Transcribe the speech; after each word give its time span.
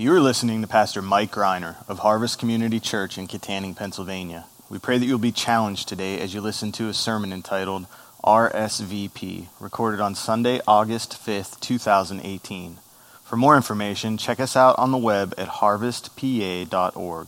You 0.00 0.14
are 0.14 0.20
listening 0.20 0.62
to 0.62 0.66
Pastor 0.66 1.02
Mike 1.02 1.30
Greiner 1.30 1.76
of 1.86 1.98
Harvest 1.98 2.38
Community 2.38 2.80
Church 2.80 3.18
in 3.18 3.28
Kittanning, 3.28 3.76
Pennsylvania. 3.76 4.46
We 4.70 4.78
pray 4.78 4.96
that 4.96 5.04
you'll 5.04 5.18
be 5.18 5.30
challenged 5.30 5.88
today 5.88 6.18
as 6.20 6.32
you 6.32 6.40
listen 6.40 6.72
to 6.72 6.88
a 6.88 6.94
sermon 6.94 7.34
entitled 7.34 7.86
RSVP, 8.24 9.48
recorded 9.60 10.00
on 10.00 10.14
Sunday, 10.14 10.62
August 10.66 11.22
5th, 11.22 11.60
2018. 11.60 12.78
For 13.24 13.36
more 13.36 13.56
information, 13.56 14.16
check 14.16 14.40
us 14.40 14.56
out 14.56 14.78
on 14.78 14.90
the 14.90 14.96
web 14.96 15.34
at 15.36 15.48
harvestpa.org. 15.48 17.26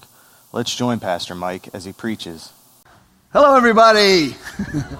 Let's 0.50 0.74
join 0.74 0.98
Pastor 0.98 1.34
Mike 1.34 1.68
as 1.74 1.84
he 1.84 1.92
preaches. 1.92 2.54
Hello, 3.34 3.54
everybody. 3.54 4.34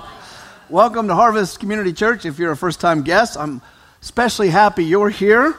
Welcome 0.68 1.08
to 1.08 1.14
Harvest 1.14 1.58
Community 1.58 1.94
Church. 1.94 2.26
If 2.26 2.38
you're 2.38 2.52
a 2.52 2.56
first 2.56 2.80
time 2.82 3.00
guest, 3.00 3.38
I'm 3.38 3.62
especially 4.02 4.50
happy 4.50 4.84
you're 4.84 5.08
here. 5.08 5.56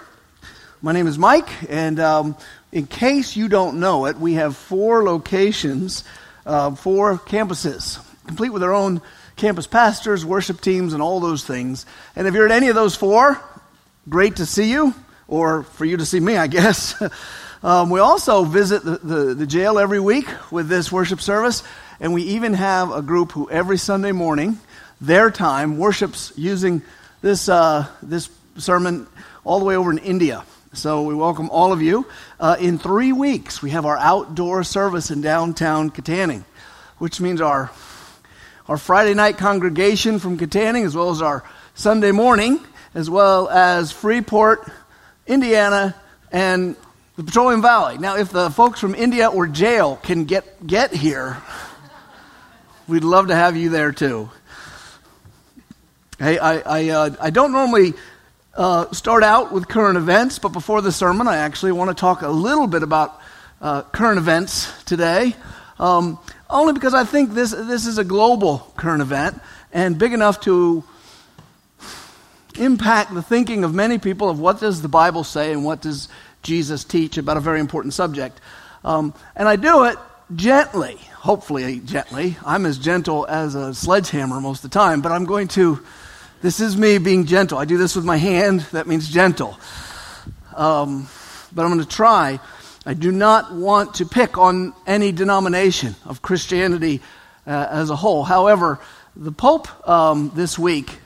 My 0.85 0.91
name 0.91 1.07
is 1.07 1.17
Mike, 1.17 1.47
and 1.71 1.97
um, 1.97 2.35
in 2.73 2.87
case 2.87 3.37
you 3.37 3.47
don't 3.47 3.79
know 3.79 4.05
it, 4.07 4.17
we 4.17 4.33
have 4.33 4.57
four 4.57 5.01
locations, 5.05 6.03
uh, 6.45 6.75
four 6.75 7.19
campuses, 7.19 8.05
complete 8.27 8.49
with 8.49 8.61
their 8.61 8.73
own 8.73 9.01
campus 9.37 9.65
pastors, 9.65 10.25
worship 10.25 10.59
teams, 10.59 10.91
and 10.91 11.01
all 11.01 11.21
those 11.21 11.45
things. 11.45 11.85
And 12.17 12.27
if 12.27 12.33
you're 12.33 12.45
at 12.45 12.51
any 12.51 12.67
of 12.67 12.75
those 12.75 12.97
four, 12.97 13.39
great 14.09 14.35
to 14.35 14.45
see 14.45 14.69
you, 14.69 14.93
or 15.29 15.63
for 15.63 15.85
you 15.85 15.95
to 15.95 16.05
see 16.05 16.19
me, 16.19 16.35
I 16.35 16.47
guess. 16.47 17.01
um, 17.63 17.89
we 17.89 18.01
also 18.01 18.43
visit 18.43 18.83
the, 18.83 18.97
the, 18.97 19.33
the 19.35 19.47
jail 19.47 19.79
every 19.79 20.01
week 20.01 20.27
with 20.51 20.67
this 20.67 20.91
worship 20.91 21.21
service, 21.21 21.63
and 22.01 22.13
we 22.13 22.23
even 22.23 22.55
have 22.55 22.91
a 22.91 23.01
group 23.01 23.31
who 23.31 23.49
every 23.49 23.77
Sunday 23.77 24.11
morning, 24.11 24.59
their 24.99 25.31
time, 25.31 25.77
worships 25.77 26.33
using 26.35 26.81
this, 27.21 27.47
uh, 27.47 27.87
this 28.01 28.29
sermon 28.57 29.07
all 29.45 29.59
the 29.59 29.65
way 29.65 29.77
over 29.77 29.89
in 29.89 29.99
India. 29.99 30.43
So 30.75 31.03
we 31.03 31.13
welcome 31.13 31.51
all 31.51 31.71
of 31.71 31.83
you. 31.83 32.07
Uh, 32.39 32.55
in 32.59 32.79
three 32.79 33.11
weeks, 33.11 33.61
we 33.61 33.69
have 33.69 33.85
our 33.85 33.97
outdoor 33.97 34.63
service 34.63 35.11
in 35.11 35.21
downtown 35.21 35.91
Kittanning, 35.91 36.43
which 36.97 37.21
means 37.21 37.41
our, 37.41 37.69
our 38.67 38.77
Friday 38.77 39.13
night 39.13 39.37
congregation 39.37 40.17
from 40.17 40.39
Kittanning, 40.39 40.83
as 40.83 40.95
well 40.95 41.11
as 41.11 41.21
our 41.21 41.43
Sunday 41.75 42.11
morning, 42.11 42.59
as 42.95 43.07
well 43.07 43.49
as 43.49 43.91
Freeport, 43.91 44.67
Indiana, 45.27 45.93
and 46.31 46.75
the 47.17 47.23
Petroleum 47.23 47.61
Valley. 47.61 47.99
Now, 47.99 48.17
if 48.17 48.31
the 48.31 48.49
folks 48.49 48.79
from 48.79 48.95
India 48.95 49.27
or 49.27 49.45
jail 49.45 49.97
can 49.97 50.25
get, 50.25 50.65
get 50.65 50.91
here, 50.91 51.37
we'd 52.87 53.03
love 53.03 53.27
to 53.27 53.35
have 53.35 53.55
you 53.55 53.69
there 53.69 53.91
too. 53.91 54.31
Hey, 56.17 56.39
I, 56.39 56.79
I, 56.79 56.89
uh, 56.89 57.09
I 57.21 57.29
don't 57.29 57.51
normally 57.51 57.93
uh, 58.55 58.91
start 58.91 59.23
out 59.23 59.51
with 59.51 59.67
current 59.67 59.97
events, 59.97 60.39
but 60.39 60.49
before 60.49 60.81
the 60.81 60.91
sermon, 60.91 61.27
I 61.27 61.37
actually 61.37 61.71
want 61.71 61.89
to 61.89 61.99
talk 61.99 62.21
a 62.21 62.29
little 62.29 62.67
bit 62.67 62.83
about 62.83 63.19
uh, 63.61 63.81
current 63.83 64.17
events 64.17 64.71
today. 64.83 65.35
Um, 65.79 66.19
only 66.49 66.73
because 66.73 66.93
I 66.93 67.03
think 67.03 67.31
this, 67.31 67.51
this 67.51 67.87
is 67.87 67.97
a 67.97 68.03
global 68.03 68.59
current 68.77 69.01
event 69.01 69.41
and 69.71 69.97
big 69.97 70.13
enough 70.13 70.41
to 70.41 70.83
impact 72.59 73.13
the 73.13 73.23
thinking 73.23 73.63
of 73.63 73.73
many 73.73 73.97
people 73.97 74.29
of 74.29 74.39
what 74.39 74.59
does 74.59 74.83
the 74.83 74.87
Bible 74.87 75.23
say 75.23 75.51
and 75.51 75.65
what 75.65 75.81
does 75.81 76.07
Jesus 76.43 76.83
teach 76.83 77.17
about 77.17 77.37
a 77.37 77.39
very 77.39 77.59
important 77.59 77.95
subject. 77.95 78.39
Um, 78.85 79.15
and 79.35 79.47
I 79.47 79.55
do 79.55 79.85
it 79.85 79.97
gently, 80.35 80.97
hopefully 81.15 81.79
gently. 81.79 82.37
I'm 82.45 82.67
as 82.67 82.77
gentle 82.77 83.25
as 83.25 83.55
a 83.55 83.73
sledgehammer 83.73 84.39
most 84.39 84.63
of 84.63 84.69
the 84.69 84.77
time, 84.77 85.01
but 85.01 85.11
I'm 85.11 85.25
going 85.25 85.47
to 85.49 85.83
this 86.43 86.59
is 86.59 86.75
me 86.75 86.97
being 86.97 87.25
gentle. 87.25 87.57
I 87.57 87.63
do 87.63 87.77
this 87.77 87.95
with 87.95 88.03
my 88.03 88.17
hand, 88.17 88.59
that 88.73 88.85
means 88.85 89.07
gentle. 89.07 89.57
Um, 90.53 91.07
but 91.55 91.63
I'm 91.63 91.69
going 91.69 91.79
to 91.79 91.87
try. 91.87 92.41
I 92.85 92.93
do 92.93 93.13
not 93.13 93.53
want 93.53 93.95
to 93.95 94.05
pick 94.05 94.37
on 94.37 94.73
any 94.85 95.13
denomination 95.13 95.95
of 96.05 96.21
Christianity 96.21 96.99
uh, 97.47 97.67
as 97.69 97.89
a 97.89 97.95
whole. 97.95 98.23
However, 98.23 98.79
the 99.15 99.31
Pope 99.31 99.87
um, 99.87 100.33
this 100.35 100.59
week 100.59 100.99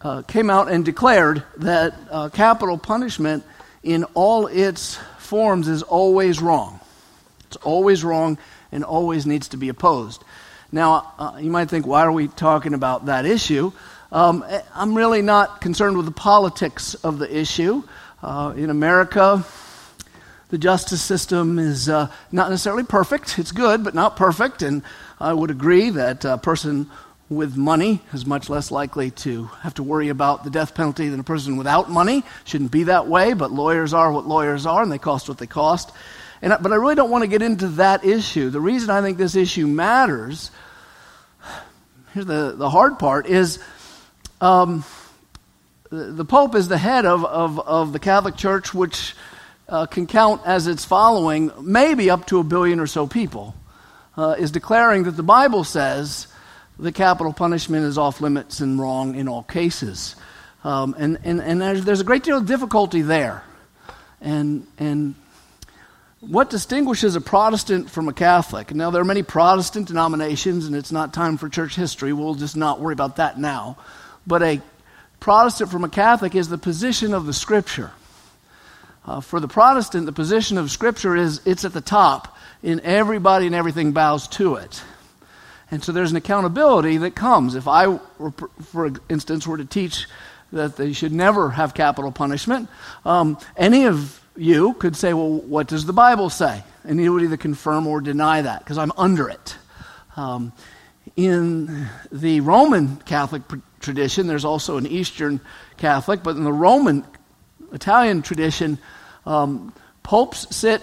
uh, 0.00 0.22
came 0.22 0.48
out 0.48 0.70
and 0.72 0.86
declared 0.86 1.42
that 1.58 1.94
uh, 2.10 2.30
capital 2.30 2.78
punishment 2.78 3.44
in 3.82 4.04
all 4.14 4.46
its 4.46 4.98
forms 5.18 5.68
is 5.68 5.82
always 5.82 6.40
wrong. 6.40 6.80
It's 7.48 7.56
always 7.56 8.02
wrong 8.02 8.38
and 8.72 8.84
always 8.84 9.26
needs 9.26 9.48
to 9.48 9.58
be 9.58 9.68
opposed. 9.68 10.24
Now, 10.74 11.12
uh, 11.18 11.36
you 11.38 11.50
might 11.50 11.68
think, 11.68 11.86
why 11.86 12.00
are 12.06 12.12
we 12.12 12.28
talking 12.28 12.72
about 12.72 13.04
that 13.04 13.26
issue? 13.26 13.72
Um, 14.12 14.44
I'm 14.74 14.94
really 14.94 15.22
not 15.22 15.62
concerned 15.62 15.96
with 15.96 16.04
the 16.04 16.12
politics 16.12 16.92
of 16.96 17.18
the 17.18 17.34
issue. 17.34 17.82
Uh, 18.22 18.52
in 18.54 18.68
America, 18.68 19.42
the 20.50 20.58
justice 20.58 21.00
system 21.00 21.58
is 21.58 21.88
uh, 21.88 22.08
not 22.30 22.50
necessarily 22.50 22.82
perfect. 22.84 23.38
It's 23.38 23.52
good, 23.52 23.82
but 23.82 23.94
not 23.94 24.18
perfect. 24.18 24.60
And 24.60 24.82
I 25.18 25.32
would 25.32 25.50
agree 25.50 25.88
that 25.88 26.26
a 26.26 26.36
person 26.36 26.90
with 27.30 27.56
money 27.56 28.02
is 28.12 28.26
much 28.26 28.50
less 28.50 28.70
likely 28.70 29.10
to 29.12 29.44
have 29.62 29.72
to 29.74 29.82
worry 29.82 30.10
about 30.10 30.44
the 30.44 30.50
death 30.50 30.74
penalty 30.74 31.08
than 31.08 31.20
a 31.20 31.24
person 31.24 31.56
without 31.56 31.90
money. 31.90 32.22
Shouldn't 32.44 32.70
be 32.70 32.84
that 32.84 33.06
way, 33.06 33.32
but 33.32 33.50
lawyers 33.50 33.94
are 33.94 34.12
what 34.12 34.26
lawyers 34.26 34.66
are, 34.66 34.82
and 34.82 34.92
they 34.92 34.98
cost 34.98 35.26
what 35.26 35.38
they 35.38 35.46
cost. 35.46 35.90
And, 36.42 36.54
but 36.60 36.70
I 36.70 36.74
really 36.74 36.96
don't 36.96 37.10
want 37.10 37.22
to 37.22 37.28
get 37.28 37.40
into 37.40 37.68
that 37.68 38.04
issue. 38.04 38.50
The 38.50 38.60
reason 38.60 38.90
I 38.90 39.00
think 39.00 39.16
this 39.16 39.36
issue 39.36 39.66
matters, 39.66 40.50
here's 42.12 42.26
the, 42.26 42.52
the 42.54 42.68
hard 42.68 42.98
part, 42.98 43.26
is 43.26 43.58
um, 44.42 44.84
the 45.88 46.24
Pope 46.24 46.56
is 46.56 46.66
the 46.66 46.76
head 46.76 47.06
of, 47.06 47.24
of, 47.24 47.60
of 47.60 47.92
the 47.92 48.00
Catholic 48.00 48.36
Church, 48.36 48.74
which 48.74 49.14
uh, 49.68 49.86
can 49.86 50.08
count 50.08 50.42
as 50.44 50.66
its 50.66 50.84
following 50.84 51.52
maybe 51.60 52.10
up 52.10 52.26
to 52.26 52.40
a 52.40 52.44
billion 52.44 52.80
or 52.80 52.88
so 52.88 53.06
people, 53.06 53.54
uh, 54.16 54.34
is 54.36 54.50
declaring 54.50 55.04
that 55.04 55.12
the 55.12 55.22
Bible 55.22 55.62
says 55.62 56.26
the 56.76 56.90
capital 56.90 57.32
punishment 57.32 57.84
is 57.84 57.96
off 57.96 58.20
limits 58.20 58.58
and 58.58 58.80
wrong 58.80 59.14
in 59.14 59.28
all 59.28 59.44
cases. 59.44 60.16
Um, 60.64 60.96
and 60.98 61.18
and, 61.22 61.40
and 61.40 61.60
there's, 61.60 61.84
there's 61.84 62.00
a 62.00 62.04
great 62.04 62.24
deal 62.24 62.38
of 62.38 62.46
difficulty 62.46 63.02
there. 63.02 63.44
And, 64.20 64.66
and 64.76 65.14
what 66.18 66.50
distinguishes 66.50 67.14
a 67.14 67.20
Protestant 67.20 67.90
from 67.90 68.08
a 68.08 68.12
Catholic? 68.12 68.74
Now, 68.74 68.90
there 68.90 69.02
are 69.02 69.04
many 69.04 69.22
Protestant 69.22 69.86
denominations, 69.86 70.66
and 70.66 70.74
it's 70.74 70.90
not 70.90 71.14
time 71.14 71.36
for 71.36 71.48
church 71.48 71.76
history. 71.76 72.12
We'll 72.12 72.34
just 72.34 72.56
not 72.56 72.80
worry 72.80 72.92
about 72.92 73.16
that 73.16 73.38
now 73.38 73.78
but 74.26 74.42
a 74.42 74.60
Protestant 75.20 75.70
from 75.70 75.84
a 75.84 75.88
Catholic 75.88 76.34
is 76.34 76.48
the 76.48 76.58
position 76.58 77.14
of 77.14 77.26
the 77.26 77.32
Scripture. 77.32 77.92
Uh, 79.04 79.20
for 79.20 79.40
the 79.40 79.48
Protestant, 79.48 80.06
the 80.06 80.12
position 80.12 80.58
of 80.58 80.70
Scripture 80.70 81.16
is 81.16 81.40
it's 81.44 81.64
at 81.64 81.72
the 81.72 81.80
top, 81.80 82.36
and 82.62 82.80
everybody 82.80 83.46
and 83.46 83.54
everything 83.54 83.92
bows 83.92 84.28
to 84.28 84.56
it. 84.56 84.82
And 85.70 85.82
so 85.82 85.90
there's 85.92 86.10
an 86.10 86.16
accountability 86.16 86.98
that 86.98 87.14
comes. 87.14 87.54
If 87.54 87.66
I, 87.66 87.86
were, 87.86 88.32
for 88.62 88.92
instance, 89.08 89.46
were 89.46 89.56
to 89.56 89.64
teach 89.64 90.06
that 90.52 90.76
they 90.76 90.92
should 90.92 91.12
never 91.12 91.50
have 91.50 91.72
capital 91.72 92.12
punishment, 92.12 92.68
um, 93.04 93.38
any 93.56 93.86
of 93.86 94.20
you 94.36 94.74
could 94.74 94.96
say, 94.96 95.14
well, 95.14 95.30
what 95.30 95.68
does 95.68 95.86
the 95.86 95.92
Bible 95.92 96.30
say? 96.30 96.62
And 96.84 97.00
you 97.00 97.12
would 97.12 97.22
either 97.22 97.36
confirm 97.36 97.86
or 97.86 98.00
deny 98.00 98.42
that 98.42 98.60
because 98.60 98.76
I'm 98.76 98.92
under 98.96 99.28
it. 99.28 99.56
Um, 100.16 100.52
in 101.16 101.88
the 102.10 102.40
Roman 102.40 102.96
Catholic 102.98 103.42
tradition, 103.82 104.26
there's 104.26 104.44
also 104.44 104.76
an 104.76 104.86
Eastern 104.86 105.40
Catholic, 105.76 106.22
but 106.22 106.36
in 106.36 106.44
the 106.44 106.52
Roman 106.52 107.04
Italian 107.72 108.22
tradition, 108.22 108.78
um, 109.26 109.72
popes 110.02 110.54
sit 110.54 110.82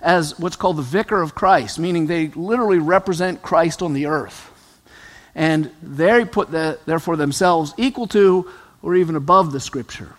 as 0.00 0.38
what's 0.38 0.56
called 0.56 0.76
the 0.76 0.82
vicar 0.82 1.20
of 1.20 1.34
Christ, 1.34 1.78
meaning 1.78 2.06
they 2.06 2.28
literally 2.28 2.78
represent 2.78 3.42
Christ 3.42 3.82
on 3.82 3.94
the 3.94 4.06
earth. 4.06 4.50
And 5.34 5.70
they 5.82 6.24
put 6.24 6.50
the, 6.50 6.78
therefore 6.86 7.16
themselves 7.16 7.74
equal 7.76 8.06
to 8.08 8.48
or 8.82 8.94
even 8.94 9.16
above 9.16 9.52
the 9.52 9.60
scripture, 9.60 10.14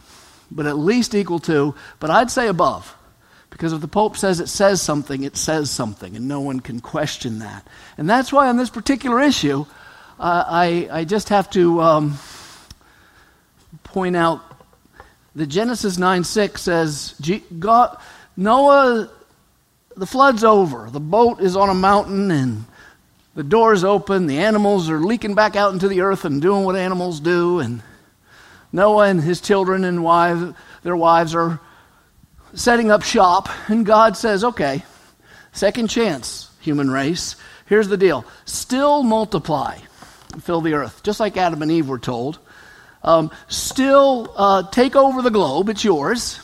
but 0.52 0.66
at 0.66 0.78
least 0.78 1.16
equal 1.16 1.40
to, 1.40 1.76
but 2.00 2.10
I'd 2.10 2.32
say 2.32 2.48
above. 2.48 2.96
Because 3.52 3.72
if 3.72 3.80
the 3.80 3.88
Pope 3.88 4.18
says 4.18 4.42
it 4.42 4.50
says 4.50 4.82
something, 4.82 5.24
it 5.24 5.38
says 5.38 5.72
something, 5.72 6.18
and 6.18 6.28
no 6.28 6.42
one 6.42 6.60
can 6.60 6.82
question 6.82 7.40
that. 7.40 7.66
And 7.98 8.10
that's 8.10 8.34
why 8.34 8.50
on 8.50 8.58
this 8.58 8.70
particular 8.70 9.22
issue, 9.22 9.66
I, 10.20 10.88
I 10.92 11.04
just 11.04 11.30
have 11.30 11.50
to 11.52 11.82
um, 11.82 12.18
point 13.84 14.16
out 14.16 14.42
that 15.36 15.48
Genesis 15.48 15.98
9 15.98 16.24
6 16.24 16.62
says, 16.62 17.22
God, 17.60 17.98
Noah, 18.38 19.10
the 19.96 20.06
flood's 20.06 20.44
over. 20.44 20.90
The 20.90 21.00
boat 21.00 21.42
is 21.42 21.56
on 21.56 21.70
a 21.70 21.74
mountain, 21.74 22.32
and 22.32 22.66
the 23.34 23.44
door's 23.44 23.84
open. 23.84 24.28
The 24.28 24.40
animals 24.40 24.90
are 24.90 25.00
leaking 25.00 25.36
back 25.36 25.56
out 25.56 25.74
into 25.74 25.88
the 25.88 26.02
earth 26.02 26.26
and 26.26 26.42
doing 26.42 26.64
what 26.64 26.76
animals 26.76 27.20
do. 27.20 27.60
And 27.60 27.82
Noah 28.72 29.08
and 29.08 29.22
his 29.22 29.42
children 29.42 29.84
and 29.84 30.04
wives, 30.04 30.56
their 30.84 30.96
wives 30.96 31.36
are 31.36 31.60
setting 32.54 32.92
up 32.92 33.04
shop, 33.04 33.50
and 33.68 33.86
God 33.86 34.16
says, 34.16 34.44
okay, 34.44 34.84
second 35.52 35.90
chance, 35.90 36.50
human 36.62 36.90
race. 36.90 37.36
Here's 37.66 37.88
the 37.88 37.98
deal 37.98 38.26
still 38.46 39.04
multiply, 39.04 39.80
fill 40.42 40.62
the 40.62 40.74
earth, 40.74 41.04
just 41.04 41.20
like 41.20 41.38
Adam 41.38 41.62
and 41.62 41.72
Eve 41.72 41.88
were 41.88 42.00
told. 42.00 42.40
Um, 43.04 43.32
still 43.48 44.34
uh, 44.36 44.64
take 44.70 44.96
over 44.96 45.22
the 45.22 45.30
globe, 45.30 45.70
it's 45.70 45.84
yours. 45.84 46.40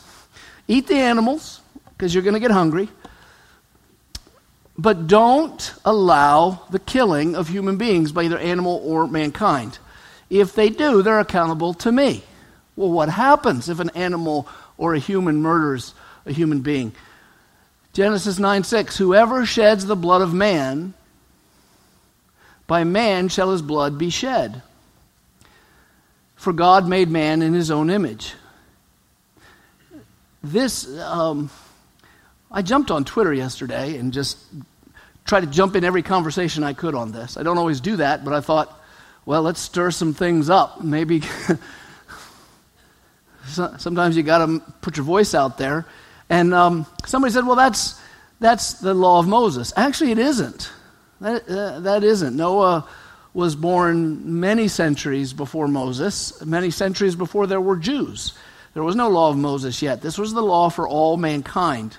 Eat 0.68 0.86
the 0.86 0.96
animals, 0.96 1.60
because 1.90 2.14
you're 2.14 2.22
going 2.22 2.34
to 2.34 2.40
get 2.40 2.50
hungry. 2.50 2.88
But 4.78 5.06
don't 5.06 5.74
allow 5.84 6.62
the 6.70 6.78
killing 6.78 7.34
of 7.34 7.48
human 7.48 7.76
beings 7.76 8.12
by 8.12 8.24
either 8.24 8.38
animal 8.38 8.80
or 8.84 9.06
mankind. 9.06 9.78
If 10.30 10.54
they 10.54 10.70
do, 10.70 11.02
they're 11.02 11.20
accountable 11.20 11.74
to 11.74 11.92
me. 11.92 12.22
Well, 12.74 12.90
what 12.90 13.10
happens 13.10 13.68
if 13.68 13.80
an 13.80 13.90
animal 13.90 14.48
or 14.78 14.94
a 14.94 14.98
human 14.98 15.42
murders 15.42 15.94
a 16.24 16.32
human 16.32 16.62
being? 16.62 16.94
Genesis 17.92 18.38
9 18.38 18.64
6 18.64 18.96
Whoever 18.96 19.44
sheds 19.44 19.84
the 19.84 19.96
blood 19.96 20.22
of 20.22 20.32
man, 20.32 20.94
by 22.66 22.84
man 22.84 23.28
shall 23.28 23.50
his 23.50 23.62
blood 23.62 23.98
be 23.98 24.10
shed. 24.10 24.62
For 26.36 26.52
God 26.52 26.88
made 26.88 27.08
man 27.08 27.42
in 27.42 27.54
his 27.54 27.70
own 27.70 27.90
image. 27.90 28.34
This, 30.42 30.88
um, 30.98 31.50
I 32.50 32.62
jumped 32.62 32.90
on 32.90 33.04
Twitter 33.04 33.32
yesterday 33.32 33.96
and 33.96 34.12
just 34.12 34.38
tried 35.24 35.42
to 35.42 35.46
jump 35.46 35.76
in 35.76 35.84
every 35.84 36.02
conversation 36.02 36.64
I 36.64 36.72
could 36.72 36.94
on 36.94 37.12
this. 37.12 37.36
I 37.36 37.42
don't 37.42 37.58
always 37.58 37.80
do 37.80 37.96
that, 37.96 38.24
but 38.24 38.34
I 38.34 38.40
thought, 38.40 38.80
well, 39.24 39.42
let's 39.42 39.60
stir 39.60 39.92
some 39.92 40.14
things 40.14 40.50
up. 40.50 40.82
Maybe 40.82 41.22
sometimes 43.46 44.16
you 44.16 44.24
got 44.24 44.44
to 44.44 44.60
put 44.80 44.96
your 44.96 45.04
voice 45.04 45.34
out 45.34 45.58
there. 45.58 45.86
And 46.28 46.52
um, 46.52 46.86
somebody 47.06 47.32
said, 47.32 47.46
well, 47.46 47.56
that's, 47.56 48.00
that's 48.40 48.74
the 48.74 48.94
law 48.94 49.20
of 49.20 49.28
Moses. 49.28 49.72
Actually, 49.76 50.10
it 50.10 50.18
isn't. 50.18 50.72
That, 51.22 51.48
uh, 51.48 51.80
that 51.80 52.02
isn't. 52.02 52.36
Noah 52.36 52.86
was 53.32 53.54
born 53.54 54.40
many 54.40 54.66
centuries 54.66 55.32
before 55.32 55.68
Moses, 55.68 56.44
many 56.44 56.70
centuries 56.70 57.14
before 57.14 57.46
there 57.46 57.60
were 57.60 57.76
Jews. 57.76 58.34
There 58.74 58.82
was 58.82 58.96
no 58.96 59.08
law 59.08 59.30
of 59.30 59.36
Moses 59.36 59.80
yet. 59.82 60.02
This 60.02 60.18
was 60.18 60.34
the 60.34 60.42
law 60.42 60.68
for 60.68 60.88
all 60.88 61.16
mankind. 61.16 61.96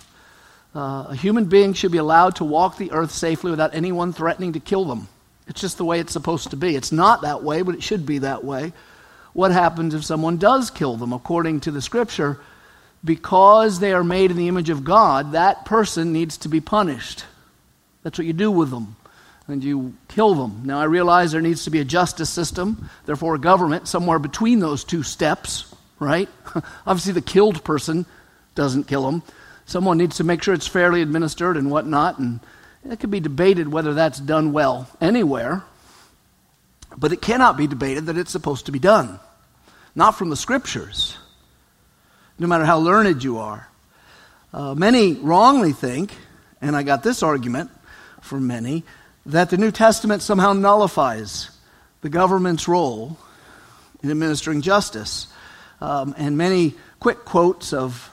Uh, 0.75 1.06
a 1.10 1.16
human 1.16 1.46
being 1.46 1.72
should 1.74 1.92
be 1.92 2.00
allowed 2.00 2.36
to 2.36 2.44
walk 2.44 2.78
the 2.78 2.92
earth 2.92 3.12
safely 3.12 3.50
without 3.50 3.74
anyone 3.74 4.12
threatening 4.12 4.54
to 4.54 4.60
kill 4.60 4.84
them. 4.84 5.08
It's 5.48 5.62
just 5.62 5.78
the 5.78 5.86
way 5.86 6.02
it's 6.02 6.12
supposed 6.14 6.50
to 6.50 6.58
be. 6.58 6.76
It's 6.76 6.92
not 6.92 7.22
that 7.22 7.44
way, 7.44 7.62
but 7.62 7.76
it 7.76 7.84
should 7.84 8.06
be 8.06 8.19
that 8.19 8.44
way. 8.44 8.74
What 9.31 9.52
happens 9.52 9.94
if 9.94 10.04
someone 10.04 10.38
does 10.38 10.69
kill 10.69 10.98
them? 10.98 11.14
According 11.14 11.62
to 11.62 11.72
the 11.72 11.81
scripture, 11.81 12.42
because 13.06 13.80
they 13.80 13.94
are 13.94 14.04
made 14.04 14.31
in 14.31 14.38
the 14.38 14.50
image 14.50 14.69
of 14.69 14.84
God, 14.84 15.31
that 15.31 15.64
person 15.64 16.12
needs 16.12 16.38
to 16.40 16.50
be 16.50 16.60
punished. 16.60 17.24
That's 18.04 18.18
what 18.18 18.28
you 18.28 18.34
do 18.34 18.52
with 18.52 18.69
them. 18.69 18.98
And 19.48 19.63
you 19.63 19.94
kill 20.07 20.36
them. 20.36 20.62
Now, 20.66 20.80
I 20.80 20.86
realize 20.86 21.31
there 21.31 21.42
needs 21.42 21.66
to 21.66 21.69
be 21.69 21.80
a 21.80 21.86
justice 21.86 22.30
system, 22.30 22.90
therefore, 23.06 23.36
a 23.36 23.40
government 23.40 23.88
somewhere 23.88 24.19
between 24.19 24.60
those 24.60 24.84
two 24.86 25.04
steps, 25.04 25.74
right? 26.00 26.30
Obviously, 26.88 27.13
the 27.13 27.22
killed 27.22 27.63
person 27.63 28.06
doesn't 28.56 28.88
kill 28.88 29.04
them. 29.04 29.22
Someone 29.66 29.98
needs 29.98 30.18
to 30.18 30.24
make 30.24 30.44
sure 30.44 30.54
it's 30.54 30.68
fairly 30.68 31.01
administered 31.01 31.57
and 31.57 31.69
whatnot, 31.69 32.19
and 32.19 32.40
it 32.90 33.00
could 33.00 33.12
be 33.12 33.19
debated 33.19 33.72
whether 33.72 33.94
that's 33.94 34.19
done 34.19 34.54
well 34.54 34.90
anywhere, 35.00 35.63
but 36.98 37.13
it 37.13 37.22
cannot 37.22 37.57
be 37.57 37.68
debated 37.68 38.06
that 38.07 38.18
it's 38.18 38.31
supposed 38.31 38.66
to 38.66 38.72
be 38.72 38.80
done. 38.80 39.19
Not 39.95 40.12
from 40.12 40.30
the 40.30 40.36
scriptures, 40.36 41.18
no 42.40 42.48
matter 42.48 42.66
how 42.66 42.80
learned 42.80 43.24
you 43.24 43.40
are. 43.40 43.69
Uh, 44.54 44.75
many 44.75 45.13
wrongly 45.13 45.72
think, 45.72 46.13
and 46.62 46.75
I 46.75 46.84
got 46.84 47.04
this 47.04 47.24
argument 47.24 47.72
from 48.22 48.48
many, 48.48 48.84
that 49.25 49.50
the 49.50 49.58
New 49.58 49.72
Testament 49.72 50.22
somehow 50.22 50.54
nullifies 50.54 51.50
the 52.02 52.10
government's 52.10 52.68
role 52.68 53.18
in 54.02 54.12
administering 54.12 54.62
justice. 54.62 55.28
Um, 55.80 56.14
and 56.18 56.38
many 56.38 56.75
quick 57.00 57.25
quotes 57.25 57.74
of 57.74 58.10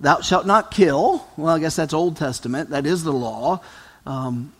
Thou 0.00 0.22
shalt 0.22 0.46
not 0.46 0.70
kill. 0.70 1.26
Well, 1.36 1.54
I 1.54 1.58
guess 1.58 1.76
that's 1.76 1.92
Old 1.92 2.16
Testament. 2.16 2.70
That 2.70 2.86
is 2.86 3.04
the 3.04 3.12
law. 3.12 3.60
Um, 4.06 4.52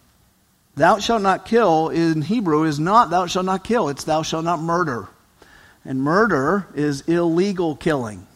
thou 0.76 0.98
shalt 0.98 1.22
not 1.22 1.46
kill 1.46 1.88
in 1.88 2.20
Hebrew 2.20 2.64
is 2.64 2.78
not 2.78 3.08
thou 3.08 3.26
shalt 3.26 3.46
not 3.46 3.64
kill. 3.64 3.88
It's 3.88 4.04
thou 4.04 4.22
shalt 4.22 4.44
not 4.44 4.60
murder. 4.60 5.08
And 5.82 6.02
murder 6.02 6.66
is 6.74 7.00
illegal 7.02 7.74
killing. 7.74 8.26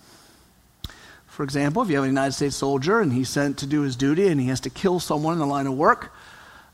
For 1.26 1.42
example, 1.42 1.82
if 1.82 1.90
you 1.90 1.96
have 1.96 2.04
a 2.04 2.08
United 2.08 2.32
States 2.32 2.56
soldier 2.56 3.00
and 3.00 3.12
he's 3.12 3.28
sent 3.28 3.58
to 3.58 3.66
do 3.66 3.82
his 3.82 3.96
duty 3.96 4.28
and 4.28 4.40
he 4.40 4.46
has 4.46 4.60
to 4.60 4.70
kill 4.70 4.98
someone 4.98 5.34
in 5.34 5.40
the 5.40 5.46
line 5.46 5.66
of 5.66 5.74
work, 5.76 6.10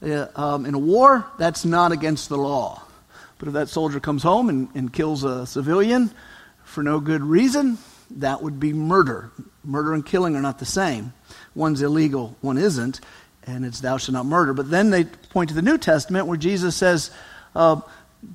um, 0.03 0.67
in 0.67 0.75
a 0.75 0.79
war, 0.79 1.27
that's 1.39 1.65
not 1.65 1.93
against 1.93 2.29
the 2.29 2.39
law. 2.39 2.83
But 3.39 3.49
if 3.49 3.55
that 3.55 3.69
soldier 3.69 4.01
comes 4.01 4.23
home 4.23 4.49
and, 4.49 4.69
and 4.75 4.93
kills 4.93 5.25
a 5.25 5.47
civilian 5.47 6.11
for 6.65 6.83
no 6.83 7.01
good 7.01 7.23
reason, 7.23 7.79
that 8.17 8.43
would 8.43 8.61
be 8.61 8.73
murder. 8.73 9.31
Murder 9.65 9.95
and 9.95 10.05
killing 10.05 10.37
are 10.37 10.43
not 10.43 10.59
the 10.59 10.67
same. 10.67 11.13
One's 11.55 11.83
illegal, 11.83 12.37
one 12.41 12.59
isn't, 12.59 13.01
and 13.45 13.65
it's 13.65 13.81
thou 13.81 13.97
shalt 13.97 14.15
not 14.15 14.27
murder. 14.27 14.53
But 14.53 14.71
then 14.71 14.91
they 14.91 15.05
point 15.05 15.49
to 15.49 15.55
the 15.55 15.63
New 15.63 15.79
Testament 15.79 16.27
where 16.27 16.37
Jesus 16.37 16.77
says, 16.77 17.11
uh, 17.55 17.81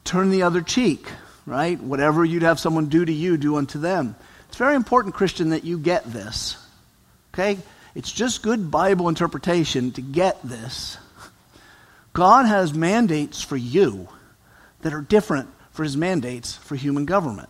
turn 0.04 0.30
the 0.30 0.44
other 0.44 0.62
cheek, 0.62 1.08
right? 1.46 1.80
Whatever 1.80 2.26
you'd 2.26 2.44
have 2.44 2.60
someone 2.60 2.88
do 2.88 3.06
to 3.06 3.14
you, 3.14 3.38
do 3.38 3.58
unto 3.58 3.80
them. 3.80 4.16
It's 4.48 4.58
very 4.58 4.76
important, 4.76 5.16
Christian, 5.16 5.50
that 5.50 5.64
you 5.64 5.78
get 5.78 6.06
this. 6.06 6.58
Okay? 7.34 7.58
It's 7.94 8.12
just 8.12 8.42
good 8.42 8.72
Bible 8.72 9.10
interpretation 9.10 9.92
to 9.94 10.02
get 10.02 10.42
this. 10.44 10.98
God 12.16 12.46
has 12.46 12.74
mandates 12.74 13.42
for 13.42 13.58
you 13.58 14.08
that 14.84 14.94
are 14.94 15.02
different 15.02 15.50
for 15.72 15.84
his 15.84 15.98
mandates 15.98 16.56
for 16.56 16.78
human 16.78 17.04
government. 17.04 17.50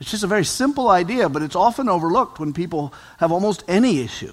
It's 0.00 0.10
just 0.10 0.24
a 0.24 0.26
very 0.26 0.44
simple 0.44 0.88
idea, 0.88 1.28
but 1.28 1.42
it's 1.42 1.54
often 1.54 1.88
overlooked 1.88 2.40
when 2.40 2.52
people 2.52 2.92
have 3.18 3.30
almost 3.30 3.62
any 3.68 4.00
issue. 4.00 4.32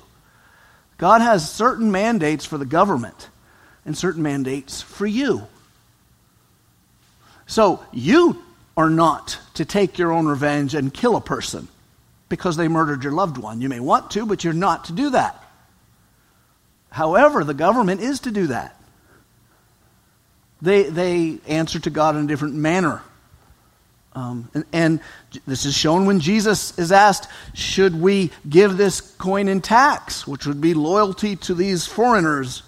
God 0.97 1.21
has 1.21 1.47
certain 1.47 1.91
mandates 1.91 2.43
for 2.43 2.57
the 2.57 2.65
government 2.65 3.29
and 3.85 3.95
certain 3.95 4.23
mandates 4.23 4.81
for 4.81 5.05
you. 5.05 5.45
So 7.45 7.85
you 7.93 8.41
are 8.75 8.89
not 8.89 9.37
to 9.53 9.63
take 9.63 9.99
your 9.99 10.11
own 10.11 10.25
revenge 10.25 10.73
and 10.73 10.91
kill 10.91 11.15
a 11.15 11.21
person 11.21 11.67
because 12.29 12.57
they 12.57 12.67
murdered 12.67 13.03
your 13.03 13.13
loved 13.13 13.37
one. 13.37 13.61
You 13.61 13.69
may 13.69 13.79
want 13.79 14.09
to, 14.11 14.25
but 14.25 14.43
you're 14.43 14.53
not 14.53 14.85
to 14.85 14.93
do 14.93 15.11
that. 15.11 15.43
However, 16.89 17.43
the 17.43 17.53
government 17.53 18.01
is 18.01 18.21
to 18.21 18.31
do 18.31 18.47
that. 18.47 18.73
They, 20.61 20.83
they 20.83 21.37
answer 21.47 21.79
to 21.79 21.89
God 21.89 22.15
in 22.15 22.25
a 22.25 22.27
different 22.27 22.55
manner. 22.55 23.01
Um, 24.13 24.49
and, 24.53 24.65
and, 24.73 24.99
this 25.45 25.65
is 25.65 25.75
shown 25.75 26.07
when 26.07 26.19
Jesus 26.19 26.77
is 26.79 26.91
asked, 26.91 27.29
Should 27.53 27.99
we 27.99 28.31
give 28.49 28.75
this 28.75 29.01
coin 29.01 29.47
in 29.47 29.61
tax, 29.61 30.25
which 30.25 30.47
would 30.47 30.59
be 30.59 30.73
loyalty 30.73 31.35
to 31.35 31.53
these 31.53 31.85
foreigners? 31.85 32.63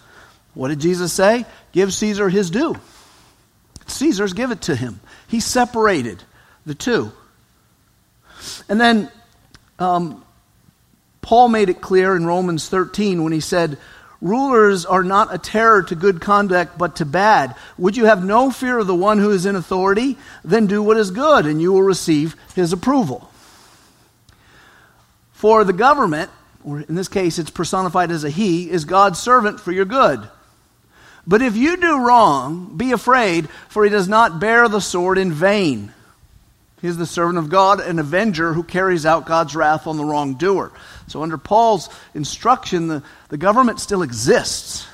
What 0.53 0.67
did 0.67 0.79
Jesus 0.79 1.11
say? 1.11 1.45
Give 1.71 1.91
Caesar 1.91 2.29
his 2.29 2.51
due. 2.51 2.75
Caesar's 3.87 4.33
give 4.33 4.51
it 4.51 4.61
to 4.63 4.75
him. 4.75 4.99
He 5.27 5.39
separated 5.39 6.21
the 6.67 6.75
two. 6.75 7.11
And 8.67 8.79
then 8.79 9.11
um, 9.79 10.23
Paul 11.21 11.49
made 11.49 11.69
it 11.69 11.81
clear 11.81 12.15
in 12.15 12.25
Romans 12.25 12.69
13 12.69 13.23
when 13.23 13.33
he 13.33 13.39
said, 13.39 13.77
Rulers 14.21 14.85
are 14.85 15.03
not 15.03 15.33
a 15.33 15.37
terror 15.37 15.83
to 15.83 15.95
good 15.95 16.19
conduct, 16.19 16.77
but 16.77 16.97
to 16.97 17.05
bad. 17.05 17.55
Would 17.77 17.95
you 17.95 18.05
have 18.05 18.23
no 18.23 18.51
fear 18.51 18.77
of 18.77 18.87
the 18.87 18.95
one 18.95 19.17
who 19.17 19.31
is 19.31 19.45
in 19.45 19.55
authority? 19.55 20.17
Then 20.43 20.67
do 20.67 20.83
what 20.83 20.97
is 20.97 21.11
good, 21.11 21.45
and 21.45 21.61
you 21.61 21.71
will 21.71 21.83
receive 21.83 22.35
his 22.53 22.73
approval. 22.73 23.31
For 25.31 25.63
the 25.63 25.71
government, 25.71 26.29
or 26.65 26.81
in 26.81 26.95
this 26.95 27.07
case 27.07 27.39
it's 27.39 27.49
personified 27.49 28.11
as 28.11 28.25
a 28.25 28.29
he, 28.29 28.69
is 28.69 28.83
God's 28.83 29.19
servant 29.19 29.61
for 29.61 29.71
your 29.71 29.85
good. 29.85 30.27
But 31.25 31.41
if 31.41 31.55
you 31.55 31.77
do 31.77 32.05
wrong, 32.05 32.75
be 32.75 32.91
afraid, 32.91 33.49
for 33.69 33.85
he 33.85 33.89
does 33.89 34.09
not 34.09 34.41
bear 34.41 34.67
the 34.67 34.81
sword 34.81 35.17
in 35.17 35.31
vain. 35.31 35.93
He 36.81 36.87
is 36.87 36.97
the 36.97 37.05
servant 37.05 37.37
of 37.37 37.49
God, 37.49 37.79
an 37.79 37.99
avenger 37.99 38.53
who 38.53 38.63
carries 38.63 39.05
out 39.05 39.25
God's 39.25 39.55
wrath 39.55 39.85
on 39.85 39.97
the 39.97 40.05
wrongdoer. 40.05 40.71
So, 41.09 41.23
under 41.23 41.37
Paul's 41.37 41.89
instruction, 42.13 42.87
the, 42.87 43.03
the 43.29 43.37
government 43.37 43.79
still 43.79 44.01
exists. 44.01 44.87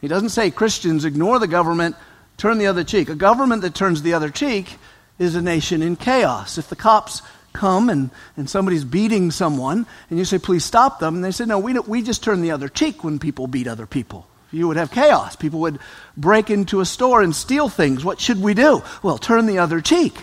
He 0.00 0.08
doesn't 0.08 0.30
say 0.30 0.50
Christians 0.50 1.04
ignore 1.04 1.38
the 1.38 1.46
government, 1.46 1.96
turn 2.36 2.58
the 2.58 2.66
other 2.66 2.84
cheek. 2.84 3.08
A 3.08 3.14
government 3.14 3.62
that 3.62 3.74
turns 3.74 4.02
the 4.02 4.14
other 4.14 4.30
cheek 4.30 4.78
is 5.18 5.34
a 5.34 5.42
nation 5.42 5.82
in 5.82 5.96
chaos. 5.96 6.56
If 6.56 6.68
the 6.68 6.76
cops 6.76 7.22
come 7.52 7.90
and, 7.90 8.10
and 8.36 8.48
somebody's 8.48 8.84
beating 8.84 9.30
someone, 9.30 9.86
and 10.08 10.18
you 10.18 10.24
say, 10.24 10.38
please 10.38 10.64
stop 10.64 10.98
them, 10.98 11.16
and 11.16 11.24
they 11.24 11.30
say, 11.30 11.44
no, 11.44 11.58
we, 11.58 11.78
we 11.80 12.02
just 12.02 12.22
turn 12.22 12.40
the 12.40 12.52
other 12.52 12.68
cheek 12.68 13.04
when 13.04 13.18
people 13.18 13.46
beat 13.46 13.68
other 13.68 13.86
people. 13.86 14.26
You 14.52 14.66
would 14.68 14.76
have 14.76 14.90
chaos. 14.90 15.36
People 15.36 15.60
would 15.60 15.78
break 16.16 16.50
into 16.50 16.80
a 16.80 16.86
store 16.86 17.22
and 17.22 17.34
steal 17.34 17.68
things. 17.68 18.04
What 18.04 18.20
should 18.20 18.40
we 18.40 18.54
do? 18.54 18.82
Well, 19.02 19.18
turn 19.18 19.46
the 19.46 19.58
other 19.58 19.80
cheek. 19.80 20.14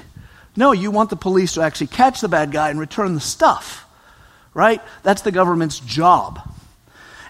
No, 0.55 0.71
you 0.71 0.91
want 0.91 1.09
the 1.09 1.15
police 1.15 1.53
to 1.53 1.61
actually 1.61 1.87
catch 1.87 2.19
the 2.19 2.27
bad 2.27 2.51
guy 2.51 2.69
and 2.69 2.79
return 2.79 3.13
the 3.13 3.21
stuff, 3.21 3.86
right? 4.57 4.81
That's 5.03 5.21
the 5.21 5.31
government's 5.31 5.79
job. 5.79 6.41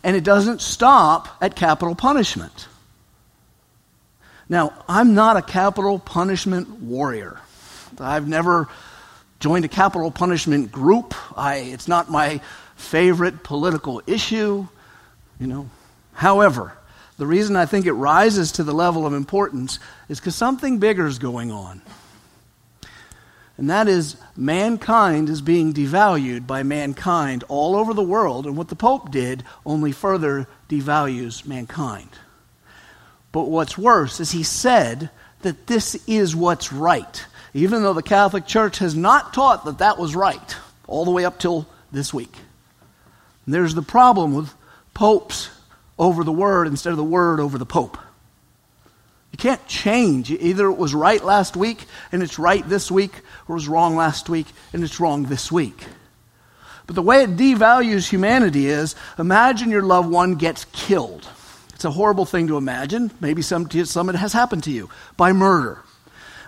And 0.01 0.15
it 0.15 0.23
doesn't 0.23 0.61
stop 0.61 1.27
at 1.41 1.57
capital 1.57 1.93
punishment. 1.93 2.69
Now, 4.47 4.73
I'm 4.87 5.13
not 5.13 5.35
a 5.35 5.41
capital 5.41 5.99
punishment 5.99 6.69
warrior. 6.69 7.37
I've 7.99 8.29
never 8.29 8.69
joined 9.41 9.65
a 9.65 9.67
capital 9.67 10.09
punishment 10.09 10.71
group. 10.71 11.13
I, 11.37 11.57
it's 11.57 11.89
not 11.89 12.09
my 12.09 12.39
favorite 12.77 13.43
political 13.43 14.01
issue, 14.07 14.65
you 15.37 15.47
know. 15.47 15.69
However, 16.13 16.77
the 17.17 17.27
reason 17.27 17.57
I 17.57 17.65
think 17.65 17.87
it 17.87 17.91
rises 17.91 18.53
to 18.53 18.63
the 18.63 18.73
level 18.73 19.05
of 19.05 19.13
importance 19.13 19.79
is 20.07 20.21
because 20.21 20.35
something 20.35 20.77
bigger 20.77 21.05
is 21.05 21.19
going 21.19 21.51
on. 21.51 21.81
And 23.57 23.69
that 23.71 23.87
is, 23.87 24.17
mankind 24.35 25.29
is 25.29 25.41
being 25.41 25.73
devalued 25.73 26.45
by 26.45 26.61
mankind 26.61 27.43
all 27.47 27.75
over 27.75 27.93
the 27.93 28.03
world, 28.03 28.45
and 28.45 28.55
what 28.55 28.67
the 28.67 28.75
Pope 28.75 29.09
did 29.11 29.43
only 29.65 29.91
further 29.91 30.47
devalues 30.69 31.45
mankind. 31.45 32.09
But 33.31 33.49
what's 33.49 33.77
worse 33.77 34.19
is 34.19 34.31
he 34.31 34.43
said 34.43 35.09
that 35.41 35.67
this 35.67 35.95
is 36.07 36.35
what's 36.35 36.71
right, 36.71 37.25
even 37.53 37.81
though 37.81 37.93
the 37.93 38.03
Catholic 38.03 38.45
Church 38.45 38.77
has 38.77 38.95
not 38.95 39.33
taught 39.33 39.65
that 39.65 39.79
that 39.79 39.97
was 39.97 40.15
right, 40.15 40.55
all 40.87 41.03
the 41.03 41.11
way 41.11 41.25
up 41.25 41.39
till 41.39 41.67
this 41.91 42.13
week. 42.13 42.35
And 43.45 43.53
there's 43.53 43.73
the 43.73 43.81
problem 43.81 44.35
with 44.35 44.53
popes 44.93 45.49
over 45.97 46.23
the 46.23 46.31
word 46.31 46.67
instead 46.67 46.91
of 46.91 46.97
the 46.97 47.03
word 47.03 47.39
over 47.39 47.57
the 47.57 47.65
pope. 47.65 47.97
You 49.31 49.37
can't 49.37 49.65
change. 49.67 50.31
Either 50.31 50.67
it 50.67 50.77
was 50.77 50.93
right 50.93 51.23
last 51.23 51.55
week 51.55 51.85
and 52.11 52.23
it's 52.23 52.39
right 52.39 52.67
this 52.67 52.89
week, 52.89 53.13
or 53.47 53.53
it 53.53 53.59
was 53.59 53.67
wrong 53.67 53.95
last 53.95 54.29
week 54.29 54.47
and 54.73 54.83
it's 54.83 54.99
wrong 54.99 55.23
this 55.23 55.51
week. 55.51 55.85
But 56.85 56.95
the 56.95 57.01
way 57.01 57.23
it 57.23 57.35
devalues 57.35 58.07
humanity 58.07 58.67
is 58.67 58.95
imagine 59.19 59.69
your 59.69 59.83
loved 59.83 60.09
one 60.09 60.35
gets 60.35 60.65
killed. 60.71 61.27
It's 61.73 61.85
a 61.85 61.91
horrible 61.91 62.25
thing 62.25 62.47
to 62.47 62.57
imagine. 62.57 63.11
Maybe 63.19 63.41
some, 63.41 63.69
some 63.69 64.09
it 64.09 64.15
has 64.15 64.33
happened 64.33 64.63
to 64.63 64.71
you 64.71 64.89
by 65.17 65.33
murder. 65.33 65.83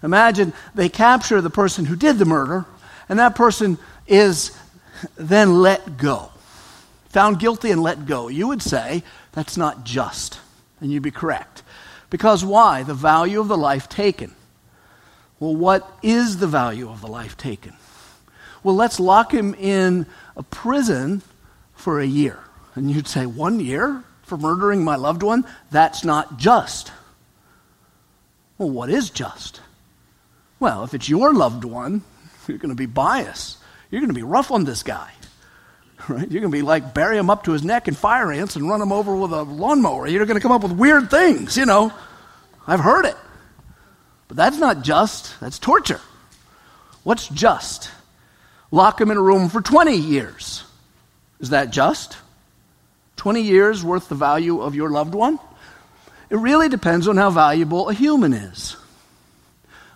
Imagine 0.01 0.53
they 0.73 0.89
capture 0.89 1.41
the 1.41 1.49
person 1.49 1.85
who 1.85 1.95
did 1.95 2.17
the 2.17 2.25
murder, 2.25 2.65
and 3.09 3.19
that 3.19 3.35
person 3.35 3.77
is 4.07 4.57
then 5.17 5.61
let 5.61 5.97
go. 5.97 6.31
Found 7.09 7.39
guilty 7.39 7.69
and 7.69 7.83
let 7.83 8.05
go. 8.05 8.27
You 8.27 8.47
would 8.47 8.61
say, 8.61 9.03
that's 9.33 9.57
not 9.57 9.83
just. 9.83 10.39
And 10.79 10.91
you'd 10.91 11.03
be 11.03 11.11
correct. 11.11 11.63
Because 12.09 12.43
why? 12.43 12.83
The 12.83 12.93
value 12.93 13.39
of 13.39 13.47
the 13.47 13.57
life 13.57 13.87
taken. 13.87 14.33
Well, 15.39 15.55
what 15.55 15.89
is 16.03 16.37
the 16.37 16.47
value 16.47 16.89
of 16.89 17.01
the 17.01 17.07
life 17.07 17.37
taken? 17.37 17.73
Well, 18.63 18.75
let's 18.75 18.99
lock 18.99 19.33
him 19.33 19.53
in 19.55 20.05
a 20.35 20.43
prison 20.43 21.21
for 21.75 21.99
a 21.99 22.05
year. 22.05 22.39
And 22.75 22.91
you'd 22.91 23.07
say, 23.07 23.25
one 23.25 23.59
year 23.59 24.03
for 24.23 24.37
murdering 24.37 24.83
my 24.83 24.95
loved 24.95 25.23
one? 25.23 25.45
That's 25.71 26.03
not 26.03 26.37
just. 26.37 26.91
Well, 28.57 28.69
what 28.69 28.89
is 28.89 29.09
just? 29.09 29.61
Well, 30.59 30.83
if 30.83 30.93
it's 30.93 31.07
your 31.07 31.33
loved 31.33 31.63
one, 31.63 32.01
you're 32.47 32.57
going 32.57 32.69
to 32.69 32.75
be 32.75 32.85
biased. 32.85 33.57
You're 33.89 34.01
going 34.01 34.09
to 34.09 34.13
be 34.13 34.23
rough 34.23 34.51
on 34.51 34.65
this 34.65 34.83
guy. 34.83 35.11
Right? 36.09 36.29
You're 36.31 36.41
going 36.41 36.51
to 36.51 36.57
be 36.57 36.63
like 36.63 36.95
bury 36.95 37.17
him 37.17 37.29
up 37.29 37.43
to 37.43 37.51
his 37.51 37.63
neck 37.63 37.87
in 37.87 37.93
fire 37.93 38.31
ants 38.31 38.55
and 38.55 38.67
run 38.67 38.81
him 38.81 38.91
over 38.91 39.15
with 39.15 39.31
a 39.31 39.43
lawnmower. 39.43 40.07
You're 40.07 40.25
going 40.25 40.37
to 40.37 40.41
come 40.41 40.51
up 40.51 40.63
with 40.63 40.71
weird 40.71 41.11
things, 41.11 41.55
you 41.55 41.67
know. 41.67 41.93
I've 42.65 42.79
heard 42.79 43.05
it. 43.05 43.15
But 44.27 44.37
that's 44.37 44.57
not 44.57 44.83
just, 44.83 45.39
that's 45.39 45.59
torture. 45.59 46.01
What's 47.03 47.27
just? 47.27 47.91
Lock 48.71 48.99
him 48.99 49.11
in 49.11 49.17
a 49.17 49.21
room 49.21 49.49
for 49.49 49.61
20 49.61 49.95
years. 49.95 50.63
Is 51.39 51.49
that 51.51 51.69
just? 51.69 52.17
20 53.17 53.41
years 53.41 53.83
worth 53.83 54.09
the 54.09 54.15
value 54.15 54.61
of 54.61 54.75
your 54.75 54.89
loved 54.89 55.13
one? 55.13 55.39
It 56.29 56.37
really 56.37 56.69
depends 56.69 57.07
on 57.07 57.17
how 57.17 57.29
valuable 57.29 57.89
a 57.89 57.93
human 57.93 58.33
is. 58.33 58.77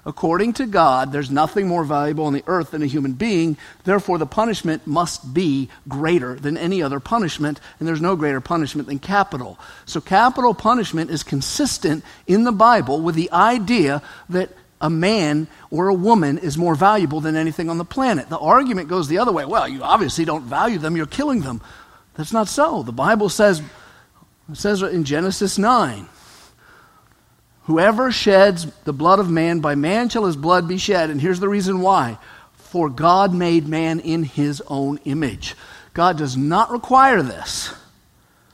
According 0.06 0.54
to 0.54 0.66
God, 0.66 1.14
there's 1.14 1.32
nothing 1.32 1.68
more 1.68 1.86
valuable 1.86 2.26
on 2.26 2.34
the 2.34 2.44
earth 2.46 2.72
than 2.72 2.84
a 2.84 2.88
human 2.88 3.14
being. 3.14 3.56
Therefore, 3.86 4.18
the 4.18 4.26
punishment 4.26 4.86
must 4.86 5.34
be 5.34 5.70
greater 5.88 6.36
than 6.36 6.58
any 6.58 6.84
other 6.84 7.00
punishment, 7.00 7.62
and 7.80 7.88
there's 7.88 8.02
no 8.02 8.18
greater 8.18 8.42
punishment 8.42 8.90
than 8.90 9.00
capital. 9.00 9.58
So, 9.86 10.02
capital 10.02 10.54
punishment 10.54 11.10
is 11.10 11.24
consistent 11.24 12.04
in 12.28 12.44
the 12.44 12.52
Bible 12.52 13.00
with 13.00 13.16
the 13.16 13.32
idea 13.32 14.02
that 14.28 14.50
a 14.82 14.90
man 14.90 15.48
or 15.72 15.88
a 15.88 15.94
woman 15.94 16.38
is 16.38 16.58
more 16.58 16.76
valuable 16.76 17.22
than 17.22 17.38
anything 17.38 17.70
on 17.70 17.78
the 17.78 17.86
planet. 17.86 18.28
The 18.28 18.38
argument 18.38 18.90
goes 18.90 19.08
the 19.08 19.20
other 19.20 19.32
way. 19.32 19.46
Well, 19.46 19.70
you 19.70 19.84
obviously 19.84 20.26
don't 20.26 20.44
value 20.44 20.80
them, 20.80 20.98
you're 20.98 21.06
killing 21.06 21.40
them. 21.40 21.62
That's 22.16 22.34
not 22.34 22.50
so. 22.50 22.84
The 22.84 22.92
Bible 22.92 23.30
says, 23.30 23.62
it 24.52 24.58
says 24.58 24.82
in 24.82 25.06
Genesis 25.06 25.58
9 25.58 26.10
Whoever 27.66 28.12
sheds 28.12 28.66
the 28.84 28.94
blood 28.94 29.20
of 29.20 29.30
man, 29.30 29.60
by 29.60 29.76
man 29.76 30.10
shall 30.10 30.26
his 30.26 30.36
blood 30.36 30.68
be 30.68 30.78
shed. 30.78 31.10
And 31.10 31.22
here's 31.22 31.40
the 31.40 31.50
reason 31.50 31.80
why. 31.80 32.18
For 32.56 32.90
God 32.90 33.34
made 33.34 33.68
man 33.68 34.00
in 34.00 34.24
his 34.24 34.62
own 34.68 35.00
image. 35.06 35.56
God 35.94 36.18
does 36.18 36.36
not 36.36 36.72
require 36.72 37.22
this 37.22 37.74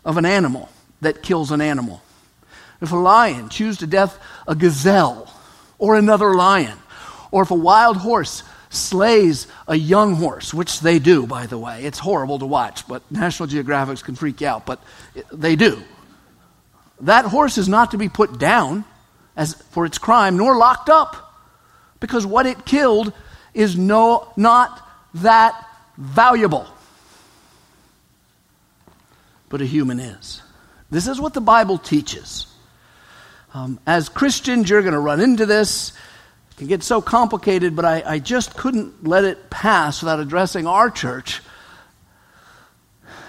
of 0.06 0.18
an 0.18 0.26
animal 0.26 0.70
that 1.02 1.24
kills 1.24 1.52
an 1.52 1.62
animal. 1.62 2.02
If 2.82 2.92
a 2.92 2.98
lion 2.98 3.50
chews 3.50 3.78
to 3.80 3.88
death 3.88 4.20
a 4.48 4.56
gazelle 4.56 5.34
or 5.78 5.96
another 5.96 6.34
lion, 6.36 6.78
or 7.32 7.44
if 7.44 7.52
a 7.52 7.56
wild 7.56 7.98
horse 7.98 8.44
slays 8.70 9.48
a 9.68 9.76
young 9.76 10.16
horse, 10.16 10.54
which 10.54 10.82
they 10.82 11.00
do, 11.00 11.26
by 11.26 11.48
the 11.48 11.58
way, 11.58 11.84
it's 11.84 12.00
horrible 12.00 12.38
to 12.40 12.46
watch, 12.46 12.88
but 12.88 13.10
National 13.12 13.50
Geographics 13.50 14.04
can 14.04 14.16
freak 14.16 14.42
you 14.42 14.48
out, 14.48 14.66
but 14.66 14.82
they 15.32 15.56
do. 15.56 15.82
That 17.02 17.26
horse 17.26 17.58
is 17.58 17.68
not 17.68 17.92
to 17.92 17.98
be 17.98 18.10
put 18.10 18.38
down 18.38 18.86
as 19.40 19.54
for 19.54 19.86
its 19.86 19.98
crime, 19.98 20.36
nor 20.36 20.58
locked 20.58 20.90
up, 20.90 21.34
because 22.02 22.26
what 22.26 22.46
it 22.46 22.66
killed 22.66 23.14
is 23.54 23.78
no, 23.78 24.34
not 24.36 24.86
that 25.14 25.66
valuable. 25.98 26.68
But 29.48 29.62
a 29.62 29.66
human 29.66 30.02
is. 30.02 30.42
This 30.92 31.08
is 31.08 31.22
what 31.22 31.34
the 31.34 31.42
Bible 31.42 31.78
teaches. 31.78 32.48
Um, 33.54 33.80
as 33.88 34.10
Christians, 34.10 34.70
you're 34.70 34.82
going 34.82 34.94
to 34.94 35.00
run 35.00 35.22
into 35.22 35.46
this. 35.46 35.94
It 36.52 36.58
can 36.58 36.68
get 36.68 36.84
so 36.84 37.02
complicated, 37.02 37.78
but 37.78 37.86
I, 37.86 38.04
I 38.06 38.20
just 38.20 38.58
couldn't 38.58 39.08
let 39.08 39.24
it 39.24 39.50
pass 39.50 40.02
without 40.02 40.20
addressing 40.20 40.68
our 40.68 40.92
church 40.92 41.42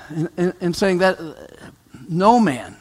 and, 0.08 0.28
and, 0.36 0.54
and 0.60 0.76
saying 0.76 0.98
that 0.98 1.20
no 2.08 2.40
man 2.40 2.76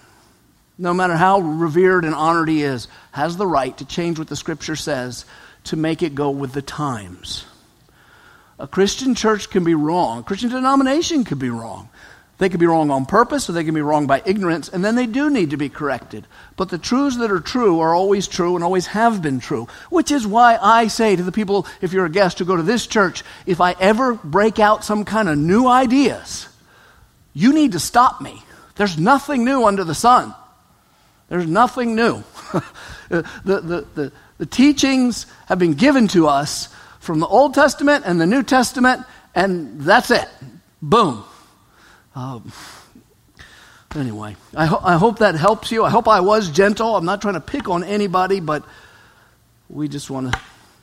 no 0.79 0.93
matter 0.93 1.15
how 1.15 1.41
revered 1.41 2.05
and 2.05 2.15
honored 2.15 2.47
he 2.47 2.63
is, 2.63 2.87
has 3.11 3.35
the 3.35 3.45
right 3.45 3.77
to 3.77 3.85
change 3.85 4.17
what 4.17 4.29
the 4.29 4.35
scripture 4.35 4.77
says 4.77 5.25
to 5.65 5.75
make 5.75 6.01
it 6.01 6.15
go 6.15 6.29
with 6.29 6.53
the 6.53 6.61
times. 6.61 7.45
A 8.57 8.67
Christian 8.67 9.13
church 9.13 9.49
can 9.49 9.65
be 9.65 9.75
wrong, 9.75 10.19
a 10.19 10.23
Christian 10.23 10.49
denomination 10.49 11.25
could 11.25 11.39
be 11.39 11.49
wrong. 11.49 11.89
They 12.37 12.47
could 12.47 12.61
be 12.61 12.67
wrong 12.67 12.89
on 12.89 13.05
purpose 13.05 13.49
or 13.49 13.51
they 13.51 13.65
can 13.65 13.73
be 13.73 13.81
wrong 13.81 14.07
by 14.07 14.21
ignorance, 14.25 14.69
and 14.69 14.83
then 14.83 14.95
they 14.95 15.05
do 15.05 15.29
need 15.29 15.49
to 15.49 15.57
be 15.57 15.67
corrected. 15.67 16.25
But 16.55 16.69
the 16.69 16.77
truths 16.77 17.17
that 17.17 17.31
are 17.31 17.41
true 17.41 17.81
are 17.81 17.93
always 17.93 18.29
true 18.29 18.55
and 18.55 18.63
always 18.63 18.87
have 18.87 19.21
been 19.21 19.41
true, 19.41 19.67
which 19.89 20.09
is 20.09 20.25
why 20.25 20.57
I 20.61 20.87
say 20.87 21.17
to 21.17 21.23
the 21.23 21.33
people, 21.33 21.67
if 21.81 21.91
you're 21.91 22.05
a 22.05 22.09
guest 22.09 22.39
who 22.39 22.45
go 22.45 22.55
to 22.55 22.63
this 22.63 22.87
church, 22.87 23.25
if 23.45 23.59
I 23.59 23.75
ever 23.81 24.13
break 24.13 24.57
out 24.57 24.85
some 24.85 25.03
kind 25.03 25.27
of 25.27 25.37
new 25.37 25.67
ideas, 25.67 26.47
you 27.33 27.51
need 27.51 27.73
to 27.73 27.79
stop 27.79 28.21
me. 28.21 28.41
There's 28.75 28.97
nothing 28.97 29.43
new 29.43 29.65
under 29.65 29.83
the 29.83 29.93
sun. 29.93 30.33
There's 31.29 31.47
nothing 31.47 31.95
new. 31.95 32.23
the, 33.09 33.25
the, 33.45 33.87
the, 33.95 34.11
the, 34.39 34.45
teachings 34.45 35.27
have 35.45 35.59
been 35.59 35.75
given 35.75 36.07
to 36.09 36.27
us 36.27 36.69
from 36.99 37.19
the 37.19 37.27
Old 37.27 37.53
Testament 37.53 38.03
and 38.05 38.19
the 38.19 38.25
New 38.25 38.41
Testament, 38.43 39.05
and 39.35 39.79
that's 39.81 40.09
it. 40.09 40.27
Boom. 40.81 41.23
Um, 42.15 42.51
anyway, 43.95 44.35
I, 44.55 44.65
ho- 44.65 44.81
I 44.83 44.97
hope 44.97 45.19
that 45.19 45.35
helps 45.35 45.71
you. 45.71 45.83
I 45.83 45.91
hope 45.91 46.07
I 46.07 46.21
was 46.21 46.49
gentle. 46.49 46.95
I'm 46.95 47.05
not 47.05 47.21
trying 47.21 47.35
to 47.35 47.41
pick 47.41 47.69
on 47.69 47.83
anybody, 47.83 48.39
but 48.39 48.63
we 49.69 49.87
just 49.87 50.09
want 50.09 50.33
to 50.33 50.39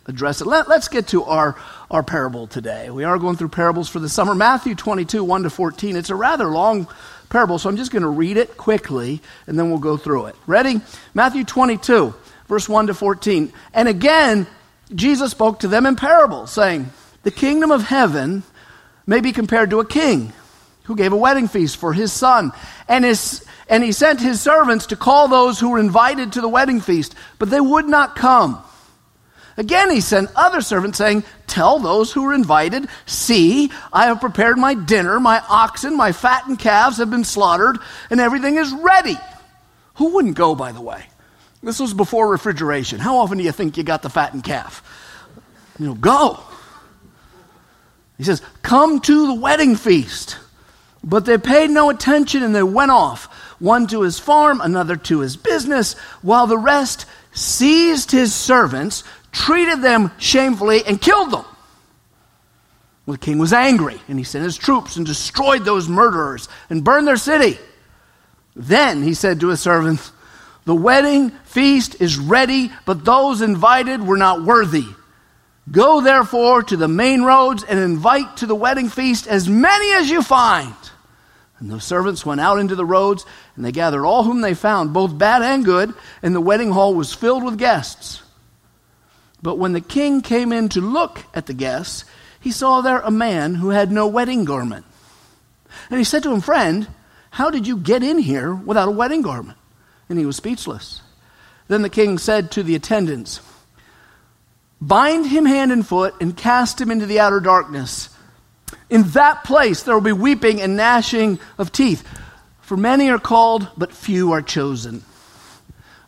address 0.07 0.41
it. 0.41 0.47
Let, 0.47 0.69
us 0.69 0.87
get 0.89 1.09
to 1.09 1.25
our, 1.25 1.57
our 1.91 2.03
parable 2.03 2.47
today. 2.47 2.91
We 2.91 3.03
are 3.05 3.19
going 3.19 3.37
through 3.37 3.49
parables 3.49 3.89
for 3.89 3.99
the 3.99 4.09
summer. 4.09 4.35
Matthew 4.35 4.77
22, 4.77 5.25
1 5.25 5.43
to 5.43 5.51
14. 5.51 5.97
It's 5.97 6.11
a 6.11 6.15
rather 6.15 6.47
long 6.47 6.87
parable, 7.29 7.59
so 7.59 7.69
I'm 7.69 7.77
just 7.77 7.91
going 7.91 8.03
to 8.03 8.09
read 8.09 8.37
it 8.37 8.57
quickly 8.57 9.21
and 9.47 9.59
then 9.59 9.71
we'll 9.71 9.79
go 9.79 9.97
through 9.97 10.27
it. 10.27 10.37
Ready? 10.47 10.81
Matthew 11.15 11.45
22, 11.45 12.15
verse 12.49 12.69
1 12.69 12.89
to 12.89 12.95
14. 12.95 13.53
And 13.75 13.89
again, 13.89 14.47
Jesus 14.95 15.31
spoke 15.31 15.61
to 15.61 15.69
them 15.69 15.87
in 15.87 15.97
parables, 15.97 16.53
saying, 16.53 16.91
The 17.23 17.31
kingdom 17.31 17.71
of 17.71 17.83
heaven 17.83 18.43
may 19.07 19.21
be 19.21 19.33
compared 19.33 19.71
to 19.71 19.81
a 19.81 19.87
king 19.87 20.33
who 20.85 20.97
gave 20.97 21.13
a 21.13 21.17
wedding 21.17 21.49
feast 21.49 21.77
for 21.77 21.93
his 21.93 22.13
son. 22.13 22.53
And, 22.89 23.05
his, 23.05 23.45
and 23.69 23.83
he 23.83 23.93
sent 23.93 24.21
his 24.21 24.41
servants 24.41 24.87
to 24.87 24.97
call 24.97 25.29
those 25.29 25.59
who 25.59 25.71
were 25.71 25.81
invited 25.81 26.33
to 26.33 26.41
the 26.41 26.49
wedding 26.49 26.81
feast, 26.81 27.15
but 27.39 27.51
they 27.51 27.61
would 27.61 27.87
not 27.87 28.15
come. 28.15 28.63
Again, 29.57 29.91
he 29.91 30.01
sent 30.01 30.31
other 30.37 30.61
servants 30.61 30.99
saying, 30.99 31.25
Tell 31.47 31.79
those 31.79 32.13
who 32.13 32.25
are 32.27 32.35
invited, 32.35 32.89
see, 33.07 33.71
I 33.93 34.07
have 34.07 34.21
prepared 34.21 34.59
my 34.59 34.75
dinner, 34.75 35.19
my 35.19 35.43
oxen, 35.49 35.97
my 35.97 36.13
fattened 36.13 36.59
calves 36.59 36.99
have 36.99 37.11
been 37.11 37.25
slaughtered, 37.25 37.79
and 38.11 38.21
everything 38.21 38.57
is 38.57 38.73
ready. 38.73 39.17
Who 39.95 40.15
wouldn't 40.15 40.37
go, 40.37 40.55
by 40.55 40.73
the 40.73 40.83
way? 40.83 41.07
This 41.63 41.81
was 41.81 41.95
before 41.95 42.29
refrigeration. 42.31 42.99
How 42.99 43.17
often 43.17 43.39
do 43.39 43.45
you 43.45 43.53
think 43.53 43.77
you 43.77 43.83
got 43.83 44.03
the 44.03 44.11
fattened 44.11 44.45
calf? 44.45 44.83
You 45.79 45.87
know, 45.87 45.95
go. 45.95 46.41
He 48.19 48.25
says, 48.25 48.43
Come 48.63 49.01
to 49.01 49.27
the 49.27 49.35
wedding 49.35 49.75
feast. 49.77 50.39
But 51.03 51.25
they 51.25 51.39
paid 51.39 51.71
no 51.71 51.89
attention 51.89 52.43
and 52.43 52.55
they 52.55 52.63
went 52.63 52.91
off, 52.91 53.27
one 53.61 53.87
to 53.89 54.03
his 54.03 54.19
farm, 54.19 54.61
another 54.61 54.97
to 54.97 55.21
his 55.21 55.37
business, 55.37 55.95
while 56.21 56.47
the 56.47 56.59
rest 56.59 57.07
seized 57.33 58.11
his 58.11 58.35
servants, 58.35 59.05
treated 59.37 59.83
them 59.83 60.11
shamefully, 60.19 60.83
and 60.87 61.01
killed 61.01 61.31
them. 61.31 61.45
Well, 63.05 63.13
the 63.13 63.19
king 63.19 63.39
was 63.39 63.53
angry, 63.53 64.01
and 64.09 64.19
he 64.19 64.25
sent 64.25 64.45
his 64.45 64.57
troops 64.57 64.97
and 64.97 65.05
destroyed 65.05 65.65
those 65.65 65.89
murderers 65.89 66.49
and 66.71 66.83
burned 66.83 67.07
their 67.07 67.19
city. 67.19 67.59
Then 68.57 69.03
he 69.03 69.13
said 69.13 69.41
to 69.41 69.49
his 69.49 69.61
servants, 69.61 70.11
The 70.65 70.75
wedding 70.75 71.31
feast 71.45 72.01
is 72.01 72.19
ready, 72.19 72.73
but 72.87 73.05
those 73.05 73.43
invited 73.43 74.05
were 74.05 74.17
not 74.17 74.43
worthy. 74.43 74.87
Go 75.71 76.01
therefore 76.01 76.63
to 76.63 76.77
the 76.77 76.89
main 76.89 77.23
roads 77.23 77.63
and 77.63 77.79
invite 77.79 78.39
to 78.39 78.47
the 78.47 78.55
wedding 78.55 78.89
feast 78.89 79.27
as 79.27 79.49
many 79.49 79.93
as 79.93 80.09
you 80.09 80.23
find. 80.23 80.75
And 81.59 81.71
those 81.71 81.85
servants 81.85 82.25
went 82.25 82.41
out 82.41 82.59
into 82.59 82.75
the 82.75 82.85
roads, 82.85 83.27
and 83.55 83.65
they 83.65 83.73
gathered 83.73 84.07
all 84.07 84.25
whom 84.25 84.41
they 84.41 84.55
found, 84.55 84.95
both 84.95 85.17
bad 85.17 85.43
and 85.43 85.65
good, 85.65 85.93
and 86.23 86.35
the 86.35 86.41
wedding 86.41 86.71
hall 86.71 86.95
was 86.95 87.13
filled 87.13 87.45
with 87.45 87.59
guests. 87.59 88.23
But 89.43 89.59
when 89.59 89.73
the 89.73 89.81
king 89.81 90.23
came 90.23 90.53
in 90.53 90.69
to 90.71 90.81
look 90.81 91.21
at 91.35 91.47
the 91.47 91.55
guests, 91.55 92.05
he 92.41 92.51
saw 92.51 92.81
there 92.81 93.01
a 93.01 93.11
man 93.11 93.57
who 93.57 93.71
had 93.71 93.91
no 93.91 94.07
wedding 94.07 94.45
garment. 94.45 94.87
And 95.91 95.99
he 95.99 96.05
said 96.05 96.23
to 96.23 96.33
him, 96.33 96.41
Friend, 96.41 96.87
how 97.31 97.51
did 97.51 97.67
you 97.67 97.77
get 97.77 98.03
in 98.03 98.19
here 98.19 98.55
without 98.55 98.89
a 98.89 98.93
wedding 98.93 99.23
garment? 99.23 99.59
And 100.09 100.19
he 100.19 100.27
was 100.27 100.37
speechless. 100.37 101.03
Then 101.69 101.83
the 101.83 101.91
king 101.91 102.19
said 102.19 102.51
to 102.53 102.63
the 102.63 102.75
attendants, 102.75 103.41
Bind 104.81 105.27
him 105.27 105.47
hand 105.47 105.73
and 105.73 105.87
foot 105.87 106.15
and 106.21 106.37
cast 106.37 106.81
him 106.81 106.91
into 106.91 107.07
the 107.07 107.21
outer 107.21 107.41
darkness. 107.41 108.11
In 108.91 109.03
that 109.11 109.45
place 109.45 109.83
there 109.83 109.95
will 109.95 110.01
be 110.01 110.13
weeping 110.13 110.61
and 110.61 110.77
gnashing 110.77 111.39
of 111.59 111.73
teeth. 111.73 112.07
For 112.61 112.77
many 112.77 113.11
are 113.11 113.19
called, 113.19 113.69
but 113.77 113.93
few 113.93 114.33
are 114.33 114.43
chosen. 114.43 115.03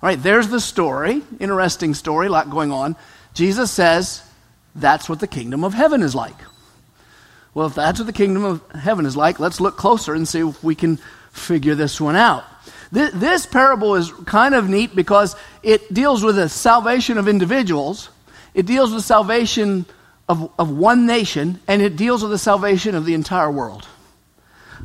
All 0.01 0.09
right, 0.09 0.23
there's 0.23 0.49
the 0.49 0.61
story. 0.61 1.23
Interesting 1.41 1.95
story, 1.95 2.29
a 2.29 2.31
lot 2.31 2.51
going 2.51 2.71
on. 2.71 2.97
Jesus 3.39 3.71
says 3.71 4.21
that's 4.75 5.09
what 5.09 5.21
the 5.21 5.29
kingdom 5.29 5.63
of 5.63 5.73
heaven 5.73 6.03
is 6.03 6.13
like. 6.13 6.35
Well, 7.55 7.69
if 7.69 7.77
that's 7.77 8.01
what 8.01 8.07
the 8.07 8.13
kingdom 8.13 8.43
of 8.43 8.69
heaven 8.73 9.07
is 9.07 9.17
like, 9.17 9.39
let's 9.39 9.61
look 9.61 9.77
closer 9.77 10.13
and 10.13 10.27
see 10.27 10.41
if 10.41 10.65
we 10.65 10.75
can 10.75 10.99
figure 11.31 11.77
this 11.77 12.01
one 12.01 12.17
out. 12.17 12.43
This, 12.91 13.13
this 13.15 13.47
parable 13.47 13.95
is 13.95 14.11
kind 14.27 14.57
of 14.57 14.69
neat 14.69 14.97
because 14.97 15.37
it 15.63 15.95
deals 15.95 16.25
with 16.25 16.35
the 16.35 16.49
salvation 16.49 17.17
of 17.17 17.29
individuals, 17.29 18.11
it 18.55 18.67
deals 18.67 18.93
with 18.93 19.05
salvation 19.05 19.87
of, 20.29 20.51
of 20.59 20.73
one 20.73 21.07
nation, 21.07 21.61
and 21.69 21.81
it 21.81 21.95
deals 21.95 22.23
with 22.23 22.33
the 22.33 22.39
salvation 22.39 22.97
of 22.97 23.05
the 23.05 23.15
entire 23.15 23.53
world. 23.53 23.87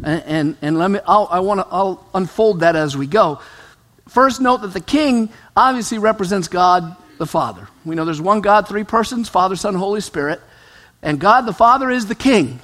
And, 0.03 0.23
and, 0.27 0.57
and 0.61 0.77
let 0.77 0.91
me, 0.91 0.99
I'll, 1.07 1.27
I 1.31 1.39
want 1.39 1.59
to, 1.59 1.67
I'll 1.71 2.07
unfold 2.13 2.59
that 2.59 2.75
as 2.75 2.95
we 2.95 3.07
go. 3.07 3.41
First, 4.09 4.41
note 4.41 4.61
that 4.61 4.73
the 4.73 4.79
king 4.79 5.29
obviously 5.57 5.97
represents 5.97 6.47
God 6.47 6.97
the 7.17 7.25
Father. 7.25 7.67
We 7.85 7.95
know 7.95 8.05
there's 8.05 8.21
one 8.21 8.41
God, 8.41 8.67
three 8.67 8.83
persons 8.83 9.29
Father, 9.29 9.55
Son, 9.55 9.75
Holy 9.75 10.01
Spirit. 10.01 10.41
And 11.01 11.19
God 11.19 11.41
the 11.41 11.53
Father 11.53 11.89
is 11.89 12.05
the 12.07 12.15
king. 12.15 12.59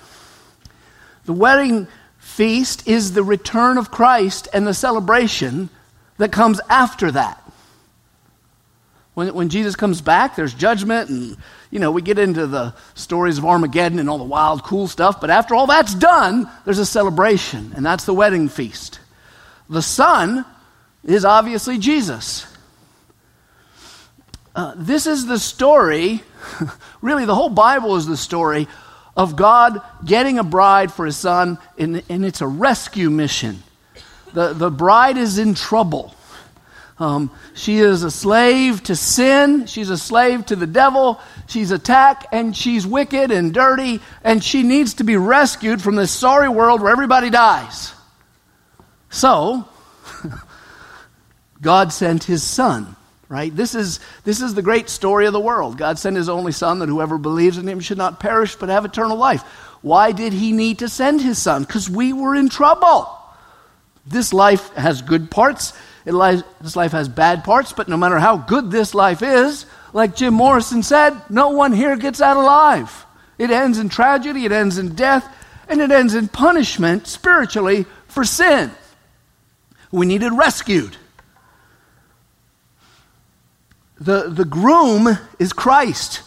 The 1.25 1.33
wedding 1.33 1.87
feast 2.17 2.87
is 2.87 3.13
the 3.13 3.23
return 3.23 3.77
of 3.77 3.91
Christ 3.91 4.47
and 4.53 4.65
the 4.65 4.73
celebration 4.73 5.69
that 6.17 6.31
comes 6.31 6.61
after 6.69 7.11
that. 7.11 7.43
When, 9.13 9.33
when 9.33 9.49
Jesus 9.49 9.75
comes 9.75 9.99
back, 9.99 10.35
there's 10.35 10.53
judgment, 10.53 11.09
and, 11.09 11.37
you 11.71 11.79
know, 11.79 11.91
we 11.91 12.01
get 12.01 12.17
into 12.17 12.47
the 12.47 12.73
stories 12.93 13.37
of 13.37 13.45
Armageddon 13.45 13.99
and 13.99 14.09
all 14.09 14.17
the 14.17 14.23
wild, 14.23 14.63
cool 14.63 14.87
stuff. 14.87 15.19
But 15.19 15.29
after 15.29 15.55
all 15.55 15.67
that's 15.67 15.93
done, 15.93 16.49
there's 16.63 16.79
a 16.79 16.85
celebration, 16.85 17.73
and 17.75 17.85
that's 17.85 18.05
the 18.05 18.13
wedding 18.13 18.47
feast. 18.47 18.99
The 19.69 19.81
Son 19.81 20.45
is 21.03 21.25
obviously 21.25 21.77
Jesus. 21.77 22.45
Uh, 24.59 24.73
this 24.75 25.07
is 25.07 25.25
the 25.25 25.39
story, 25.39 26.21
really, 27.01 27.23
the 27.23 27.33
whole 27.33 27.47
Bible 27.47 27.95
is 27.95 28.05
the 28.05 28.17
story 28.17 28.67
of 29.15 29.37
God 29.37 29.81
getting 30.03 30.37
a 30.37 30.43
bride 30.43 30.91
for 30.91 31.05
his 31.05 31.15
son, 31.15 31.57
and, 31.77 32.03
and 32.09 32.25
it's 32.25 32.41
a 32.41 32.47
rescue 32.47 33.09
mission. 33.09 33.63
The, 34.33 34.51
the 34.51 34.69
bride 34.69 35.15
is 35.15 35.37
in 35.37 35.53
trouble. 35.53 36.13
Um, 36.97 37.31
she 37.53 37.77
is 37.77 38.03
a 38.03 38.11
slave 38.11 38.83
to 38.83 38.97
sin. 38.97 39.65
She's 39.65 39.89
a 39.89 39.97
slave 39.97 40.45
to 40.47 40.57
the 40.57 40.67
devil. 40.67 41.21
She's 41.47 41.71
attacked 41.71 42.27
and 42.33 42.53
she's 42.53 42.85
wicked 42.85 43.31
and 43.31 43.53
dirty, 43.53 44.01
and 44.25 44.43
she 44.43 44.63
needs 44.63 44.95
to 44.95 45.05
be 45.05 45.15
rescued 45.15 45.81
from 45.81 45.95
this 45.95 46.11
sorry 46.11 46.49
world 46.49 46.81
where 46.81 46.91
everybody 46.91 47.29
dies. 47.29 47.93
So, 49.09 49.69
God 51.61 51.93
sent 51.93 52.25
his 52.25 52.43
son 52.43 52.97
right? 53.29 53.55
This 53.55 53.75
is, 53.75 53.99
this 54.23 54.41
is 54.41 54.55
the 54.55 54.63
great 54.63 54.89
story 54.89 55.27
of 55.27 55.33
the 55.33 55.39
world. 55.39 55.77
God 55.77 55.99
sent 55.99 56.17
his 56.17 56.27
only 56.27 56.51
son 56.51 56.79
that 56.79 56.89
whoever 56.89 57.17
believes 57.17 57.57
in 57.57 57.67
him 57.67 57.79
should 57.79 57.97
not 57.97 58.19
perish 58.19 58.55
but 58.55 58.69
have 58.69 58.83
eternal 58.83 59.15
life. 59.15 59.43
Why 59.81 60.11
did 60.11 60.33
he 60.33 60.51
need 60.51 60.79
to 60.79 60.89
send 60.89 61.21
his 61.21 61.37
son? 61.39 61.63
Because 61.63 61.89
we 61.89 62.11
were 62.11 62.35
in 62.35 62.49
trouble. 62.49 63.15
This 64.05 64.33
life 64.33 64.73
has 64.73 65.03
good 65.03 65.29
parts, 65.29 65.73
lies, 66.05 66.43
this 66.59 66.75
life 66.75 66.91
has 66.93 67.07
bad 67.07 67.43
parts, 67.43 67.71
but 67.71 67.87
no 67.87 67.95
matter 67.95 68.17
how 68.17 68.37
good 68.37 68.71
this 68.71 68.95
life 68.95 69.21
is, 69.21 69.67
like 69.93 70.15
Jim 70.15 70.33
Morrison 70.33 70.81
said, 70.81 71.13
no 71.29 71.49
one 71.49 71.71
here 71.71 71.95
gets 71.95 72.19
out 72.19 72.35
alive. 72.35 73.05
It 73.37 73.51
ends 73.51 73.77
in 73.77 73.89
tragedy, 73.89 74.45
it 74.45 74.51
ends 74.51 74.79
in 74.79 74.95
death, 74.95 75.27
and 75.67 75.79
it 75.79 75.91
ends 75.91 76.15
in 76.15 76.27
punishment 76.27 77.07
spiritually 77.07 77.85
for 78.07 78.23
sin. 78.23 78.71
We 79.91 80.07
needed 80.07 80.31
rescued. 80.33 80.97
The, 83.99 84.29
the 84.29 84.45
groom 84.45 85.17
is 85.39 85.53
Christ. 85.53 86.21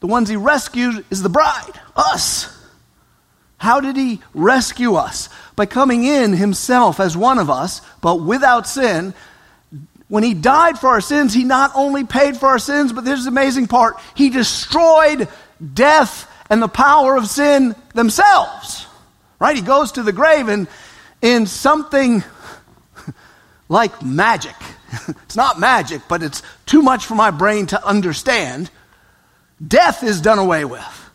The 0.00 0.06
ones 0.06 0.28
he 0.28 0.36
rescued 0.36 1.04
is 1.10 1.22
the 1.22 1.28
bride, 1.28 1.80
us. 1.96 2.54
How 3.56 3.80
did 3.80 3.96
he 3.96 4.20
rescue 4.34 4.94
us? 4.94 5.28
By 5.56 5.66
coming 5.66 6.04
in 6.04 6.32
himself 6.32 7.00
as 7.00 7.16
one 7.16 7.38
of 7.38 7.50
us, 7.50 7.80
but 8.00 8.16
without 8.16 8.68
sin. 8.68 9.14
When 10.08 10.22
he 10.22 10.32
died 10.32 10.78
for 10.78 10.88
our 10.88 11.00
sins, 11.00 11.34
he 11.34 11.44
not 11.44 11.72
only 11.74 12.04
paid 12.04 12.36
for 12.36 12.46
our 12.46 12.58
sins, 12.58 12.92
but 12.92 13.04
this 13.04 13.18
is 13.18 13.24
the 13.24 13.30
amazing 13.30 13.66
part 13.66 13.96
he 14.14 14.30
destroyed 14.30 15.28
death 15.74 16.30
and 16.48 16.62
the 16.62 16.68
power 16.68 17.16
of 17.16 17.26
sin 17.26 17.74
themselves. 17.94 18.86
Right? 19.40 19.56
He 19.56 19.62
goes 19.62 19.92
to 19.92 20.02
the 20.02 20.12
grave 20.12 20.48
and 20.48 20.68
in 21.20 21.46
something 21.46 22.22
like 23.68 24.02
magic 24.02 24.54
it's 25.08 25.36
not 25.36 25.60
magic, 25.60 26.02
but 26.08 26.22
it's 26.22 26.42
too 26.66 26.82
much 26.82 27.06
for 27.06 27.14
my 27.14 27.30
brain 27.30 27.66
to 27.66 27.86
understand. 27.86 28.70
Death 29.66 30.02
is 30.02 30.20
done 30.20 30.38
away 30.38 30.64
with. 30.64 31.10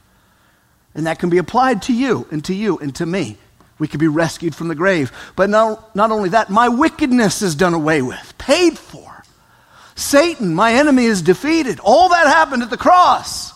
And 0.95 1.07
that 1.07 1.19
can 1.19 1.29
be 1.29 1.39
applied 1.39 1.83
to 1.83 1.93
you 1.93 2.27
and 2.29 2.43
to 2.45 2.53
you 2.53 2.77
and 2.77 2.93
to 2.95 3.05
me. 3.05 3.37
We 3.79 3.87
can 3.87 3.99
be 3.99 4.07
rescued 4.07 4.53
from 4.53 4.67
the 4.67 4.75
grave. 4.75 5.11
But 5.35 5.49
not, 5.49 5.95
not 5.95 6.11
only 6.11 6.29
that, 6.29 6.49
my 6.49 6.69
wickedness 6.69 7.41
is 7.41 7.55
done 7.55 7.73
away 7.73 8.01
with, 8.01 8.37
paid 8.37 8.77
for. 8.77 9.23
Satan, 9.95 10.53
my 10.53 10.73
enemy, 10.73 11.05
is 11.05 11.21
defeated. 11.21 11.79
All 11.79 12.09
that 12.09 12.27
happened 12.27 12.63
at 12.63 12.69
the 12.69 12.77
cross. 12.77 13.51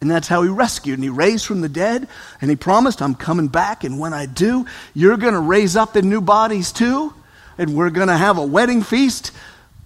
And 0.00 0.10
that's 0.10 0.28
how 0.28 0.42
he 0.42 0.48
rescued. 0.48 0.94
And 0.94 1.04
he 1.04 1.10
raised 1.10 1.44
from 1.44 1.60
the 1.60 1.68
dead. 1.68 2.08
And 2.40 2.48
he 2.50 2.56
promised, 2.56 3.02
I'm 3.02 3.14
coming 3.14 3.48
back. 3.48 3.84
And 3.84 3.98
when 3.98 4.14
I 4.14 4.24
do, 4.24 4.64
you're 4.94 5.18
going 5.18 5.34
to 5.34 5.40
raise 5.40 5.76
up 5.76 5.94
in 5.96 6.08
new 6.08 6.22
bodies 6.22 6.72
too 6.72 7.12
and 7.60 7.76
we're 7.76 7.90
going 7.90 8.08
to 8.08 8.16
have 8.16 8.38
a 8.38 8.42
wedding 8.42 8.82
feast. 8.82 9.32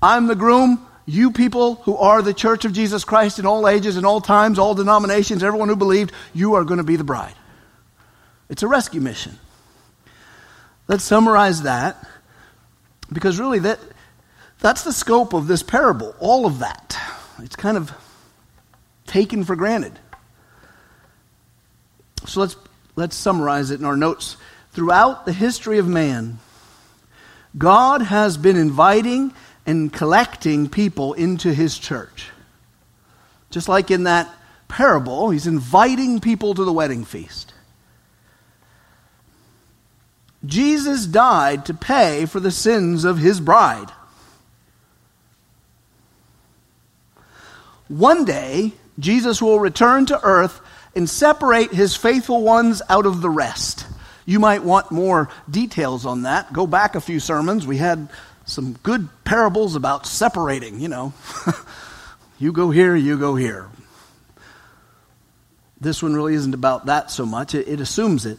I'm 0.01 0.29
the 0.29 0.37
groom. 0.37 0.87
You 1.07 1.33
people 1.33 1.75
who 1.75 1.97
are 1.97 2.23
the 2.23 2.33
church 2.33 2.65
of 2.65 2.73
Jesus 2.73 3.03
Christ 3.03 3.41
in 3.41 3.47
all 3.47 3.69
ages, 3.69 3.97
in 3.97 4.05
all 4.05 4.21
times, 4.21 4.61
all 4.61 4.77
denominations, 4.77 5.43
everyone 5.43 5.69
who 5.69 5.75
believed, 5.75 6.13
you 6.33 6.55
are 6.55 6.63
going 6.63 6.79
to 6.79 6.85
be 6.85 6.95
the 6.95 7.03
bride. 7.03 7.35
It's 8.49 8.63
a 8.63 8.69
rescue 8.69 9.01
mission. 9.01 9.41
Let's 10.87 11.03
summarize 11.03 11.63
that 11.63 11.97
because 13.13 13.41
really 13.41 13.59
that, 13.59 13.81
that's 14.61 14.85
the 14.85 14.93
scope 14.93 15.33
of 15.33 15.49
this 15.49 15.65
parable, 15.65 16.15
all 16.21 16.47
of 16.47 16.61
that. 16.61 16.97
It's 17.41 17.57
kind 17.57 17.77
of 17.77 17.91
taken 19.05 19.43
for 19.43 19.57
granted. 19.57 19.99
So 22.27 22.39
let's, 22.39 22.57
let's 22.95 23.17
summarize 23.17 23.73
it 23.73 23.81
in 23.81 23.85
our 23.85 23.97
notes. 23.97 24.37
Throughout 24.71 25.27
the 25.27 25.33
history 25.33 25.79
of 25.79 25.89
man, 25.89 26.39
God 27.57 28.03
has 28.03 28.37
been 28.37 28.57
inviting 28.57 29.33
and 29.67 29.93
collecting 29.93 30.69
people 30.69 31.15
into 31.15 31.53
his 31.55 31.79
church. 31.79 32.31
Just 33.51 33.69
like 33.69 33.91
in 33.91 34.05
that 34.05 34.29
parable, 34.69 35.31
he's 35.31 35.47
inviting 35.47 36.21
people 36.21 36.55
to 36.55 36.65
the 36.65 36.73
wedding 36.73 37.05
feast. 37.05 37.53
Jesus 40.45 41.07
died 41.07 41.65
to 41.67 41.75
pay 41.75 42.27
for 42.27 42.41
the 42.41 42.51
sins 42.51 43.05
of 43.05 43.19
his 43.19 43.41
bride. 43.41 43.91
One 47.89 48.25
day, 48.25 48.73
Jesus 48.99 49.41
will 49.41 49.61
return 49.61 50.07
to 50.07 50.23
earth 50.23 50.61
and 50.95 51.09
separate 51.09 51.73
his 51.73 51.97
faithful 51.97 52.43
ones 52.43 52.83
out 52.89 53.07
of 53.07 53.21
the 53.21 53.31
rest. 53.31 53.87
You 54.27 54.41
might 54.41 54.63
want 54.63 54.91
more 54.91 55.29
details 55.51 56.07
on 56.07 56.23
that. 56.23 56.53
Go 56.53 56.67
back 56.67 56.95
a 56.95 57.01
few 57.01 57.21
sermons. 57.21 57.67
We 57.67 57.77
had 57.77 58.09
some 58.47 58.75
good 58.83 59.09
parables 59.25 59.77
about 59.77 60.07
separating, 60.07 60.81
you 60.81 60.89
know. 60.89 61.13
you 62.39 62.53
go 62.53 62.71
here, 62.71 62.95
you 62.95 63.19
go 63.19 63.37
here. 63.37 63.69
This 65.81 66.03
one 66.03 66.15
really 66.15 66.35
isn't 66.35 66.55
about 66.55 66.87
that 66.87 67.11
so 67.11 67.27
much, 67.27 67.55
it, 67.55 67.69
it 67.69 67.81
assumes 67.81 68.25
it. 68.25 68.39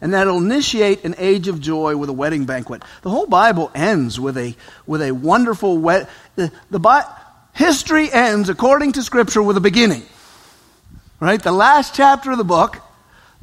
And 0.00 0.12
that'll 0.12 0.38
initiate 0.38 1.04
an 1.04 1.14
age 1.18 1.48
of 1.48 1.60
joy 1.60 1.96
with 1.96 2.10
a 2.10 2.12
wedding 2.12 2.44
banquet. 2.44 2.82
The 3.02 3.10
whole 3.10 3.26
Bible 3.26 3.70
ends 3.74 4.18
with 4.20 4.36
a, 4.36 4.54
with 4.86 5.00
a 5.00 5.12
wonderful 5.12 5.78
wed. 5.78 6.08
The, 6.36 6.52
the 6.70 7.06
history 7.54 8.12
ends, 8.12 8.48
according 8.48 8.92
to 8.92 9.02
Scripture, 9.02 9.42
with 9.42 9.56
a 9.56 9.60
beginning. 9.60 10.02
Right? 11.20 11.42
The 11.42 11.52
last 11.52 11.94
chapter 11.94 12.32
of 12.32 12.38
the 12.38 12.44
book, 12.44 12.78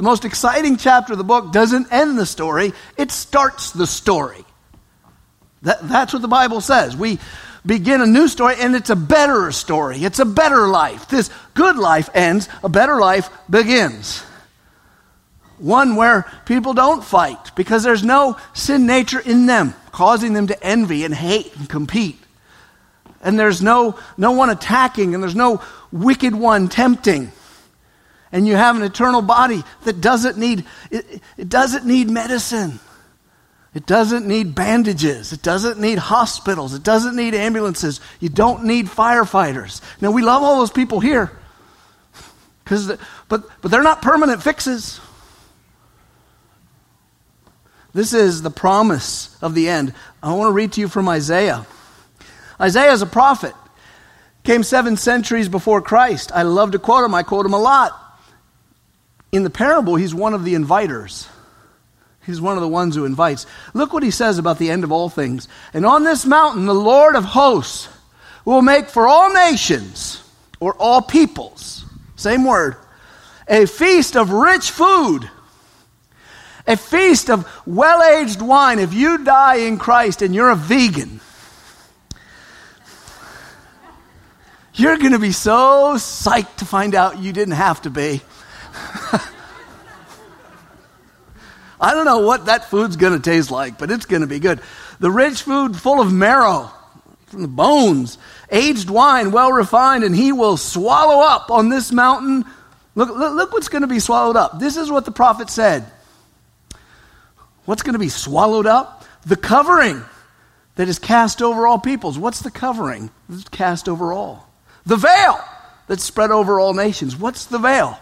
the 0.02 0.06
most 0.06 0.26
exciting 0.26 0.78
chapter 0.78 1.14
of 1.14 1.20
the 1.20 1.24
book, 1.24 1.52
doesn't 1.52 1.94
end 1.94 2.18
the 2.18 2.26
story, 2.26 2.74
it 2.98 3.12
starts 3.12 3.70
the 3.70 3.86
story. 3.86 4.44
That, 5.62 5.88
that's 5.88 6.12
what 6.12 6.24
the 6.24 6.28
Bible 6.28 6.60
says. 6.60 6.98
We 6.98 7.20
begin 7.64 8.02
a 8.02 8.08
new 8.08 8.28
story, 8.28 8.56
and 8.58 8.76
it's 8.76 8.90
a 8.90 8.96
better 8.96 9.52
story. 9.52 9.98
It's 10.04 10.18
a 10.18 10.26
better 10.26 10.68
life. 10.68 11.08
This 11.08 11.30
good 11.54 11.76
life 11.76 12.10
ends, 12.16 12.50
a 12.64 12.70
better 12.70 13.00
life 13.00 13.30
begins. 13.48 14.22
One 15.60 15.96
where 15.96 16.26
people 16.48 16.74
don't 16.74 17.04
fight 17.04 17.56
because 17.56 17.84
there's 17.84 18.04
no 18.04 18.40
sin 18.56 18.88
nature 18.88 19.20
in 19.20 19.46
them, 19.46 19.76
causing 19.92 20.34
them 20.34 20.48
to 20.48 20.64
envy 20.64 21.06
and 21.06 21.14
hate 21.14 21.56
and 21.58 21.70
compete. 21.70 22.18
And 23.22 23.40
there's 23.40 23.62
no, 23.62 24.00
no 24.18 24.32
one 24.32 24.50
attacking, 24.50 25.14
and 25.14 25.22
there's 25.22 25.36
no 25.36 25.62
wicked 25.92 26.34
one 26.34 26.70
tempting. 26.70 27.32
And 28.32 28.48
you 28.48 28.56
have 28.56 28.76
an 28.76 28.84
eternal 28.84 29.22
body 29.22 29.64
that 29.84 30.00
doesn't 30.00 30.38
need, 30.38 30.66
it, 30.90 31.22
it 31.38 31.50
doesn't 31.50 31.86
need 31.86 32.10
medicine. 32.10 32.80
It 33.74 33.86
doesn't 33.86 34.28
need 34.28 34.54
bandages. 34.54 35.32
It 35.32 35.42
doesn't 35.42 35.80
need 35.80 35.98
hospitals. 35.98 36.74
It 36.74 36.84
doesn't 36.84 37.16
need 37.16 37.34
ambulances. 37.34 38.02
You 38.20 38.30
don't 38.30 38.66
need 38.66 38.88
firefighters. 38.88 39.82
Now, 40.02 40.12
we 40.12 40.22
love 40.22 40.44
all 40.44 40.60
those 40.60 40.72
people 40.72 41.00
here, 41.00 41.32
because, 42.64 42.92
but, 43.30 43.44
but 43.62 43.72
they're 43.72 43.84
not 43.84 44.02
permanent 44.02 44.44
fixes. 44.44 45.00
This 47.94 48.14
is 48.14 48.42
the 48.42 48.52
promise 48.52 49.38
of 49.42 49.56
the 49.56 49.68
end. 49.68 49.94
I 50.24 50.34
want 50.34 50.50
to 50.50 50.54
read 50.54 50.74
to 50.74 50.82
you 50.82 50.88
from 50.88 51.08
Isaiah. 51.10 51.66
Isaiah 52.60 52.92
is 52.92 53.02
a 53.02 53.08
prophet. 53.08 53.54
Came 54.44 54.64
seven 54.64 54.98
centuries 54.98 55.50
before 55.50 55.82
Christ. 55.82 56.32
I 56.34 56.44
love 56.44 56.72
to 56.72 56.80
quote 56.80 57.06
him. 57.06 57.14
I 57.14 57.24
quote 57.24 57.46
him 57.46 57.54
a 57.54 57.60
lot. 57.60 57.92
In 59.32 59.44
the 59.44 59.50
parable, 59.50 59.96
he's 59.96 60.14
one 60.14 60.34
of 60.34 60.44
the 60.44 60.56
inviters. 60.56 61.28
He's 62.26 62.42
one 62.42 62.58
of 62.58 62.62
the 62.62 62.68
ones 62.68 62.96
who 62.96 63.06
invites. 63.06 63.46
Look 63.74 63.94
what 63.94 64.04
he 64.04 64.12
says 64.12 64.38
about 64.38 64.60
the 64.60 64.70
end 64.70 64.84
of 64.84 64.92
all 64.92 65.10
things. 65.10 65.48
And 65.74 65.86
on 65.86 66.04
this 66.04 66.26
mountain, 66.26 66.66
the 66.66 66.76
Lord 66.76 67.16
of 67.16 67.24
hosts 67.24 67.90
will 68.46 68.62
make 68.62 68.90
for 68.90 69.08
all 69.08 69.34
nations, 69.34 70.22
or 70.60 70.76
all 70.76 71.02
peoples, 71.02 71.86
same 72.16 72.46
word, 72.46 72.76
a 73.48 73.66
feast 73.66 74.16
of 74.16 74.32
rich 74.32 74.72
food, 74.72 75.30
a 76.68 76.78
feast 76.78 77.30
of 77.30 77.48
well 77.66 78.04
aged 78.04 78.42
wine. 78.42 78.80
If 78.80 78.94
you 78.94 79.24
die 79.24 79.56
in 79.56 79.78
Christ 79.78 80.22
and 80.22 80.34
you're 80.36 80.50
a 80.50 80.56
vegan, 80.56 81.20
you're 84.74 84.98
going 84.98 85.14
to 85.14 85.20
be 85.20 85.32
so 85.32 85.96
psyched 85.96 86.58
to 86.58 86.66
find 86.66 86.96
out 86.96 87.20
you 87.20 87.34
didn't 87.34 87.56
have 87.56 87.82
to 87.84 87.90
be. 87.90 88.22
I 91.82 91.96
don't 91.96 92.06
know 92.06 92.20
what 92.20 92.46
that 92.46 92.70
food's 92.70 92.96
going 92.96 93.20
to 93.20 93.20
taste 93.20 93.50
like, 93.50 93.80
but 93.80 93.90
it's 93.90 94.06
going 94.06 94.22
to 94.22 94.28
be 94.28 94.40
good. 94.40 94.62
The 95.00 95.10
rich 95.10 95.42
food 95.42 95.76
full 95.76 96.00
of 96.00 96.14
marrow 96.14 96.72
from 97.26 97.42
the 97.42 97.48
bones, 97.48 98.20
aged 98.52 98.90
wine 98.90 99.32
well 99.32 99.52
refined, 99.52 100.04
and 100.04 100.16
he 100.16 100.32
will 100.32 100.58
swallow 100.58 101.26
up 101.26 101.50
on 101.50 101.70
this 101.70 101.92
mountain. 101.92 102.46
Look, 102.94 103.10
look, 103.10 103.34
look 103.34 103.54
what's 103.54 103.70
going 103.70 103.82
to 103.82 103.88
be 103.88 104.00
swallowed 104.00 104.36
up. 104.36 104.60
This 104.60 104.78
is 104.78 104.92
what 104.92 105.06
the 105.06 105.12
prophet 105.12 105.50
said. 105.50 105.86
What's 107.66 107.82
going 107.82 107.94
to 107.94 108.00
be 108.00 108.10
swallowed 108.10 108.68
up? 108.68 109.06
The 109.26 109.36
covering 109.38 110.04
that 110.76 110.88
is 110.88 111.00
cast 111.00 111.42
over 111.42 111.66
all 111.66 111.80
peoples. 111.80 112.18
What's 112.18 112.42
the 112.42 112.52
covering 112.52 113.10
that's 113.28 113.48
cast 113.50 113.90
over 113.90 114.14
all? 114.14 114.50
The 114.86 114.98
veil 114.98 115.40
that's 115.88 116.04
spread 116.04 116.32
over 116.32 116.60
all 116.60 116.74
nations. 116.74 117.16
What's 117.16 117.46
the 117.46 117.60
veil? 117.60 117.98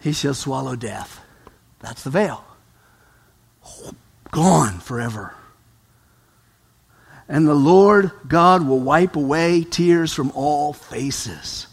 He 0.00 0.12
shall 0.12 0.34
swallow 0.34 0.76
death. 0.76 1.20
That's 1.86 2.02
the 2.02 2.10
veil. 2.10 2.44
Gone 4.32 4.80
forever. 4.80 5.32
And 7.28 7.46
the 7.46 7.54
Lord 7.54 8.10
God 8.26 8.66
will 8.66 8.80
wipe 8.80 9.14
away 9.14 9.62
tears 9.62 10.12
from 10.12 10.32
all 10.32 10.72
faces. 10.72 11.68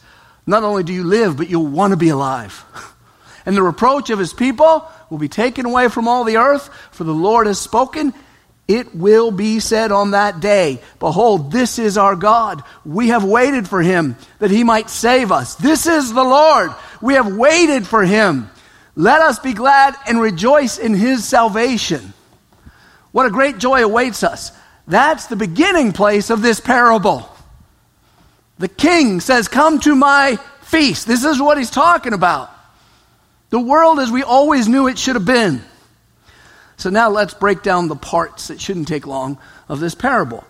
Not 0.46 0.62
only 0.62 0.84
do 0.84 0.94
you 0.94 1.04
live, 1.04 1.36
but 1.36 1.50
you'll 1.50 1.66
want 1.66 1.92
to 1.92 1.98
be 1.98 2.10
alive. 2.10 2.64
And 3.46 3.58
the 3.58 3.62
reproach 3.62 4.10
of 4.10 4.20
his 4.20 4.32
people 4.32 4.88
will 5.10 5.18
be 5.18 5.28
taken 5.28 5.66
away 5.66 5.90
from 5.90 6.08
all 6.08 6.24
the 6.24 6.38
earth, 6.38 6.70
for 6.92 7.04
the 7.04 7.14
Lord 7.14 7.46
has 7.46 7.60
spoken. 7.60 8.14
It 8.70 8.96
will 8.96 9.32
be 9.32 9.60
said 9.60 9.92
on 9.92 10.12
that 10.12 10.40
day, 10.40 10.80
Behold, 10.98 11.52
this 11.52 11.78
is 11.78 11.98
our 11.98 12.16
God. 12.16 12.64
We 12.86 13.10
have 13.10 13.26
waited 13.26 13.68
for 13.68 13.82
him 13.82 14.16
that 14.40 14.50
he 14.50 14.64
might 14.64 14.90
save 14.90 15.34
us. 15.34 15.56
This 15.56 15.88
is 15.88 16.14
the 16.14 16.24
Lord. 16.24 16.74
We 17.02 17.16
have 17.16 17.36
waited 17.36 17.86
for 17.86 18.06
him. 18.06 18.50
Let 18.96 19.22
us 19.22 19.40
be 19.40 19.54
glad 19.54 19.96
and 20.08 20.22
rejoice 20.22 20.78
in 20.78 20.94
his 20.94 21.26
salvation. 21.26 22.14
What 23.12 23.26
a 23.26 23.32
great 23.32 23.58
joy 23.58 23.84
awaits 23.84 24.24
us. 24.24 24.52
That's 24.88 25.28
the 25.28 25.36
beginning 25.36 25.94
place 25.94 26.30
of 26.30 26.42
this 26.42 26.60
parable. 26.60 27.30
The 28.60 28.68
king 28.68 29.20
says, 29.20 29.48
Come 29.48 29.80
to 29.82 29.96
my 29.96 30.38
feast. 30.62 31.08
This 31.08 31.24
is 31.24 31.42
what 31.42 31.58
he's 31.58 31.72
talking 31.72 32.14
about. 32.14 32.52
The 33.50 33.60
world 33.60 34.00
as 34.00 34.12
we 34.12 34.24
always 34.24 34.68
knew 34.68 34.88
it 34.88 34.98
should 34.98 35.16
have 35.16 35.26
been. 35.26 35.62
So 36.78 36.90
now 36.90 37.10
let's 37.10 37.34
break 37.34 37.62
down 37.62 37.88
the 37.88 37.96
parts, 37.96 38.50
it 38.50 38.60
shouldn't 38.60 38.88
take 38.88 39.06
long, 39.08 39.38
of 39.70 39.80
this 39.80 39.96
parable. 39.96 40.44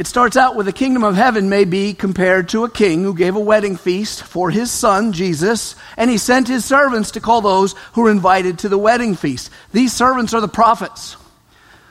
It 0.00 0.06
starts 0.06 0.34
out 0.34 0.56
with 0.56 0.64
the 0.64 0.72
kingdom 0.72 1.04
of 1.04 1.14
heaven 1.14 1.50
may 1.50 1.66
be 1.66 1.92
compared 1.92 2.48
to 2.48 2.64
a 2.64 2.70
king 2.70 3.02
who 3.02 3.14
gave 3.14 3.36
a 3.36 3.38
wedding 3.38 3.76
feast 3.76 4.22
for 4.22 4.50
his 4.50 4.70
son, 4.70 5.12
Jesus, 5.12 5.76
and 5.94 6.08
he 6.08 6.16
sent 6.16 6.48
his 6.48 6.64
servants 6.64 7.10
to 7.10 7.20
call 7.20 7.42
those 7.42 7.74
who 7.92 8.04
were 8.04 8.10
invited 8.10 8.60
to 8.60 8.70
the 8.70 8.78
wedding 8.78 9.14
feast. 9.14 9.50
These 9.72 9.92
servants 9.92 10.32
are 10.32 10.40
the 10.40 10.48
prophets, 10.48 11.18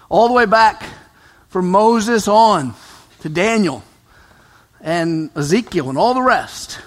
all 0.10 0.28
the 0.28 0.34
way 0.34 0.48
back 0.48 0.84
from 1.50 1.70
Moses 1.70 2.28
on 2.28 2.74
to 3.20 3.30
Daniel 3.30 3.84
and 4.82 5.30
Ezekiel 5.36 5.90
and 5.90 5.98
all 6.00 6.16
the 6.16 6.24
rest. 6.24 6.80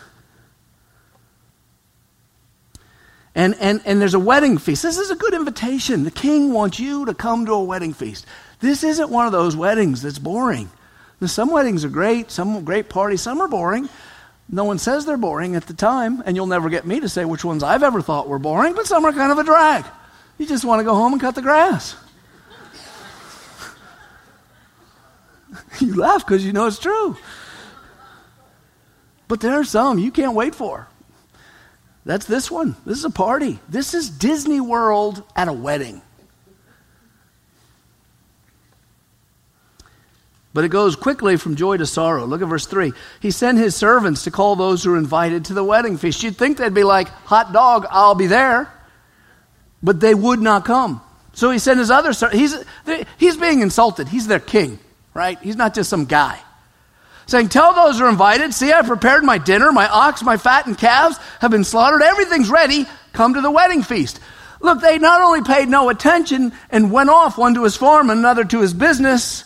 And, 3.36 3.54
and, 3.60 3.80
and 3.84 4.00
there's 4.00 4.14
a 4.14 4.18
wedding 4.18 4.58
feast. 4.58 4.82
This 4.82 4.98
is 4.98 5.12
a 5.12 5.16
good 5.16 5.34
invitation. 5.34 6.02
The 6.02 6.10
king 6.10 6.52
wants 6.52 6.80
you 6.80 7.04
to 7.04 7.14
come 7.14 7.46
to 7.46 7.52
a 7.52 7.62
wedding 7.62 7.92
feast. 7.92 8.26
This 8.58 8.82
isn't 8.82 9.08
one 9.08 9.26
of 9.26 9.30
those 9.30 9.54
weddings 9.54 10.02
that's 10.02 10.18
boring. 10.18 10.68
Now, 11.22 11.28
some 11.28 11.52
weddings 11.52 11.84
are 11.84 11.88
great, 11.88 12.32
some 12.32 12.64
great 12.64 12.88
parties, 12.88 13.22
some 13.22 13.40
are 13.40 13.46
boring. 13.46 13.88
No 14.48 14.64
one 14.64 14.78
says 14.78 15.06
they're 15.06 15.16
boring 15.16 15.54
at 15.54 15.68
the 15.68 15.72
time, 15.72 16.20
and 16.26 16.34
you'll 16.34 16.48
never 16.48 16.68
get 16.68 16.84
me 16.84 16.98
to 16.98 17.08
say 17.08 17.24
which 17.24 17.44
ones 17.44 17.62
I've 17.62 17.84
ever 17.84 18.02
thought 18.02 18.26
were 18.26 18.40
boring, 18.40 18.74
but 18.74 18.88
some 18.88 19.04
are 19.04 19.12
kind 19.12 19.30
of 19.30 19.38
a 19.38 19.44
drag. 19.44 19.84
You 20.36 20.46
just 20.46 20.64
want 20.64 20.80
to 20.80 20.84
go 20.84 20.96
home 20.96 21.12
and 21.12 21.22
cut 21.22 21.36
the 21.36 21.42
grass. 21.42 21.94
you 25.80 25.94
laugh 25.94 26.26
because 26.26 26.44
you 26.44 26.52
know 26.52 26.66
it's 26.66 26.80
true. 26.80 27.16
But 29.28 29.40
there 29.40 29.60
are 29.60 29.64
some 29.64 30.00
you 30.00 30.10
can't 30.10 30.34
wait 30.34 30.56
for. 30.56 30.88
That's 32.04 32.26
this 32.26 32.50
one. 32.50 32.74
This 32.84 32.98
is 32.98 33.04
a 33.04 33.10
party. 33.10 33.60
This 33.68 33.94
is 33.94 34.10
Disney 34.10 34.60
World 34.60 35.22
at 35.36 35.46
a 35.46 35.52
wedding. 35.52 36.02
But 40.54 40.64
it 40.64 40.68
goes 40.68 40.96
quickly 40.96 41.36
from 41.36 41.56
joy 41.56 41.78
to 41.78 41.86
sorrow. 41.86 42.26
Look 42.26 42.42
at 42.42 42.48
verse 42.48 42.66
3. 42.66 42.92
He 43.20 43.30
sent 43.30 43.58
his 43.58 43.74
servants 43.74 44.24
to 44.24 44.30
call 44.30 44.54
those 44.54 44.84
who 44.84 44.94
are 44.94 44.98
invited 44.98 45.46
to 45.46 45.54
the 45.54 45.64
wedding 45.64 45.96
feast. 45.96 46.22
You'd 46.22 46.36
think 46.36 46.58
they'd 46.58 46.74
be 46.74 46.84
like, 46.84 47.08
hot 47.08 47.52
dog, 47.52 47.86
I'll 47.90 48.14
be 48.14 48.26
there. 48.26 48.70
But 49.82 50.00
they 50.00 50.14
would 50.14 50.40
not 50.40 50.64
come. 50.64 51.00
So 51.32 51.50
he 51.50 51.58
sent 51.58 51.78
his 51.78 51.90
other 51.90 52.12
servants. 52.12 52.38
He's, 52.86 53.04
he's 53.16 53.36
being 53.38 53.60
insulted. 53.60 54.08
He's 54.08 54.26
their 54.26 54.40
king, 54.40 54.78
right? 55.14 55.38
He's 55.40 55.56
not 55.56 55.74
just 55.74 55.88
some 55.88 56.04
guy. 56.04 56.38
Saying, 57.26 57.48
Tell 57.48 57.72
those 57.72 57.98
who 57.98 58.04
are 58.04 58.10
invited, 58.10 58.52
see, 58.52 58.72
I've 58.72 58.86
prepared 58.86 59.24
my 59.24 59.38
dinner. 59.38 59.72
My 59.72 59.88
ox, 59.88 60.22
my 60.22 60.36
fattened 60.36 60.76
calves 60.76 61.18
have 61.40 61.50
been 61.50 61.64
slaughtered. 61.64 62.02
Everything's 62.02 62.50
ready. 62.50 62.84
Come 63.14 63.34
to 63.34 63.40
the 63.40 63.50
wedding 63.50 63.82
feast. 63.82 64.20
Look, 64.60 64.82
they 64.82 64.98
not 64.98 65.22
only 65.22 65.42
paid 65.42 65.70
no 65.70 65.88
attention 65.88 66.52
and 66.68 66.92
went 66.92 67.08
off, 67.08 67.38
one 67.38 67.54
to 67.54 67.64
his 67.64 67.76
farm, 67.76 68.10
another 68.10 68.44
to 68.44 68.60
his 68.60 68.74
business 68.74 69.44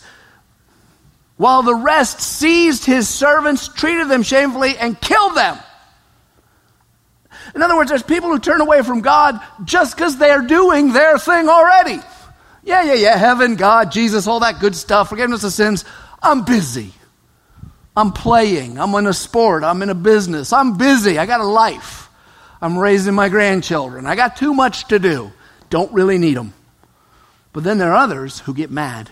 while 1.37 1.63
the 1.63 1.75
rest 1.75 2.19
seized 2.19 2.85
his 2.85 3.07
servants, 3.07 3.67
treated 3.67 4.09
them 4.09 4.23
shamefully, 4.23 4.77
and 4.77 4.99
killed 4.99 5.35
them. 5.35 5.57
In 7.55 7.61
other 7.61 7.75
words, 7.75 7.89
there's 7.89 8.03
people 8.03 8.29
who 8.29 8.39
turn 8.39 8.59
away 8.59 8.81
from 8.81 9.01
God 9.01 9.39
just 9.63 9.95
because 9.95 10.17
they're 10.17 10.41
doing 10.41 10.93
their 10.93 11.17
thing 11.17 11.47
already. 11.47 11.99
Yeah, 12.63 12.83
yeah, 12.83 12.95
yeah, 12.95 13.17
heaven, 13.17 13.55
God, 13.55 13.91
Jesus, 13.91 14.27
all 14.27 14.41
that 14.41 14.59
good 14.59 14.75
stuff, 14.75 15.09
forgiveness 15.09 15.43
of 15.43 15.53
sins. 15.53 15.85
I'm 16.21 16.43
busy. 16.43 16.91
I'm 17.95 18.11
playing. 18.11 18.77
I'm 18.77 18.93
in 18.95 19.07
a 19.07 19.13
sport. 19.13 19.63
I'm 19.63 19.81
in 19.81 19.89
a 19.89 19.95
business. 19.95 20.51
I'm 20.51 20.77
busy. 20.77 21.17
I 21.17 21.25
got 21.25 21.39
a 21.39 21.45
life. 21.45 22.09
I'm 22.61 22.77
raising 22.77 23.13
my 23.13 23.29
grandchildren. 23.29 24.05
I 24.05 24.15
got 24.15 24.35
too 24.35 24.53
much 24.53 24.87
to 24.89 24.99
do. 24.99 25.31
Don't 25.69 25.91
really 25.93 26.17
need 26.17 26.35
them. 26.35 26.53
But 27.53 27.63
then 27.63 27.77
there 27.77 27.91
are 27.91 28.03
others 28.03 28.39
who 28.39 28.53
get 28.53 28.69
mad 28.69 29.09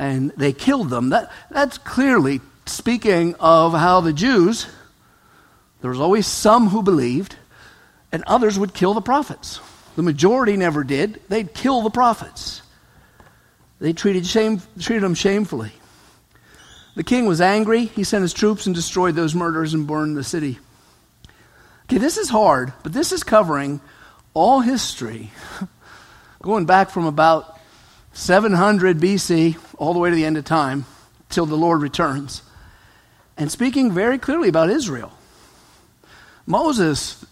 and 0.00 0.30
they 0.30 0.54
killed 0.54 0.88
them. 0.88 1.10
That, 1.10 1.30
that's 1.50 1.76
clearly 1.76 2.40
speaking 2.64 3.34
of 3.38 3.74
how 3.74 4.00
the 4.00 4.14
Jews, 4.14 4.66
there 5.82 5.90
was 5.90 6.00
always 6.00 6.26
some 6.26 6.68
who 6.68 6.82
believed, 6.82 7.36
and 8.10 8.24
others 8.26 8.58
would 8.58 8.72
kill 8.72 8.94
the 8.94 9.02
prophets. 9.02 9.60
The 9.96 10.02
majority 10.02 10.56
never 10.56 10.84
did. 10.84 11.20
They'd 11.28 11.52
kill 11.52 11.82
the 11.82 11.90
prophets. 11.90 12.62
They 13.78 13.92
treated, 13.92 14.26
shame, 14.26 14.62
treated 14.80 15.02
them 15.02 15.14
shamefully. 15.14 15.72
The 16.94 17.04
king 17.04 17.26
was 17.26 17.42
angry. 17.42 17.84
He 17.84 18.02
sent 18.02 18.22
his 18.22 18.32
troops 18.32 18.64
and 18.64 18.74
destroyed 18.74 19.14
those 19.14 19.34
murderers 19.34 19.74
and 19.74 19.86
burned 19.86 20.16
the 20.16 20.24
city. 20.24 20.58
Okay, 21.84 21.98
this 21.98 22.16
is 22.16 22.30
hard, 22.30 22.72
but 22.82 22.94
this 22.94 23.12
is 23.12 23.22
covering 23.22 23.82
all 24.32 24.60
history, 24.60 25.30
going 26.40 26.64
back 26.64 26.88
from 26.88 27.04
about 27.04 27.58
700 28.12 28.98
BC 28.98 29.58
all 29.80 29.94
the 29.94 29.98
way 29.98 30.10
to 30.10 30.14
the 30.14 30.26
end 30.26 30.36
of 30.36 30.44
time 30.44 30.84
till 31.30 31.46
the 31.46 31.56
Lord 31.56 31.80
returns, 31.80 32.42
and 33.38 33.50
speaking 33.50 33.90
very 33.90 34.18
clearly 34.18 34.50
about 34.50 34.68
Israel. 34.68 35.10
Moses, 36.46 37.24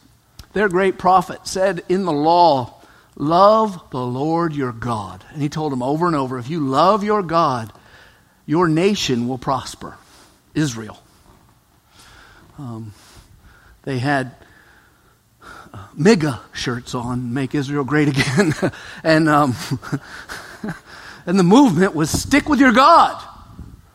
their 0.55 0.69
great 0.69 0.97
prophet, 0.97 1.47
said 1.47 1.85
in 1.89 2.05
the 2.05 2.13
law, 2.13 2.75
Love 3.17 3.91
the 3.91 4.01
Lord 4.01 4.55
your 4.55 4.73
God. 4.73 5.25
And 5.33 5.43
he 5.43 5.49
told 5.49 5.73
them 5.73 5.83
over 5.83 6.07
and 6.07 6.17
over 6.17 6.39
if 6.39 6.49
you 6.49 6.61
love 6.61 7.05
your 7.05 7.23
God, 7.23 7.73
your 8.47 8.67
nation 8.69 9.29
will 9.29 9.39
prosper. 9.39 9.99
Israel. 10.55 11.03
Um, 12.59 12.95
they 13.83 13.99
had 13.99 14.35
uh, 15.43 15.89
MAGA 15.95 16.41
shirts 16.55 16.95
on, 16.95 17.35
Make 17.35 17.55
Israel 17.55 17.85
Great 17.85 18.09
Again. 18.09 18.55
and, 19.05 19.29
um, 19.29 19.55
and 21.27 21.39
the 21.39 21.45
movement 21.45 21.95
was 21.95 22.11
stick 22.11 22.49
with 22.49 22.61
your 22.61 22.73
God. 22.73 23.23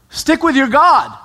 Stick 0.10 0.44
with 0.44 0.56
your 0.56 0.68
God. 0.68 1.18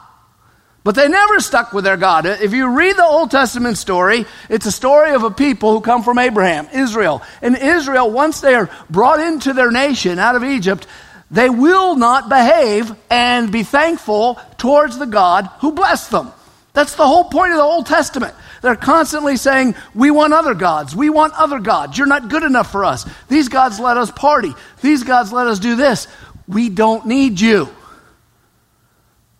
But 0.85 0.95
they 0.95 1.09
never 1.09 1.41
stuck 1.41 1.75
with 1.75 1.85
their 1.85 1.99
God. 1.99 2.25
If 2.25 2.55
you 2.55 2.69
read 2.69 2.97
the 2.97 3.05
Old 3.05 3.31
Testament 3.31 3.77
story, 3.77 4.25
it's 4.49 4.65
a 4.65 4.73
story 4.73 5.13
of 5.13 5.23
a 5.23 5.31
people 5.31 5.73
who 5.73 5.81
come 5.83 6.03
from 6.03 6.19
Abraham, 6.19 6.67
Israel. 6.73 7.23
And 7.43 7.57
Israel, 7.57 8.11
once 8.11 8.41
they 8.41 8.55
are 8.55 8.71
brought 8.89 9.21
into 9.21 9.53
their 9.53 9.71
nation 9.71 10.19
out 10.19 10.35
of 10.35 10.45
Egypt, 10.45 10.87
they 11.31 11.51
will 11.51 11.97
not 11.97 12.31
behave 12.31 12.91
and 13.11 13.53
be 13.53 13.65
thankful 13.65 14.41
towards 14.57 14.97
the 14.99 15.07
God 15.07 15.51
who 15.61 15.73
blessed 15.73 16.11
them. 16.11 16.33
That's 16.73 16.95
the 16.95 17.07
whole 17.07 17.25
point 17.25 17.53
of 17.53 17.59
the 17.59 17.65
Old 17.65 17.87
Testament. 17.87 18.35
They're 18.62 18.77
constantly 18.77 19.37
saying, 19.37 19.75
We 19.94 20.11
want 20.11 20.33
other 20.33 20.55
gods. 20.55 20.94
We 20.94 21.11
want 21.11 21.35
other 21.35 21.59
gods. 21.59 21.97
You're 21.97 22.07
not 22.07 22.29
good 22.29 22.42
enough 22.42 22.73
for 22.73 22.85
us. 22.85 23.09
These 23.29 23.49
gods 23.49 23.79
let 23.81 23.97
us 23.97 24.11
party. 24.11 24.53
These 24.83 25.05
gods 25.05 25.33
let 25.33 25.47
us 25.47 25.59
do 25.59 25.77
this. 25.77 26.09
We 26.47 26.68
don't 26.68 27.07
need 27.07 27.40
you. 27.40 27.68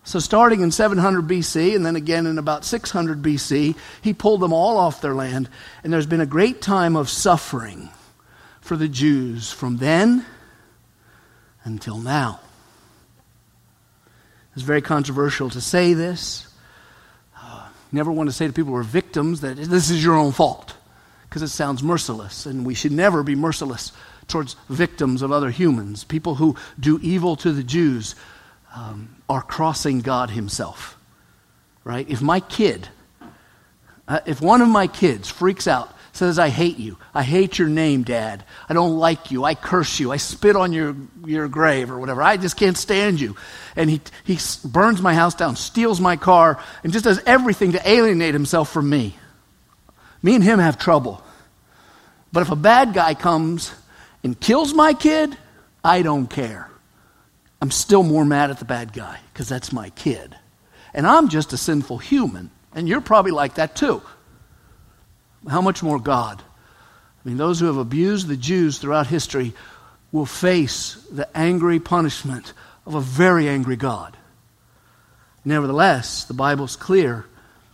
So, 0.09 0.18
starting 0.18 0.62
in 0.62 0.70
700 0.70 1.26
BC 1.28 1.76
and 1.76 1.85
then 1.85 1.94
again 1.94 2.26
in 2.26 2.38
about 2.38 2.64
600 2.64 3.20
BC, 3.20 3.76
he 4.00 4.14
pulled 4.14 4.40
them 4.40 4.54
all 4.54 4.78
off 4.78 5.02
their 5.02 5.14
land. 5.14 5.50
And 5.85 5.92
there's 5.92 6.07
been 6.07 6.22
a 6.22 6.26
great 6.26 6.62
time 6.62 6.96
of 6.96 7.11
suffering 7.11 7.90
for 8.62 8.74
the 8.74 8.88
Jews 8.88 9.52
from 9.52 9.76
then 9.76 10.24
until 11.64 11.98
now. 11.98 12.40
It's 14.54 14.62
very 14.62 14.83
controversial 14.83 15.50
to 15.50 15.61
say 15.61 15.92
this. 15.92 16.47
Never 17.90 18.12
want 18.12 18.29
to 18.29 18.33
say 18.33 18.46
to 18.46 18.53
people 18.53 18.72
who 18.72 18.79
are 18.79 18.83
victims 18.83 19.40
that 19.40 19.57
this 19.57 19.90
is 19.90 20.05
your 20.05 20.14
own 20.14 20.33
fault 20.33 20.77
because 21.29 21.42
it 21.42 21.48
sounds 21.48 21.83
merciless, 21.83 22.46
and 22.46 22.64
we 22.64 22.74
should 22.74 22.92
never 22.92 23.22
be 23.22 23.35
merciless 23.35 23.92
towards 24.29 24.57
victims 24.68 25.22
of 25.22 25.33
other 25.33 25.51
humans. 25.51 26.05
People 26.05 26.37
who 26.37 26.57
do 26.79 26.98
evil 27.03 27.37
to 27.37 27.53
the 27.53 27.62
Jews 27.62 28.14
um, 28.74 29.16
are 29.29 29.42
crossing 29.42 30.01
God 30.01 30.31
Himself. 30.31 30.96
Right? 31.85 32.09
If 32.09 32.20
my 32.20 32.40
kid, 32.40 32.88
uh, 34.07 34.20
if 34.27 34.40
one 34.40 34.61
of 34.61 34.68
my 34.68 34.87
kids 34.87 35.29
freaks 35.29 35.66
out, 35.66 35.94
says, 36.18 36.38
I 36.38 36.48
hate 36.48 36.78
you, 36.78 36.98
I 37.14 37.22
hate 37.22 37.59
your 37.59 37.68
name, 37.68 38.02
Dad, 38.02 38.44
I 38.68 38.74
don't 38.74 38.98
like 38.98 39.31
you, 39.31 39.44
I 39.44 39.54
curse 39.54 39.98
you, 39.98 40.12
I 40.12 40.16
spit 40.16 40.57
on 40.57 40.72
your, 40.72 40.94
your 41.24 41.48
grave 41.48 41.90
or 41.90 41.98
whatever, 41.98 42.22
I 42.22 42.37
just 42.37 42.57
can't 42.57 42.76
stand 42.76 43.20
you. 43.20 43.37
And 43.76 43.88
he, 43.88 44.00
he 44.24 44.38
burns 44.64 45.00
my 45.00 45.14
house 45.14 45.35
down, 45.35 45.57
steals 45.57 46.00
my 46.00 46.16
car, 46.16 46.62
and 46.83 46.92
just 46.92 47.04
does 47.04 47.22
everything 47.24 47.72
to 47.72 47.88
alienate 47.88 48.35
himself 48.35 48.70
from 48.70 48.90
me. 48.90 49.16
Me 50.22 50.35
and 50.35 50.44
him 50.44 50.59
have 50.59 50.78
trouble. 50.78 51.22
But 52.33 52.42
if 52.42 52.50
a 52.50 52.57
bad 52.57 52.92
guy 52.92 53.14
comes 53.14 53.72
and 54.22 54.38
kills 54.38 54.74
my 54.74 54.92
kid, 54.92 55.37
I 55.83 56.02
don't 56.02 56.26
care. 56.26 56.68
I'm 57.62 57.70
still 57.70 58.02
more 58.02 58.24
mad 58.24 58.50
at 58.50 58.59
the 58.59 58.64
bad 58.64 58.92
guy 58.92 59.20
because 59.33 59.48
that's 59.48 59.72
my 59.72 59.90
kid. 59.90 60.37
And 60.92 61.07
I'm 61.07 61.28
just 61.28 61.52
a 61.52 61.57
sinful 61.57 61.98
human. 61.98 62.50
And 62.74 62.88
you're 62.88 63.00
probably 63.00 63.33
like 63.33 63.54
that 63.54 63.74
too. 63.74 64.02
How 65.46 65.61
much 65.61 65.83
more 65.83 66.01
God? 66.01 66.42
I 67.24 67.29
mean, 67.29 67.37
those 67.37 67.61
who 67.61 67.66
have 67.66 67.77
abused 67.77 68.27
the 68.27 68.37
Jews 68.37 68.79
throughout 68.79 69.07
history 69.07 69.53
will 70.11 70.27
face 70.27 70.94
the 71.12 71.29
angry 71.37 71.79
punishment 71.79 72.53
of 72.87 72.94
a 72.94 73.01
very 73.01 73.48
angry 73.48 73.77
God. 73.77 74.16
Nevertheless, 75.44 76.24
the 76.24 76.35
Bible's 76.35 76.77
clear 76.77 77.27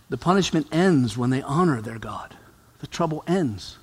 the 0.09 0.17
punishment 0.17 0.67
ends 0.71 1.17
when 1.17 1.29
they 1.29 1.41
honor 1.41 1.81
their 1.81 1.97
God. 1.97 2.35
The 2.79 2.87
trouble 2.87 3.23
ends. 3.27 3.77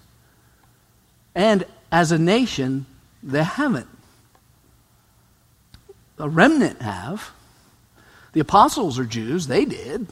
And 1.35 1.65
as 1.91 2.13
a 2.13 2.19
nation, 2.19 2.87
they 3.23 3.43
haven't. 3.43 3.89
A 6.19 6.29
remnant 6.29 6.81
have. 6.81 7.31
The 8.33 8.41
apostles 8.41 8.99
are 8.99 9.05
Jews, 9.05 9.47
they 9.47 9.65
did. 9.65 10.07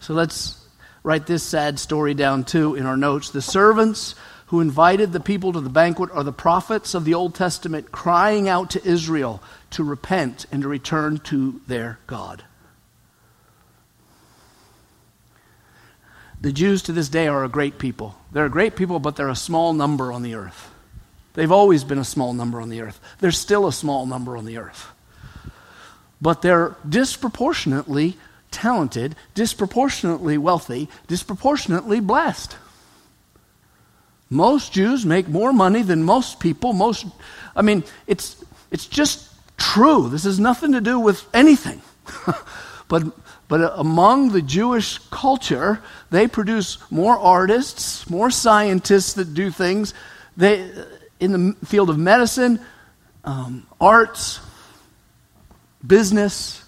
So 0.00 0.14
let's 0.14 0.61
write 1.02 1.26
this 1.26 1.42
sad 1.42 1.78
story 1.78 2.14
down 2.14 2.44
too 2.44 2.74
in 2.74 2.86
our 2.86 2.96
notes. 2.96 3.30
The 3.30 3.42
servants 3.42 4.14
who 4.46 4.60
invited 4.60 5.12
the 5.12 5.20
people 5.20 5.52
to 5.52 5.60
the 5.60 5.70
banquet 5.70 6.10
are 6.12 6.22
the 6.22 6.32
prophets 6.32 6.94
of 6.94 7.04
the 7.04 7.14
Old 7.14 7.34
Testament 7.34 7.90
crying 7.90 8.48
out 8.48 8.70
to 8.70 8.86
Israel 8.86 9.42
to 9.70 9.82
repent 9.82 10.46
and 10.52 10.62
to 10.62 10.68
return 10.68 11.18
to 11.18 11.60
their 11.66 11.98
God. 12.06 12.44
The 16.42 16.52
Jews 16.52 16.82
to 16.82 16.92
this 16.92 17.08
day 17.08 17.28
are 17.28 17.44
a 17.44 17.48
great 17.48 17.78
people. 17.78 18.16
They're 18.32 18.46
a 18.46 18.50
great 18.50 18.74
people, 18.74 18.98
but 18.98 19.16
they're 19.16 19.28
a 19.28 19.36
small 19.36 19.72
number 19.72 20.12
on 20.12 20.22
the 20.22 20.34
earth. 20.34 20.70
They've 21.34 21.52
always 21.52 21.84
been 21.84 21.98
a 21.98 22.04
small 22.04 22.34
number 22.34 22.60
on 22.60 22.68
the 22.68 22.82
earth. 22.82 23.00
They're 23.20 23.30
still 23.30 23.66
a 23.66 23.72
small 23.72 24.06
number 24.06 24.36
on 24.36 24.44
the 24.44 24.58
earth. 24.58 24.88
But 26.20 26.42
they're 26.42 26.76
disproportionately 26.86 28.18
talented, 28.52 29.16
disproportionately 29.34 30.38
wealthy, 30.38 30.88
disproportionately 31.08 32.00
blessed. 32.00 32.56
Most 34.30 34.72
Jews 34.72 35.04
make 35.04 35.28
more 35.28 35.52
money 35.52 35.82
than 35.82 36.02
most 36.02 36.40
people. 36.40 36.72
Most, 36.72 37.06
I 37.54 37.62
mean, 37.62 37.84
it's, 38.06 38.42
it's 38.70 38.86
just 38.86 39.28
true. 39.58 40.08
This 40.08 40.24
has 40.24 40.40
nothing 40.40 40.72
to 40.72 40.80
do 40.80 40.98
with 40.98 41.26
anything. 41.34 41.82
but, 42.88 43.02
but 43.48 43.72
among 43.76 44.30
the 44.30 44.40
Jewish 44.40 44.98
culture, 45.10 45.82
they 46.10 46.26
produce 46.26 46.78
more 46.90 47.18
artists, 47.18 48.08
more 48.08 48.30
scientists 48.30 49.14
that 49.14 49.34
do 49.34 49.50
things. 49.50 49.92
They, 50.36 50.70
in 51.20 51.32
the 51.32 51.66
field 51.66 51.90
of 51.90 51.98
medicine, 51.98 52.58
um, 53.24 53.66
arts, 53.80 54.40
business, 55.86 56.61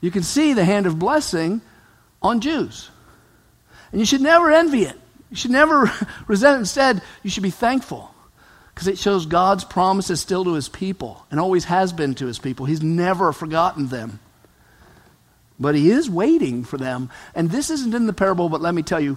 you 0.00 0.10
can 0.10 0.22
see 0.22 0.52
the 0.52 0.64
hand 0.64 0.86
of 0.86 0.98
blessing 0.98 1.60
on 2.22 2.40
Jews. 2.40 2.90
And 3.92 4.00
you 4.00 4.04
should 4.04 4.20
never 4.20 4.50
envy 4.50 4.82
it. 4.82 4.98
You 5.30 5.36
should 5.36 5.50
never 5.50 5.90
resent 6.26 6.56
it. 6.56 6.60
Instead, 6.60 7.02
you 7.22 7.30
should 7.30 7.42
be 7.42 7.50
thankful 7.50 8.12
because 8.74 8.88
it 8.88 8.98
shows 8.98 9.26
God's 9.26 9.64
promises 9.64 10.20
still 10.20 10.44
to 10.44 10.52
his 10.52 10.68
people 10.68 11.26
and 11.30 11.40
always 11.40 11.64
has 11.64 11.92
been 11.92 12.14
to 12.16 12.26
his 12.26 12.38
people. 12.38 12.66
He's 12.66 12.82
never 12.82 13.32
forgotten 13.32 13.88
them. 13.88 14.20
But 15.58 15.74
he 15.74 15.90
is 15.90 16.10
waiting 16.10 16.64
for 16.64 16.76
them. 16.76 17.10
And 17.34 17.50
this 17.50 17.70
isn't 17.70 17.94
in 17.94 18.06
the 18.06 18.12
parable, 18.12 18.50
but 18.50 18.60
let 18.60 18.74
me 18.74 18.82
tell 18.82 19.00
you 19.00 19.16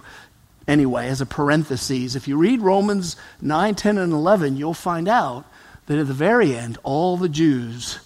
anyway, 0.66 1.08
as 1.08 1.20
a 1.20 1.26
parenthesis. 1.26 2.14
If 2.14 2.26
you 2.26 2.38
read 2.38 2.62
Romans 2.62 3.16
9, 3.42 3.74
10, 3.74 3.98
and 3.98 4.12
11, 4.12 4.56
you'll 4.56 4.72
find 4.72 5.08
out 5.08 5.44
that 5.86 5.98
at 5.98 6.06
the 6.06 6.14
very 6.14 6.56
end, 6.56 6.78
all 6.82 7.18
the 7.18 7.28
Jews 7.28 7.98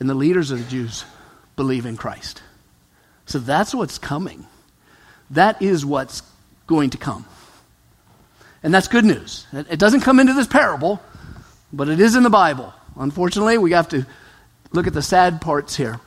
and 0.00 0.10
the 0.10 0.14
leaders 0.14 0.50
of 0.50 0.58
the 0.58 0.70
Jews 0.70 1.04
believe 1.56 1.86
in 1.86 1.96
Christ. 1.96 2.42
So 3.24 3.38
that's 3.38 3.74
what's 3.74 3.98
coming. 3.98 4.46
That 5.30 5.60
is 5.60 5.84
what's 5.84 6.22
going 6.66 6.90
to 6.90 6.98
come. 6.98 7.24
And 8.62 8.72
that's 8.72 8.88
good 8.88 9.04
news. 9.04 9.46
It 9.52 9.78
doesn't 9.78 10.00
come 10.00 10.20
into 10.20 10.32
this 10.32 10.46
parable, 10.46 11.00
but 11.72 11.88
it 11.88 12.00
is 12.00 12.16
in 12.16 12.22
the 12.22 12.30
Bible. 12.30 12.72
Unfortunately, 12.96 13.58
we 13.58 13.72
have 13.72 13.88
to 13.88 14.06
look 14.72 14.86
at 14.86 14.92
the 14.92 15.02
sad 15.02 15.40
parts 15.40 15.76
here. 15.76 16.00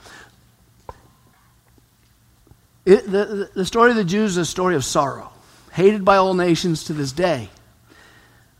It, 2.85 3.09
the, 3.09 3.49
the 3.53 3.65
story 3.65 3.91
of 3.91 3.97
the 3.97 4.03
Jews 4.03 4.31
is 4.31 4.37
a 4.37 4.45
story 4.45 4.75
of 4.75 4.83
sorrow, 4.83 5.31
hated 5.71 6.03
by 6.03 6.17
all 6.17 6.33
nations 6.33 6.85
to 6.85 6.93
this 6.93 7.11
day. 7.11 7.49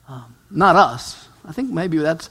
Um, 0.07 0.35
not 0.51 0.75
us. 0.75 1.27
I 1.45 1.51
think 1.51 1.71
maybe 1.71 1.97
that's 1.97 2.29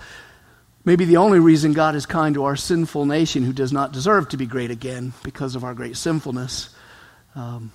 maybe 0.89 1.05
the 1.05 1.19
only 1.19 1.39
reason 1.39 1.75
God 1.75 1.95
is 1.97 2.07
kind 2.07 2.35
to 2.37 2.45
our 2.45 2.57
sinful 2.57 3.05
nation 3.05 3.43
who 3.43 3.53
does 3.53 3.75
not 3.75 3.93
deserve 3.93 4.31
to 4.31 4.39
be 4.39 4.47
great 4.47 4.71
again 4.71 5.13
because 5.23 5.55
of 5.55 5.63
our 5.63 5.75
great 5.75 5.99
sinfulness. 5.99 6.75
Um, 7.35 7.73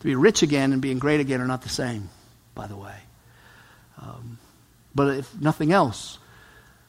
to 0.00 0.04
be 0.06 0.14
rich 0.14 0.42
again 0.42 0.72
and 0.72 0.80
being 0.80 0.98
great 0.98 1.20
again 1.20 1.42
are 1.42 1.46
not 1.46 1.60
the 1.60 1.68
same, 1.68 2.08
by 2.54 2.66
the 2.66 2.74
way. 2.74 2.94
Um, 4.00 4.38
but 4.94 5.18
if 5.18 5.38
nothing 5.38 5.72
else, 5.72 6.18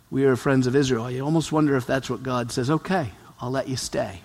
we 0.10 0.24
are 0.24 0.38
friends 0.38 0.66
of 0.66 0.78
Israel. 0.78 1.12
You 1.12 1.26
almost 1.26 1.52
wonder 1.52 1.76
if 1.76 1.86
that's 1.86 2.10
what 2.10 2.24
God 2.24 2.54
says, 2.54 2.72
okay, 2.72 3.10
I'll 3.42 3.52
let 3.52 3.68
you 3.68 3.76
stay. 3.76 4.22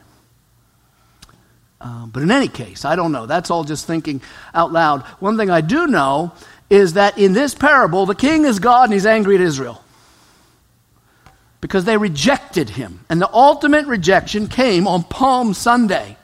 Um, 1.80 2.10
but 2.10 2.22
in 2.22 2.30
any 2.30 2.46
case, 2.46 2.84
I 2.84 2.94
don't 2.94 3.10
know. 3.10 3.26
That's 3.26 3.50
all 3.50 3.64
just 3.64 3.88
thinking 3.88 4.22
out 4.54 4.72
loud. 4.72 5.02
One 5.18 5.36
thing 5.36 5.50
I 5.50 5.62
do 5.62 5.88
know 5.88 6.32
is 6.70 6.92
that 6.92 7.18
in 7.18 7.32
this 7.32 7.56
parable, 7.56 8.06
the 8.06 8.14
king 8.14 8.44
is 8.44 8.60
God 8.60 8.84
and 8.84 8.92
he's 8.92 9.04
angry 9.04 9.34
at 9.34 9.40
Israel 9.40 9.83
because 11.64 11.86
they 11.86 11.96
rejected 11.96 12.68
him. 12.68 13.00
And 13.08 13.22
the 13.22 13.32
ultimate 13.32 13.86
rejection 13.86 14.48
came 14.48 14.86
on 14.86 15.02
Palm 15.02 15.54
Sunday. 15.54 16.18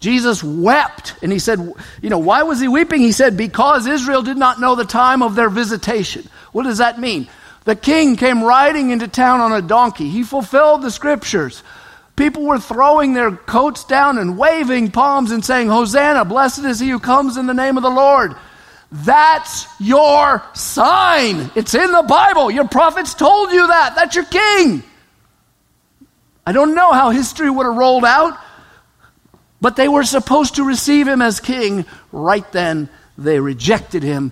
Jesus 0.00 0.42
wept 0.42 1.14
and 1.20 1.30
he 1.30 1.38
said, 1.38 1.58
You 2.00 2.08
know, 2.08 2.20
why 2.20 2.42
was 2.44 2.58
he 2.58 2.66
weeping? 2.66 3.02
He 3.02 3.12
said, 3.12 3.36
Because 3.36 3.86
Israel 3.86 4.22
did 4.22 4.38
not 4.38 4.58
know 4.58 4.76
the 4.76 4.86
time 4.86 5.22
of 5.22 5.34
their 5.34 5.50
visitation. 5.50 6.26
What 6.52 6.62
does 6.62 6.78
that 6.78 6.98
mean? 6.98 7.28
The 7.64 7.76
king 7.76 8.16
came 8.16 8.42
riding 8.42 8.88
into 8.88 9.08
town 9.08 9.42
on 9.42 9.52
a 9.52 9.60
donkey. 9.60 10.08
He 10.08 10.22
fulfilled 10.22 10.80
the 10.80 10.90
scriptures. 10.90 11.62
People 12.16 12.46
were 12.46 12.58
throwing 12.58 13.12
their 13.12 13.30
coats 13.30 13.84
down 13.84 14.16
and 14.16 14.38
waving 14.38 14.90
palms 14.90 15.32
and 15.32 15.44
saying, 15.44 15.68
Hosanna, 15.68 16.24
blessed 16.24 16.64
is 16.64 16.80
he 16.80 16.88
who 16.88 16.98
comes 16.98 17.36
in 17.36 17.46
the 17.46 17.52
name 17.52 17.76
of 17.76 17.82
the 17.82 17.90
Lord. 17.90 18.34
That's 18.96 19.66
your 19.80 20.40
sign. 20.54 21.50
It's 21.56 21.74
in 21.74 21.90
the 21.90 22.04
Bible. 22.04 22.48
Your 22.48 22.68
prophets 22.68 23.12
told 23.14 23.50
you 23.50 23.66
that. 23.66 23.96
That's 23.96 24.14
your 24.14 24.24
king. 24.24 24.84
I 26.46 26.52
don't 26.52 26.76
know 26.76 26.92
how 26.92 27.10
history 27.10 27.50
would 27.50 27.66
have 27.66 27.74
rolled 27.74 28.04
out, 28.04 28.38
but 29.60 29.74
they 29.74 29.88
were 29.88 30.04
supposed 30.04 30.54
to 30.56 30.64
receive 30.64 31.08
him 31.08 31.22
as 31.22 31.40
king. 31.40 31.86
Right 32.12 32.50
then, 32.52 32.88
they 33.18 33.40
rejected 33.40 34.04
him, 34.04 34.30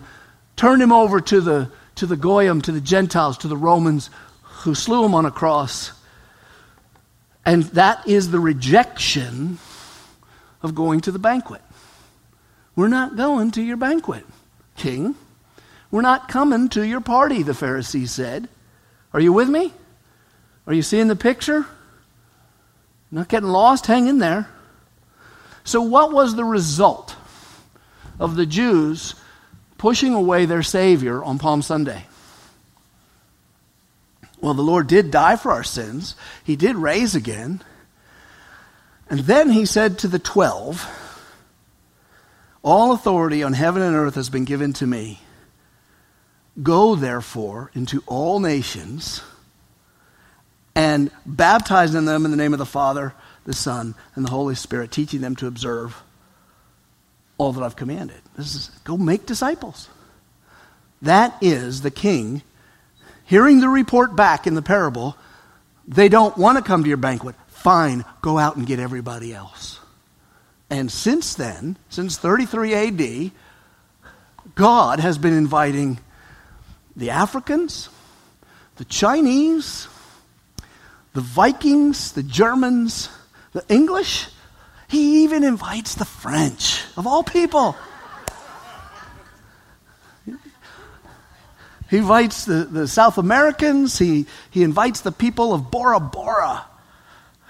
turned 0.55 0.81
him 0.81 0.93
over 0.93 1.21
to 1.21 1.41
the, 1.41 1.73
to 1.97 2.07
the 2.07 2.17
Goyim, 2.17 2.63
to 2.63 2.71
the 2.71 2.81
Gentiles, 2.81 3.39
to 3.39 3.49
the 3.49 3.57
Romans, 3.57 4.11
who 4.43 4.77
slew 4.77 5.05
him 5.05 5.17
on 5.17 5.27
a 5.27 5.33
cross. 5.33 5.91
And 7.45 7.65
that 7.65 8.07
is 8.07 8.31
the 8.31 8.39
rejection 8.39 9.59
of 10.63 10.77
going 10.77 11.01
to 11.01 11.11
the 11.11 11.19
banquet. 11.19 11.63
We're 12.77 12.87
not 12.87 13.17
going 13.17 13.51
to 13.53 13.63
your 13.63 13.77
banquet, 13.77 14.25
king. 14.77 15.15
We're 15.91 16.03
not 16.03 16.29
coming 16.29 16.69
to 16.71 16.83
your 16.87 17.01
party, 17.01 17.43
the 17.43 17.55
Pharisees 17.55 18.11
said. 18.11 18.49
Are 19.13 19.21
you 19.21 19.33
with 19.33 19.49
me? 19.49 19.73
Are 20.67 20.73
you 20.73 20.83
seeing 20.83 21.09
the 21.09 21.17
picture? 21.17 21.67
Not 23.11 23.29
getting 23.29 23.51
lost? 23.51 23.87
Hang 23.87 24.07
in 24.09 24.19
there. 24.19 24.49
So, 25.65 25.83
what 25.83 26.13
was 26.13 26.35
the 26.35 26.45
result 26.45 27.15
of 28.19 28.37
the 28.37 28.47
Jews 28.47 29.15
pushing 29.79 30.15
away 30.15 30.47
their 30.47 30.63
Savior 30.63 31.23
on 31.23 31.39
Palm 31.39 31.63
Sunday? 31.63 32.07
Well, 34.41 34.55
the 34.55 34.63
Lord 34.63 34.89
did 34.89 35.11
die 35.11 35.37
for 35.37 35.53
our 35.53 35.63
sins, 35.63 36.17
He 36.43 36.57
did 36.57 36.77
raise 36.77 37.15
again. 37.15 37.63
And 39.11 39.21
then 39.21 39.51
He 39.51 39.67
said 39.67 39.99
to 39.99 40.09
the 40.09 40.19
twelve, 40.19 40.89
All 42.63 42.93
authority 42.93 43.43
on 43.43 43.53
heaven 43.53 43.83
and 43.83 43.97
earth 43.97 44.15
has 44.15 44.31
been 44.31 44.45
given 44.45 44.73
to 44.75 44.87
me. 44.87 45.21
Go, 46.63 46.95
therefore, 46.95 47.71
into 47.75 48.03
all 48.07 48.39
nations 48.39 49.23
and 50.75 51.11
baptizing 51.27 52.05
them 52.05 52.25
in 52.25 52.31
the 52.31 52.37
name 52.37 52.53
of 52.53 52.59
the 52.59 52.67
Father 52.67 53.15
the 53.45 53.53
Son, 53.53 53.95
and 54.15 54.25
the 54.25 54.31
Holy 54.31 54.55
Spirit, 54.55 54.91
teaching 54.91 55.21
them 55.21 55.37
to 55.37 55.47
observe 55.47 56.03
all 57.39 57.53
that 57.53 57.63
I've 57.63 57.77
commanded. 57.77 58.21
This 58.37 58.55
is 58.55 58.71
go 58.85 58.97
make 58.97 59.27
disciples. 59.27 59.89
That 61.01 61.37
is 61.41 61.83
the 61.83 61.91
king 61.91 62.43
hearing 63.25 63.61
the 63.61 63.69
report 63.69 64.15
back 64.15 64.47
in 64.47 64.55
the 64.55 64.63
parable. 64.63 65.17
They 65.89 66.09
don't 66.09 66.37
want 66.39 66.59
to 66.59 66.65
come 66.65 66.83
to 66.85 66.89
your 66.89 66.97
banquet. 66.99 67.35
Fine, 67.49 68.05
go 68.21 68.39
out 68.39 68.57
and 68.57 68.67
get 68.67 68.79
everybody 68.79 69.35
else. 69.35 69.81
And 70.73 70.91
since 70.91 71.35
then, 71.35 71.77
since 71.91 72.17
33 72.17 72.73
AD, 72.75 73.31
God 74.55 75.01
has 75.01 75.19
been 75.19 75.35
inviting 75.35 75.99
the 76.97 77.11
Africans, 77.11 77.91
the 78.77 78.87
Chinese, 78.87 79.87
the 81.13 81.21
Vikings, 81.21 82.13
the 82.13 82.23
Germans, 82.23 83.11
the 83.53 83.63
English. 83.69 84.29
He 84.89 85.25
even 85.25 85.45
invites 85.45 85.95
the 85.95 86.07
French, 86.07 86.83
of 86.97 87.07
all 87.07 87.23
people. 87.23 87.77
He 91.91 91.99
invites 91.99 92.47
the, 92.47 92.65
the 92.65 92.89
South 92.89 93.19
Americans. 93.19 93.99
He, 93.99 94.25
he 94.51 94.63
invites 94.63 95.03
the 95.03 95.13
people 95.13 95.53
of 95.53 95.71
Bora 95.71 96.01
Bora. 96.01 96.65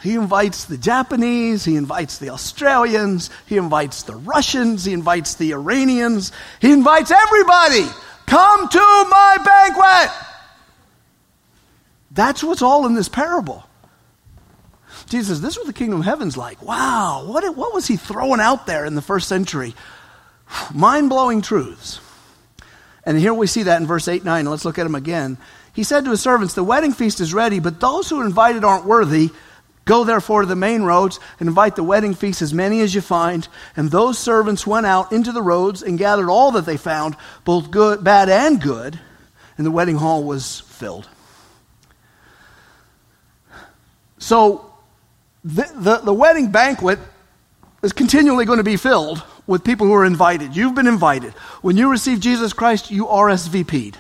He 0.03 0.15
invites 0.15 0.65
the 0.65 0.77
Japanese. 0.77 1.65
He 1.65 1.77
invites 1.77 2.19
the 2.19 2.31
Australians. 2.31 3.31
He 3.47 3.57
invites 3.57 4.03
the 4.03 4.17
Russians. 4.17 4.85
He 4.85 4.93
invites 4.93 5.37
the 5.37 5.53
Iranians. 5.53 6.33
He 6.61 6.73
invites 6.73 7.11
everybody. 7.11 7.87
Come 8.27 8.69
to 8.69 8.79
my 8.79 9.39
banquet. 9.45 10.17
That's 12.11 12.43
what's 12.43 12.63
all 12.63 12.87
in 12.87 12.95
this 12.95 13.09
parable. 13.09 13.65
Jesus, 15.09 15.41
this 15.41 15.53
is 15.53 15.59
what 15.59 15.67
the 15.67 15.73
kingdom 15.73 16.01
of 16.01 16.05
heaven's 16.05 16.37
like. 16.37 16.63
Wow, 16.63 17.25
what, 17.27 17.57
what 17.57 17.75
was 17.75 17.87
he 17.87 17.97
throwing 17.97 18.41
out 18.41 18.67
there 18.67 18.85
in 18.85 18.95
the 18.95 19.03
first 19.03 19.29
century? 19.29 19.75
Mind 20.75 21.09
blowing 21.09 21.43
truths. 21.43 22.01
And 23.05 23.19
here 23.19 23.35
we 23.35 23.47
see 23.47 23.65
that 23.65 23.81
in 23.81 23.87
verse 23.87 24.09
8 24.09 24.25
9. 24.25 24.47
Let's 24.47 24.65
look 24.65 24.79
at 24.79 24.87
him 24.87 24.95
again. 24.95 25.39
He 25.75 25.85
said 25.85 26.05
to 26.05 26.11
his 26.11 26.21
servants, 26.21 26.55
The 26.55 26.65
wedding 26.65 26.93
feast 26.93 27.21
is 27.21 27.33
ready, 27.35 27.59
but 27.59 27.81
those 27.81 28.09
who 28.09 28.21
are 28.21 28.27
invited 28.27 28.65
aren't 28.65 28.85
worthy. 28.85 29.31
Go 29.85 30.05
therefore 30.05 30.43
to 30.43 30.47
the 30.47 30.55
main 30.55 30.83
roads 30.83 31.19
and 31.41 31.49
invite 31.49 31.75
the 31.75 31.83
wedding 31.83 32.15
feast 32.15 32.41
as 32.41 32.55
many 32.55 32.81
as 32.81 32.95
you 32.95 33.01
find. 33.01 33.49
And 33.77 33.91
those 33.91 34.19
servants 34.19 34.67
went 34.67 34.87
out 34.87 35.13
into 35.13 35.33
the 35.33 35.43
roads 35.43 35.83
and 35.83 35.99
gathered 35.99 36.31
all 36.31 36.53
that 36.53 36.67
they 36.67 36.77
found, 36.77 37.17
both 37.45 37.71
good, 37.71 38.05
bad, 38.05 38.29
and 38.29 38.61
good, 38.61 38.99
and 39.57 39.67
the 39.67 39.71
wedding 39.71 39.97
hall 39.97 40.23
was 40.23 40.61
filled. 40.61 41.09
So 44.19 44.73
the, 45.45 45.69
the, 45.75 45.97
the 45.99 46.15
wedding 46.15 46.53
banquet 46.53 47.01
is 47.83 47.93
continually 47.93 48.45
going 48.45 48.59
to 48.59 48.65
be 48.65 48.77
filled 48.77 49.23
with 49.49 49.65
people 49.65 49.89
who 49.89 49.95
are 49.95 50.05
invited. 50.05 50.55
You've 50.55 50.77
been 50.77 50.87
invited. 50.87 51.33
When 51.63 51.77
you 51.77 51.91
receive 51.91 52.21
Jesus 52.21 52.53
Christ, 52.53 52.93
you 52.93 53.07
RSVP'd. 53.07 53.99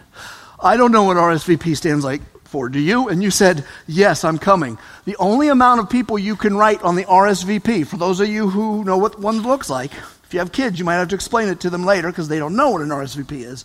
I 0.60 0.76
don't 0.76 0.92
know 0.92 1.02
what 1.02 1.16
RSVP 1.16 1.76
stands 1.76 2.04
like 2.04 2.22
for. 2.52 2.68
Do 2.68 2.78
you? 2.78 3.08
And 3.08 3.22
you 3.22 3.30
said, 3.30 3.64
Yes, 3.88 4.24
I'm 4.24 4.38
coming. 4.38 4.78
The 5.06 5.16
only 5.16 5.48
amount 5.48 5.80
of 5.80 5.90
people 5.90 6.18
you 6.18 6.36
can 6.36 6.56
write 6.56 6.82
on 6.82 6.94
the 6.94 7.04
RSVP, 7.04 7.86
for 7.86 7.96
those 7.96 8.20
of 8.20 8.28
you 8.28 8.48
who 8.48 8.84
know 8.84 8.98
what 8.98 9.18
one 9.18 9.40
looks 9.40 9.68
like, 9.68 9.90
if 10.22 10.32
you 10.32 10.38
have 10.38 10.52
kids, 10.52 10.78
you 10.78 10.84
might 10.84 10.94
have 10.94 11.08
to 11.08 11.14
explain 11.14 11.48
it 11.48 11.60
to 11.60 11.70
them 11.70 11.84
later 11.84 12.08
because 12.08 12.28
they 12.28 12.38
don't 12.38 12.54
know 12.54 12.70
what 12.70 12.82
an 12.82 12.90
RSVP 12.90 13.32
is. 13.32 13.64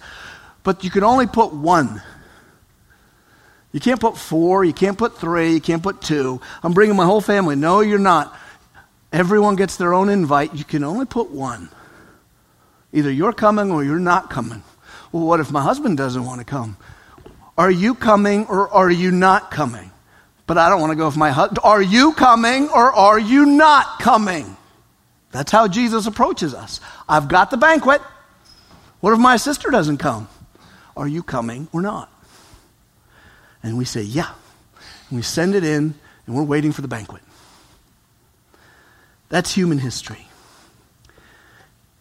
But 0.63 0.83
you 0.83 0.89
can 0.89 1.03
only 1.03 1.27
put 1.27 1.53
one. 1.53 2.01
You 3.73 3.79
can't 3.79 3.99
put 3.99 4.17
four, 4.17 4.63
you 4.63 4.73
can't 4.73 4.97
put 4.97 5.17
three, 5.17 5.53
you 5.53 5.61
can't 5.61 5.83
put 5.83 6.01
two. 6.01 6.41
I'm 6.63 6.73
bringing 6.73 6.95
my 6.95 7.05
whole 7.05 7.21
family. 7.21 7.55
No, 7.55 7.81
you're 7.81 7.99
not. 7.99 8.35
Everyone 9.11 9.55
gets 9.55 9.77
their 9.77 9.93
own 9.93 10.09
invite. 10.09 10.55
You 10.55 10.63
can 10.63 10.83
only 10.83 11.05
put 11.05 11.29
one. 11.29 11.69
Either 12.93 13.11
you're 13.11 13.33
coming 13.33 13.69
or 13.69 13.83
you're 13.83 13.99
not 13.99 14.29
coming. 14.29 14.63
Well, 15.11 15.25
what 15.25 15.39
if 15.39 15.51
my 15.51 15.61
husband 15.61 15.97
doesn't 15.97 16.25
want 16.25 16.39
to 16.39 16.45
come? 16.45 16.77
Are 17.57 17.71
you 17.71 17.95
coming 17.95 18.45
or 18.45 18.69
are 18.69 18.91
you 18.91 19.11
not 19.11 19.51
coming? 19.51 19.91
But 20.45 20.57
I 20.57 20.69
don't 20.69 20.79
want 20.79 20.91
to 20.91 20.95
go 20.95 21.07
with 21.07 21.17
my 21.17 21.31
husband. 21.31 21.59
Are 21.63 21.81
you 21.81 22.13
coming 22.13 22.69
or 22.69 22.93
are 22.93 23.19
you 23.19 23.45
not 23.45 23.99
coming? 23.99 24.55
That's 25.31 25.51
how 25.51 25.67
Jesus 25.67 26.05
approaches 26.05 26.53
us. 26.53 26.79
I've 27.09 27.27
got 27.27 27.51
the 27.51 27.57
banquet. 27.57 28.01
What 29.01 29.13
if 29.13 29.19
my 29.19 29.37
sister 29.37 29.69
doesn't 29.69 29.97
come? 29.97 30.29
Are 30.95 31.07
you 31.07 31.21
coming 31.21 31.67
or 31.73 31.81
not? 31.81 32.11
And 33.61 33.77
we 33.77 33.85
say, 33.85 34.01
Yeah. 34.01 34.29
And 35.09 35.17
we 35.17 35.23
send 35.23 35.55
it 35.55 35.63
in, 35.63 35.95
and 36.25 36.35
we're 36.35 36.43
waiting 36.43 36.71
for 36.71 36.81
the 36.81 36.87
banquet. 36.87 37.21
That's 39.29 39.53
human 39.53 39.77
history. 39.77 40.27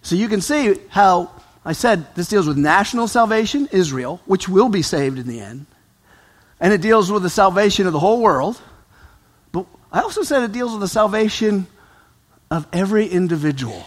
So 0.02 0.14
you 0.14 0.28
can 0.28 0.40
see 0.40 0.76
how 0.88 1.30
I 1.66 1.72
said 1.72 2.14
this 2.14 2.28
deals 2.28 2.46
with 2.46 2.56
national 2.56 3.08
salvation, 3.08 3.68
Israel, 3.72 4.20
which 4.24 4.48
will 4.48 4.68
be 4.68 4.82
saved 4.82 5.18
in 5.18 5.26
the 5.26 5.40
end. 5.40 5.66
And 6.60 6.72
it 6.72 6.80
deals 6.80 7.10
with 7.10 7.24
the 7.24 7.28
salvation 7.28 7.88
of 7.88 7.92
the 7.92 7.98
whole 7.98 8.22
world. 8.22 8.60
But 9.50 9.66
I 9.90 10.02
also 10.02 10.22
said 10.22 10.44
it 10.44 10.52
deals 10.52 10.70
with 10.70 10.80
the 10.80 10.88
salvation 10.88 11.66
of 12.52 12.68
every 12.72 13.08
individual, 13.08 13.84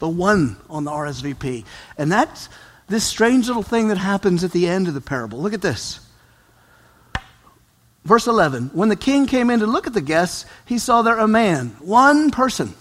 the 0.00 0.08
one 0.08 0.58
on 0.68 0.84
the 0.84 0.90
RSVP. 0.90 1.64
And 1.96 2.12
that's 2.12 2.50
this 2.88 3.04
strange 3.04 3.48
little 3.48 3.62
thing 3.62 3.88
that 3.88 3.96
happens 3.96 4.44
at 4.44 4.52
the 4.52 4.68
end 4.68 4.86
of 4.86 4.92
the 4.92 5.00
parable. 5.00 5.40
Look 5.40 5.54
at 5.54 5.62
this. 5.62 6.00
Verse 8.04 8.26
11 8.26 8.72
When 8.74 8.90
the 8.90 8.96
king 8.96 9.26
came 9.26 9.48
in 9.48 9.60
to 9.60 9.66
look 9.66 9.86
at 9.86 9.94
the 9.94 10.02
guests, 10.02 10.44
he 10.66 10.76
saw 10.76 11.00
there 11.00 11.16
a 11.16 11.26
man, 11.26 11.74
one 11.80 12.30
person. 12.30 12.74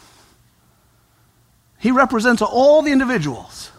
He 1.80 1.92
represents 1.92 2.42
all 2.42 2.82
the 2.82 2.92
individuals. 2.92 3.72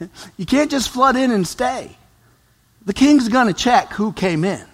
you 0.36 0.46
can't 0.46 0.70
just 0.70 0.88
flood 0.88 1.16
in 1.16 1.30
and 1.30 1.46
stay. 1.46 1.96
The 2.86 2.94
king's 2.94 3.28
going 3.28 3.46
to 3.46 3.54
check 3.54 3.92
who 3.92 4.12
came 4.12 4.44
in. 4.44 4.64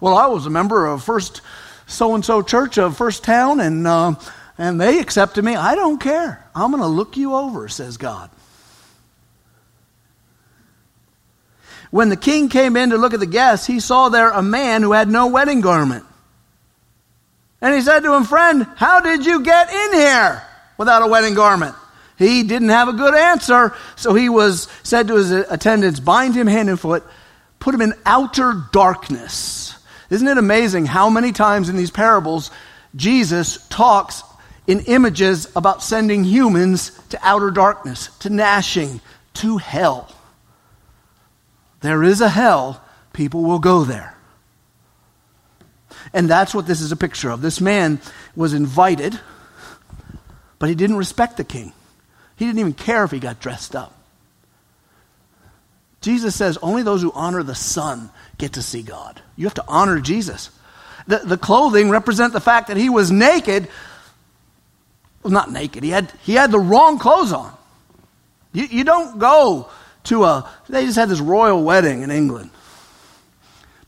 Well, 0.00 0.16
I 0.16 0.26
was 0.26 0.46
a 0.46 0.50
member 0.50 0.86
of 0.86 1.02
First 1.02 1.40
so 1.86 2.14
and 2.14 2.24
so 2.24 2.42
church 2.42 2.78
of 2.78 2.96
First 2.96 3.24
Town, 3.24 3.60
and, 3.60 3.86
uh, 3.86 4.14
and 4.58 4.80
they 4.80 4.98
accepted 4.98 5.44
me. 5.44 5.54
I 5.54 5.74
don't 5.74 6.00
care. 6.00 6.44
I'm 6.54 6.70
going 6.70 6.82
to 6.82 6.88
look 6.88 7.16
you 7.16 7.34
over, 7.34 7.68
says 7.68 7.96
God. 7.96 8.30
When 11.90 12.08
the 12.08 12.16
king 12.16 12.48
came 12.48 12.76
in 12.76 12.90
to 12.90 12.96
look 12.96 13.14
at 13.14 13.20
the 13.20 13.26
guests, 13.26 13.66
he 13.66 13.78
saw 13.78 14.08
there 14.08 14.30
a 14.30 14.42
man 14.42 14.82
who 14.82 14.92
had 14.92 15.08
no 15.08 15.28
wedding 15.28 15.60
garment. 15.60 16.04
And 17.60 17.74
he 17.74 17.80
said 17.80 18.00
to 18.00 18.14
him, 18.14 18.24
Friend, 18.24 18.66
how 18.76 19.00
did 19.00 19.24
you 19.24 19.42
get 19.42 19.70
in 19.70 19.92
here 19.92 20.42
without 20.76 21.02
a 21.02 21.06
wedding 21.06 21.34
garment? 21.34 21.76
He 22.16 22.44
didn't 22.44 22.68
have 22.68 22.88
a 22.88 22.92
good 22.92 23.14
answer, 23.14 23.74
so 23.96 24.14
he 24.14 24.28
was 24.28 24.68
said 24.82 25.08
to 25.08 25.16
his 25.16 25.30
attendants, 25.30 26.00
Bind 26.00 26.34
him 26.34 26.46
hand 26.46 26.68
and 26.68 26.78
foot, 26.78 27.02
put 27.58 27.74
him 27.74 27.80
in 27.80 27.94
outer 28.06 28.68
darkness. 28.72 29.76
Isn't 30.10 30.28
it 30.28 30.38
amazing 30.38 30.86
how 30.86 31.10
many 31.10 31.32
times 31.32 31.68
in 31.68 31.76
these 31.76 31.90
parables 31.90 32.50
Jesus 32.94 33.66
talks 33.68 34.22
in 34.66 34.80
images 34.80 35.50
about 35.56 35.82
sending 35.82 36.22
humans 36.24 36.98
to 37.08 37.18
outer 37.22 37.50
darkness, 37.50 38.08
to 38.18 38.30
gnashing, 38.30 39.00
to 39.34 39.56
hell? 39.56 40.14
There 41.80 42.04
is 42.04 42.20
a 42.20 42.28
hell, 42.28 42.80
people 43.12 43.42
will 43.42 43.58
go 43.58 43.84
there. 43.84 44.16
And 46.12 46.30
that's 46.30 46.54
what 46.54 46.66
this 46.66 46.80
is 46.80 46.92
a 46.92 46.96
picture 46.96 47.30
of. 47.30 47.42
This 47.42 47.60
man 47.60 48.00
was 48.36 48.54
invited, 48.54 49.18
but 50.60 50.68
he 50.68 50.76
didn't 50.76 50.96
respect 50.96 51.36
the 51.36 51.44
king. 51.44 51.72
He 52.36 52.46
didn't 52.46 52.58
even 52.58 52.74
care 52.74 53.04
if 53.04 53.10
he 53.10 53.18
got 53.18 53.40
dressed 53.40 53.76
up. 53.76 53.94
Jesus 56.00 56.34
says 56.34 56.58
only 56.60 56.82
those 56.82 57.00
who 57.00 57.12
honor 57.12 57.42
the 57.42 57.54
Son 57.54 58.10
get 58.36 58.54
to 58.54 58.62
see 58.62 58.82
God. 58.82 59.22
You 59.36 59.46
have 59.46 59.54
to 59.54 59.64
honor 59.66 60.00
Jesus. 60.00 60.50
The, 61.06 61.18
the 61.18 61.38
clothing 61.38 61.88
represent 61.88 62.32
the 62.32 62.40
fact 62.40 62.68
that 62.68 62.76
he 62.76 62.90
was 62.90 63.10
naked. 63.10 63.68
Well, 65.22 65.32
not 65.32 65.50
naked. 65.50 65.82
He 65.82 65.90
had, 65.90 66.12
he 66.22 66.34
had 66.34 66.50
the 66.50 66.58
wrong 66.58 66.98
clothes 66.98 67.32
on. 67.32 67.54
You, 68.52 68.64
you 68.64 68.84
don't 68.84 69.18
go 69.18 69.70
to 70.04 70.24
a, 70.24 70.50
they 70.68 70.84
just 70.84 70.96
had 70.96 71.08
this 71.08 71.20
royal 71.20 71.64
wedding 71.64 72.02
in 72.02 72.10
England. 72.10 72.50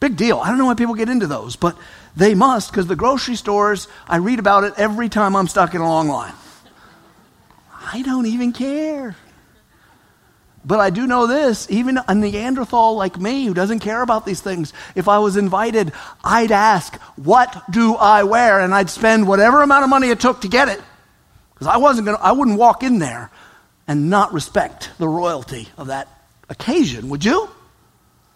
Big 0.01 0.17
deal. 0.17 0.39
I 0.39 0.49
don't 0.49 0.59
know 0.59 0.67
why 0.67 0.75
people 0.75 0.95
get 0.95 1.09
into 1.09 1.27
those, 1.27 1.57
but 1.57 1.77
they 2.17 2.35
must 2.35 2.71
because 2.71 2.87
the 2.87 2.97
grocery 2.97 3.37
stores, 3.37 3.89
I 4.09 4.17
read 4.17 4.39
about 4.39 4.65
it 4.65 4.75
every 4.79 5.09
time 5.09 5.37
I'm 5.37 5.49
stuck 5.49 5.75
in 5.75 5.81
a 5.81 5.89
long 5.89 6.09
line. 6.09 6.33
I 7.93 8.03
don't 8.03 8.27
even 8.27 8.53
care. 8.53 9.17
But 10.65 10.81
I 10.81 10.91
do 10.91 11.07
know 11.07 11.29
this 11.29 11.71
even 11.71 12.01
a 12.09 12.15
Neanderthal 12.15 12.97
like 12.97 13.21
me 13.21 13.47
who 13.47 13.55
doesn't 13.55 13.79
care 13.79 14.03
about 14.03 14.27
these 14.27 14.41
things, 14.41 14.73
if 14.97 15.07
I 15.07 15.21
was 15.21 15.37
invited, 15.37 15.93
I'd 16.25 16.51
ask, 16.51 16.97
What 17.15 17.63
do 17.71 17.95
I 17.95 18.25
wear? 18.25 18.59
And 18.59 18.75
I'd 18.75 18.91
spend 18.91 19.29
whatever 19.29 19.63
amount 19.63 19.85
of 19.85 19.91
money 19.91 20.09
it 20.09 20.19
took 20.19 20.41
to 20.41 20.49
get 20.49 20.69
it. 20.69 20.83
Because 21.55 21.69
I 21.69 21.77
wasn't 21.77 22.09
to, 22.09 22.15
I 22.21 22.33
wouldn't 22.33 22.59
walk 22.59 22.83
in 22.83 22.99
there 22.99 23.31
and 23.87 24.11
not 24.11 24.33
respect 24.33 24.91
the 24.99 25.09
royalty 25.09 25.69
of 25.79 25.87
that 25.87 26.09
occasion, 26.49 27.09
would 27.11 27.25
you? 27.25 27.49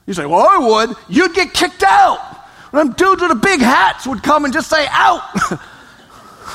You 0.06 0.14
say, 0.14 0.26
Well, 0.26 0.46
I 0.48 0.58
would. 0.58 0.96
You'd 1.08 1.34
get 1.34 1.52
kicked 1.52 1.82
out. 1.82 2.20
Them 2.72 2.92
dudes 2.92 3.20
with 3.20 3.30
the 3.30 3.34
big 3.34 3.58
hats 3.58 4.06
would 4.06 4.22
come 4.22 4.44
and 4.44 4.54
just 4.54 4.70
say, 4.70 4.86
Out. 4.88 5.22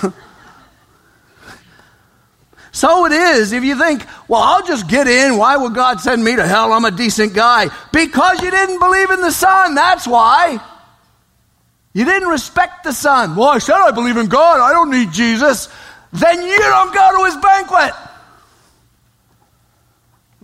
so 2.75 3.05
it 3.05 3.13
is 3.13 3.53
if 3.53 3.63
you 3.63 3.77
think, 3.79 4.05
Well, 4.27 4.41
I'll 4.41 4.67
just 4.67 4.89
get 4.89 5.07
in. 5.07 5.37
Why 5.37 5.55
would 5.55 5.73
God 5.73 6.01
send 6.01 6.21
me 6.21 6.35
to 6.35 6.45
hell? 6.45 6.73
I'm 6.73 6.83
a 6.83 6.91
decent 6.91 7.33
guy. 7.33 7.69
Because 7.93 8.41
you 8.41 8.51
didn't 8.51 8.79
believe 8.79 9.11
in 9.11 9.21
the 9.21 9.31
Son. 9.31 9.75
That's 9.75 10.05
why. 10.05 10.59
You 11.93 12.03
didn't 12.03 12.27
respect 12.27 12.83
the 12.83 12.91
Son. 12.91 13.37
Well, 13.37 13.47
I 13.47 13.59
said 13.59 13.77
I 13.77 13.91
believe 13.91 14.17
in 14.17 14.27
God. 14.27 14.59
I 14.59 14.73
don't 14.73 14.91
need 14.91 15.13
Jesus. 15.13 15.69
Then 16.11 16.41
you 16.41 16.59
don't 16.59 16.93
go 16.93 17.17
to 17.17 17.25
his 17.25 17.37
banquet 17.37 17.93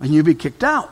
and 0.00 0.14
you'd 0.14 0.24
be 0.24 0.34
kicked 0.34 0.64
out. 0.64 0.90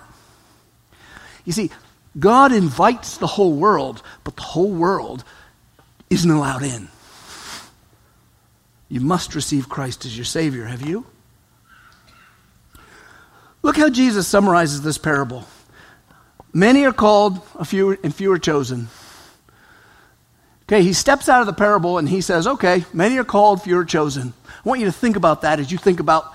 You 1.47 1.55
see, 1.55 1.70
God 2.18 2.53
invites 2.53 3.16
the 3.16 3.26
whole 3.26 3.55
world, 3.55 4.03
but 4.24 4.36
the 4.36 4.43
whole 4.43 4.70
world 4.70 5.24
isn't 6.11 6.30
allowed 6.30 6.64
in. 6.64 6.88
You 8.91 9.01
must 9.01 9.34
receive 9.34 9.70
Christ 9.70 10.05
as 10.05 10.14
your 10.14 10.26
Savior, 10.26 10.66
have 10.66 10.82
you? 10.82 11.07
Look 13.63 13.77
how 13.77 13.91
Jesus 13.91 14.27
summarizes 14.27 14.83
this 14.83 14.99
parable. 14.99 15.47
Many 16.53 16.85
are 16.85 16.93
called, 16.93 17.41
a 17.57 17.65
few 17.65 17.99
and 18.03 18.15
few 18.15 18.33
are 18.33 18.39
chosen. 18.39 18.89
Okay, 20.65 20.83
he 20.83 20.93
steps 20.93 21.29
out 21.29 21.41
of 21.41 21.47
the 21.47 21.53
parable 21.53 21.99
and 21.99 22.09
he 22.09 22.21
says, 22.21 22.47
Okay, 22.47 22.85
many 22.93 23.19
are 23.19 23.25
called, 23.25 23.63
few 23.63 23.77
are 23.77 23.85
chosen. 23.85 24.33
I 24.49 24.69
want 24.69 24.81
you 24.81 24.87
to 24.87 24.93
think 24.93 25.17
about 25.17 25.43
that 25.43 25.61
as 25.61 25.71
you 25.71 25.79
think 25.79 26.01
about 26.01 26.35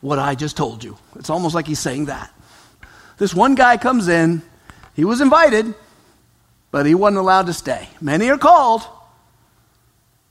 what 0.00 0.18
I 0.18 0.34
just 0.34 0.56
told 0.56 0.84
you. 0.84 0.98
It's 1.16 1.30
almost 1.30 1.54
like 1.54 1.66
he's 1.66 1.78
saying 1.78 2.06
that. 2.06 2.32
This 3.18 3.34
one 3.34 3.54
guy 3.54 3.76
comes 3.76 4.08
in, 4.08 4.42
he 4.94 5.04
was 5.04 5.20
invited, 5.20 5.74
but 6.70 6.86
he 6.86 6.94
wasn't 6.94 7.18
allowed 7.18 7.46
to 7.46 7.52
stay. 7.52 7.88
Many 8.00 8.28
are 8.30 8.38
called. 8.38 8.82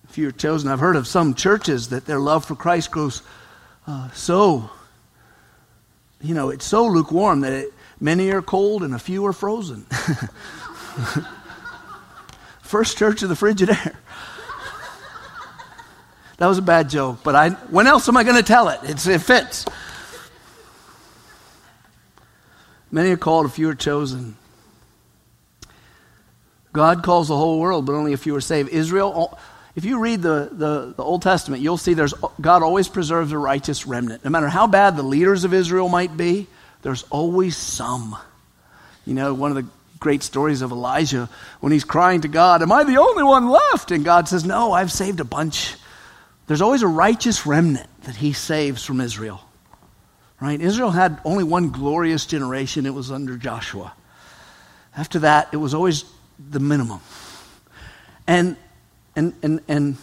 If 0.10 0.18
you're 0.18 0.32
chosen, 0.32 0.70
I've 0.70 0.80
heard 0.80 0.96
of 0.96 1.08
some 1.08 1.34
churches 1.34 1.90
that 1.90 2.06
their 2.06 2.20
love 2.20 2.46
for 2.46 2.56
Christ 2.56 2.92
grows 2.92 3.22
uh, 3.88 4.10
so, 4.12 4.70
you 6.24 6.34
know, 6.34 6.50
it's 6.50 6.66
so 6.66 6.88
lukewarm 6.88 7.42
that 7.42 7.52
it, 7.54 7.74
many 8.00 8.32
are 8.32 8.42
cold 8.42 8.82
and 8.82 8.96
a 8.96 9.00
few 9.00 9.26
are 9.26 9.34
frozen. 9.34 9.82
First 12.62 12.98
church 12.98 13.22
of 13.22 13.30
the 13.30 13.36
Frigidaire. 13.36 13.96
That 16.38 16.48
was 16.48 16.58
a 16.58 16.64
bad 16.64 16.90
joke, 16.90 17.20
but 17.24 17.36
I, 17.36 17.52
when 17.52 17.86
else 17.86 18.10
am 18.10 18.18
I 18.18 18.24
going 18.24 18.36
to 18.36 18.44
tell 18.44 18.68
it? 18.68 18.80
It's, 18.84 19.08
it 19.08 19.22
fits. 19.22 19.66
Many 22.92 23.12
are 23.12 23.18
called, 23.18 23.46
a 23.46 23.50
few 23.50 23.70
are 23.70 23.76
chosen. 23.76 24.36
God 26.74 27.04
calls 27.04 27.28
the 27.28 27.38
whole 27.38 27.60
world, 27.60 27.86
but 27.86 27.94
only 27.94 28.14
a 28.14 28.18
few 28.18 28.36
are 28.36 28.42
saved. 28.42 28.70
Israel, 28.70 29.38
if 29.76 29.86
you 29.86 30.00
read 30.00 30.22
the, 30.22 30.50
the, 30.52 30.94
the, 30.96 31.04
Old 31.04 31.24
Testament, 31.24 31.64
you'll 31.64 31.78
see 31.78 31.96
there's, 31.96 32.14
God 32.40 32.62
always 32.62 32.88
preserves 32.88 33.32
a 33.32 33.38
righteous 33.38 33.88
remnant. 33.88 34.24
No 34.24 34.30
matter 34.30 34.48
how 34.48 34.68
bad 34.68 34.96
the 34.96 35.04
leaders 35.04 35.46
of 35.46 35.54
Israel 35.54 35.90
might 35.90 36.16
be, 36.16 36.48
there's 36.84 37.04
always 37.10 37.58
some. 37.58 38.16
You 39.06 39.16
know, 39.16 39.34
one 39.34 39.50
of 39.50 39.56
the 39.56 39.66
great 40.00 40.22
stories 40.22 40.62
of 40.62 40.72
Elijah 40.72 41.28
when 41.60 41.72
he's 41.72 41.84
crying 41.86 42.22
to 42.22 42.28
God, 42.28 42.62
Am 42.62 42.72
I 42.72 42.84
the 42.84 42.98
only 42.98 43.24
one 43.24 43.50
left? 43.50 43.90
And 43.90 44.06
God 44.06 44.28
says, 44.28 44.46
No, 44.46 44.74
I've 44.74 44.92
saved 44.92 45.20
a 45.20 45.26
bunch. 45.26 45.76
There's 46.46 46.62
always 46.62 46.84
a 46.84 46.88
righteous 46.88 47.46
remnant 47.46 47.90
that 48.04 48.16
he 48.16 48.34
saves 48.34 48.84
from 48.84 49.02
Israel. 49.02 49.42
Right? 50.40 50.60
Israel 50.60 50.92
had 50.92 51.22
only 51.24 51.46
one 51.46 51.70
glorious 51.70 52.26
generation, 52.26 52.86
it 52.86 52.94
was 52.94 53.12
under 53.12 53.38
Joshua. 53.38 53.94
After 54.96 55.20
that, 55.20 55.50
it 55.54 55.58
was 55.58 55.74
always 55.74 56.04
the 56.38 56.60
minimum. 56.60 57.00
And 58.28 58.58
and 59.16 59.34
and 59.42 59.62
and 59.68 59.98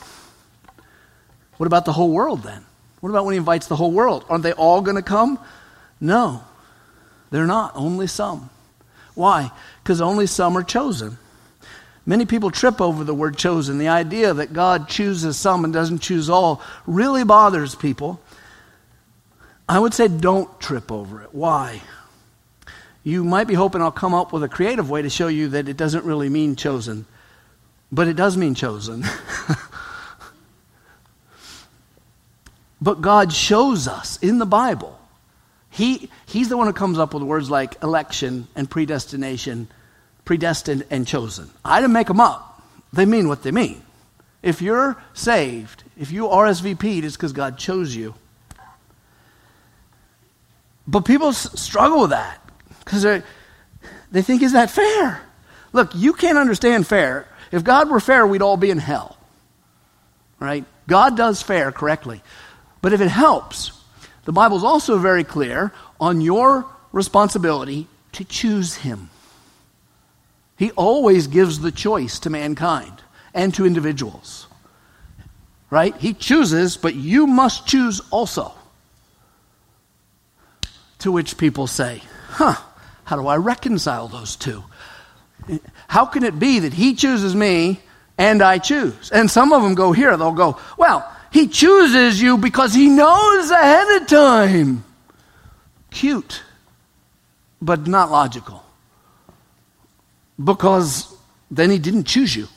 what 1.56 1.66
about 1.66 1.84
the 1.84 1.92
whole 1.92 2.11
world 2.11 2.42
then? 2.42 2.64
What 3.00 3.11
about 3.11 3.24
when 3.24 3.32
he 3.32 3.38
invites 3.38 3.66
the 3.66 3.76
whole 3.76 3.92
world? 3.92 4.24
Aren't 4.28 4.42
they 4.42 4.52
all 4.52 4.80
going 4.80 4.96
to 4.96 5.02
come? 5.02 5.38
No. 6.00 6.42
They're 7.30 7.46
not, 7.46 7.72
only 7.74 8.06
some. 8.06 8.50
Why? 9.14 9.50
Because 9.82 10.00
only 10.00 10.26
some 10.26 10.56
are 10.56 10.62
chosen. 10.62 11.18
Many 12.06 12.24
people 12.26 12.50
trip 12.50 12.80
over 12.80 13.04
the 13.04 13.14
word 13.14 13.36
chosen. 13.36 13.78
The 13.78 13.88
idea 13.88 14.32
that 14.34 14.52
God 14.52 14.88
chooses 14.88 15.36
some 15.36 15.64
and 15.64 15.72
doesn't 15.72 16.00
choose 16.00 16.30
all 16.30 16.62
really 16.86 17.24
bothers 17.24 17.74
people. 17.74 18.20
I 19.68 19.78
would 19.78 19.94
say 19.94 20.08
don't 20.08 20.58
trip 20.61 20.90
over 20.90 21.22
it. 21.22 21.34
Why? 21.34 21.82
You 23.04 23.22
might 23.22 23.46
be 23.46 23.54
hoping 23.54 23.80
I'll 23.80 23.90
come 23.90 24.14
up 24.14 24.32
with 24.32 24.42
a 24.42 24.48
creative 24.48 24.90
way 24.90 25.02
to 25.02 25.11
show 25.11 25.28
you 25.28 25.48
that 25.48 25.68
it 25.68 25.76
doesn't 25.76 26.04
really 26.04 26.28
mean 26.28 26.56
chosen, 26.56 27.06
but 27.93 28.09
it 28.09 28.14
does 28.14 28.36
mean 28.36 28.55
chosen. 28.55 29.05
But 32.80 33.03
God 33.03 33.32
shows 33.32 33.86
us 33.86 34.18
in 34.18 34.38
the 34.38 34.47
Bible. 34.47 34.99
He, 35.68 36.11
he's 36.26 36.49
the 36.49 36.57
one 36.57 36.66
who 36.66 36.72
comes 36.72 36.99
up 36.99 37.14
with 37.14 37.22
words 37.22 37.51
like 37.51 37.80
election 37.82 38.49
and 38.57 38.68
predestination, 38.68 39.68
predestined 40.24 40.86
and 40.91 41.07
chosen. 41.07 41.51
I 41.64 41.80
didn't 41.80 41.93
make 41.93 42.07
them 42.07 42.20
up. 42.20 42.62
They 42.93 43.05
mean 43.05 43.28
what 43.28 43.43
they 43.43 43.51
mean. 43.51 43.82
If 44.43 44.62
you're 44.62 44.97
saved, 45.12 45.84
if 45.99 46.11
you 46.11 46.26
RSVP'd, 46.26 47.05
it's 47.05 47.16
because 47.16 47.32
God 47.32 47.59
chose 47.59 47.95
you. 47.95 48.14
But 50.88 51.05
people 51.05 51.32
struggle 51.32 52.01
with 52.01 52.11
that 52.11 52.41
because 52.80 53.03
they 54.11 54.22
think, 54.22 54.43
is 54.43 54.53
that 54.53 54.70
fair? 54.70 55.20
Look, 55.72 55.95
you 55.95 56.14
can't 56.14 56.38
understand 56.38 56.86
fair. 56.86 57.28
If 57.53 57.64
God 57.64 57.90
were 57.90 58.01
fair, 58.01 58.26
we'd 58.26 58.42
all 58.42 58.57
be 58.57 58.70
in 58.70 58.78
hell. 58.78 59.16
Right? 60.38 60.64
God 60.86 61.16
does 61.16 61.42
fair 61.42 61.72
correctly. 61.72 62.22
But 62.82 62.92
if 62.92 63.01
it 63.01 63.09
helps, 63.09 63.72
the 64.24 64.32
Bible's 64.32 64.64
also 64.64 64.98
very 64.98 65.24
clear 65.24 65.72
on 66.01 66.20
your 66.20 66.66
responsibility 66.92 67.86
to 68.12 68.24
choose 68.24 68.76
Him. 68.76 69.11
He 70.57 70.70
always 70.72 71.26
gives 71.26 71.61
the 71.61 71.72
choice 71.72 72.18
to 72.20 72.30
mankind 72.30 73.03
and 73.32 73.55
to 73.55 73.66
individuals. 73.66 74.46
Right? 75.70 75.96
He 75.96 76.14
chooses, 76.14 76.76
but 76.76 76.94
you 76.94 77.26
must 77.26 77.66
choose 77.66 78.01
also. 78.11 78.53
To 81.01 81.12
which 81.12 81.38
people 81.38 81.66
say, 81.66 82.03
huh, 82.28 82.57
how 83.05 83.16
do 83.16 83.26
I 83.26 83.36
reconcile 83.36 84.09
those 84.09 84.36
two? 84.36 84.64
How 85.88 86.07
can 86.07 86.22
it 86.24 86.38
be 86.38 86.61
that 86.61 86.72
he 86.72 86.95
chooses 86.95 87.34
me 87.34 87.80
and 88.18 88.43
I 88.43 88.59
choose? 88.59 89.11
And 89.11 89.30
some 89.30 89.53
of 89.53 89.62
them 89.62 89.74
go 89.74 89.93
here, 89.93 90.16
they'll 90.16 90.32
go, 90.32 90.59
well, 90.76 91.11
he 91.32 91.47
chooses 91.47 92.20
you 92.20 92.38
because 92.38 92.74
he 92.74 92.88
knows 92.88 93.51
ahead 93.51 94.03
of 94.03 94.09
time. 94.09 94.84
Cute, 95.91 96.43
but 97.61 97.86
not 97.86 98.11
logical. 98.11 98.64
Because 100.43 101.14
then 101.51 101.70
he 101.70 101.78
didn't 101.78 102.05
choose 102.05 102.34
you. 102.34 102.49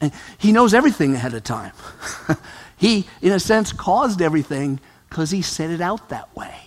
And 0.00 0.12
he 0.38 0.52
knows 0.52 0.74
everything 0.74 1.14
ahead 1.14 1.34
of 1.34 1.44
time. 1.44 1.72
he, 2.76 3.06
in 3.22 3.32
a 3.32 3.40
sense, 3.40 3.72
caused 3.72 4.20
everything 4.20 4.80
because 5.08 5.30
he 5.30 5.42
set 5.42 5.70
it 5.70 5.80
out 5.80 6.08
that 6.08 6.34
way. 6.36 6.63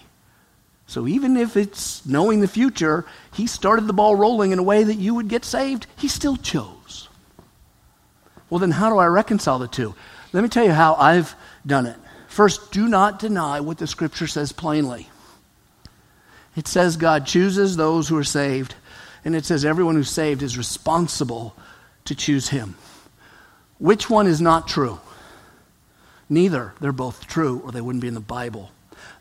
So 0.88 1.06
even 1.06 1.36
if 1.36 1.58
it's 1.58 2.06
knowing 2.06 2.40
the 2.40 2.48
future, 2.48 3.06
he 3.34 3.46
started 3.46 3.88
the 3.88 3.94
ball 3.94 4.16
rolling 4.16 4.52
in 4.52 4.60
a 4.60 4.64
way 4.64 4.84
that 4.84 4.96
you 4.96 5.14
would 5.16 5.28
get 5.28 5.44
saved, 5.44 5.86
he 5.98 6.08
still 6.08 6.38
chose. 6.38 7.10
Well, 8.50 8.60
then 8.60 8.72
how 8.72 8.90
do 8.90 8.98
I 8.98 9.08
reconcile 9.08 9.60
the 9.60 9.68
two? 9.68 9.94
Let 10.32 10.44
me 10.44 10.50
tell 10.50 10.64
you 10.64 10.72
how 10.72 10.96
I've 10.96 11.36
done 11.66 11.86
it. 11.86 11.98
First, 12.30 12.72
do 12.72 12.88
not 12.88 13.20
deny 13.20 13.60
what 13.60 13.78
the 13.78 13.88
scripture 13.88 14.28
says 14.28 14.54
plainly. 14.54 15.10
It 16.56 16.68
says 16.68 16.96
God 16.96 17.26
chooses 17.26 17.76
those 17.76 18.08
who 18.08 18.18
are 18.18 18.24
saved, 18.24 18.76
and 19.26 19.36
it 19.36 19.46
says 19.46 19.66
everyone 19.66 19.96
who's 19.96 20.10
saved 20.10 20.42
is 20.42 20.58
responsible 20.58 21.56
to 22.06 22.16
choose 22.16 22.48
him. 22.48 22.76
Which 23.78 24.10
one 24.10 24.26
is 24.26 24.40
not 24.40 24.68
true? 24.68 25.00
Neither. 26.30 26.74
They're 26.80 26.94
both 26.94 27.28
true, 27.28 27.62
or 27.66 27.72
they 27.72 27.82
wouldn't 27.82 28.02
be 28.02 28.08
in 28.08 28.14
the 28.14 28.20
Bible. 28.22 28.72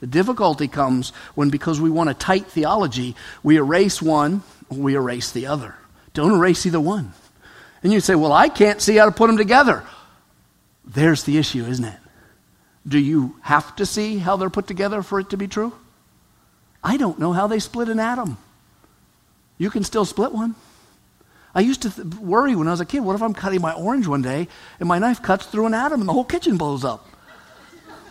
The 0.00 0.06
difficulty 0.06 0.68
comes 0.68 1.10
when, 1.34 1.50
because 1.50 1.80
we 1.80 1.90
want 1.90 2.10
a 2.10 2.14
tight 2.14 2.46
theology, 2.46 3.16
we 3.42 3.56
erase 3.56 4.02
one, 4.02 4.42
we 4.68 4.94
erase 4.94 5.32
the 5.32 5.46
other. 5.46 5.74
Don't 6.12 6.32
erase 6.32 6.66
either 6.66 6.80
one. 6.80 7.12
And 7.82 7.92
you 7.92 8.00
say, 8.00 8.14
Well, 8.14 8.32
I 8.32 8.48
can't 8.48 8.80
see 8.80 8.96
how 8.96 9.06
to 9.06 9.12
put 9.12 9.28
them 9.28 9.36
together. 9.36 9.82
There's 10.84 11.24
the 11.24 11.38
issue, 11.38 11.64
isn't 11.64 11.84
it? 11.84 11.98
Do 12.86 12.98
you 12.98 13.36
have 13.42 13.74
to 13.76 13.86
see 13.86 14.18
how 14.18 14.36
they're 14.36 14.50
put 14.50 14.66
together 14.66 15.02
for 15.02 15.18
it 15.18 15.30
to 15.30 15.36
be 15.36 15.48
true? 15.48 15.72
I 16.82 16.96
don't 16.96 17.18
know 17.18 17.32
how 17.32 17.48
they 17.48 17.58
split 17.58 17.88
an 17.88 17.98
atom. 17.98 18.38
You 19.58 19.70
can 19.70 19.82
still 19.82 20.04
split 20.04 20.32
one. 20.32 20.54
I 21.54 21.60
used 21.60 21.82
to 21.82 21.90
th- 21.90 22.06
worry 22.16 22.54
when 22.54 22.68
I 22.68 22.70
was 22.70 22.80
a 22.80 22.84
kid 22.84 23.00
what 23.00 23.16
if 23.16 23.22
I'm 23.22 23.32
cutting 23.34 23.62
my 23.62 23.72
orange 23.72 24.06
one 24.06 24.22
day 24.22 24.46
and 24.78 24.88
my 24.88 24.98
knife 24.98 25.22
cuts 25.22 25.46
through 25.46 25.66
an 25.66 25.74
atom 25.74 26.00
and 26.00 26.08
the 26.08 26.12
whole 26.12 26.24
kitchen 26.24 26.58
blows 26.58 26.84
up? 26.84 27.08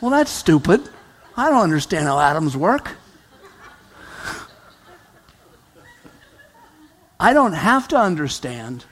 Well, 0.02 0.12
that's 0.12 0.32
stupid. 0.32 0.90
I 1.38 1.50
don't 1.50 1.64
understand 1.64 2.06
how 2.06 2.20
atoms 2.20 2.56
work. 2.56 2.92
I 7.20 7.34
don't 7.34 7.54
have 7.54 7.88
to 7.90 7.98
understand. 7.98 8.86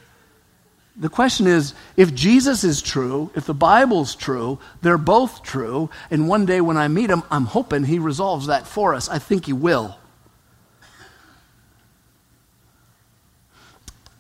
The 0.96 1.10
question 1.10 1.48
is 1.48 1.74
if 1.98 2.14
Jesus 2.14 2.64
is 2.64 2.82
true, 2.82 3.32
if 3.36 3.46
the 3.46 3.54
Bible's 3.54 4.16
true, 4.16 4.60
they're 4.82 4.98
both 4.98 5.42
true, 5.44 5.90
and 6.12 6.28
one 6.28 6.46
day 6.46 6.62
when 6.62 6.78
I 6.78 6.88
meet 6.88 7.10
him, 7.10 7.24
I'm 7.32 7.46
hoping 7.46 7.84
he 7.84 8.00
resolves 8.00 8.48
that 8.48 8.68
for 8.68 8.94
us. 8.94 9.10
I 9.10 9.20
think 9.20 9.46
he 9.46 9.54
will. 9.54 9.98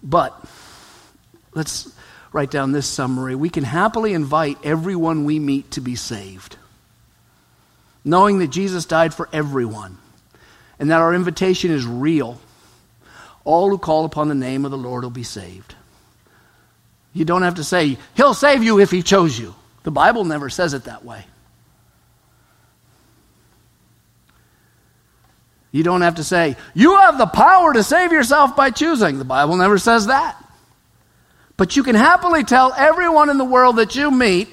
But 0.02 0.38
let's 1.54 1.94
write 2.34 2.52
down 2.52 2.72
this 2.72 2.88
summary. 2.88 3.36
We 3.36 3.50
can 3.50 3.64
happily 3.64 4.14
invite 4.14 4.58
everyone 4.64 5.24
we 5.24 5.40
meet 5.40 5.72
to 5.72 5.82
be 5.82 5.96
saved 5.96 6.58
knowing 8.04 8.40
that 8.40 8.48
Jesus 8.48 8.86
died 8.86 9.14
for 9.14 9.30
everyone 9.32 9.98
and 10.80 10.92
that 10.92 11.02
our 11.02 11.14
invitation 11.14 11.72
is 11.72 11.86
real. 11.86 12.40
All 13.46 13.70
who 13.70 13.78
call 13.78 14.06
upon 14.06 14.28
the 14.28 14.36
name 14.36 14.66
of 14.66 14.72
the 14.72 14.78
Lord 14.78 15.04
will 15.04 15.12
be 15.12 15.24
saved. 15.24 15.76
You 17.14 17.26
don't 17.26 17.44
have 17.44 17.56
to 17.56 17.64
say, 17.64 17.98
He'll 18.16 18.34
save 18.34 18.64
you 18.64 18.80
if 18.80 18.92
He 18.92 19.04
chose 19.04 19.38
you. 19.38 19.54
The 19.84 19.92
Bible 19.92 20.24
never 20.24 20.50
says 20.50 20.74
it 20.74 20.86
that 20.86 21.06
way. 21.06 21.26
You 25.72 25.84
don't 25.84 26.02
have 26.02 26.16
to 26.16 26.24
say, 26.24 26.56
You 26.74 26.98
have 26.98 27.18
the 27.18 27.26
power 27.26 27.74
to 27.74 27.84
save 27.84 28.12
yourself 28.12 28.56
by 28.56 28.70
choosing. 28.70 29.18
The 29.18 29.26
Bible 29.26 29.58
never 29.58 29.78
says 29.78 30.08
that. 30.08 30.38
But 31.58 31.76
you 31.76 31.84
can 31.84 31.96
happily 31.96 32.44
tell 32.44 32.74
everyone 32.74 33.30
in 33.30 33.38
the 33.38 33.46
world 33.46 33.76
that 33.76 33.96
you 33.96 34.10
meet, 34.10 34.50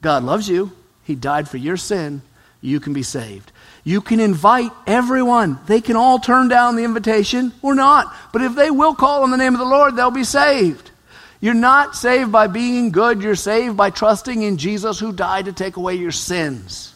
God 0.00 0.22
loves 0.22 0.48
you. 0.48 0.72
He 1.06 1.14
died 1.14 1.48
for 1.48 1.56
your 1.56 1.76
sin. 1.76 2.20
You 2.60 2.80
can 2.80 2.92
be 2.92 3.04
saved. 3.04 3.52
You 3.84 4.00
can 4.00 4.18
invite 4.18 4.72
everyone. 4.86 5.60
They 5.66 5.80
can 5.80 5.94
all 5.94 6.18
turn 6.18 6.48
down 6.48 6.74
the 6.74 6.82
invitation 6.82 7.52
or 7.62 7.76
not. 7.76 8.12
But 8.32 8.42
if 8.42 8.56
they 8.56 8.72
will 8.72 8.94
call 8.94 9.22
on 9.22 9.30
the 9.30 9.36
name 9.36 9.54
of 9.54 9.60
the 9.60 9.64
Lord, 9.64 9.94
they'll 9.94 10.10
be 10.10 10.24
saved. 10.24 10.90
You're 11.40 11.54
not 11.54 11.94
saved 11.94 12.32
by 12.32 12.48
being 12.48 12.90
good. 12.90 13.22
You're 13.22 13.36
saved 13.36 13.76
by 13.76 13.90
trusting 13.90 14.42
in 14.42 14.56
Jesus 14.56 14.98
who 14.98 15.12
died 15.12 15.44
to 15.44 15.52
take 15.52 15.76
away 15.76 15.94
your 15.94 16.10
sins. 16.10 16.92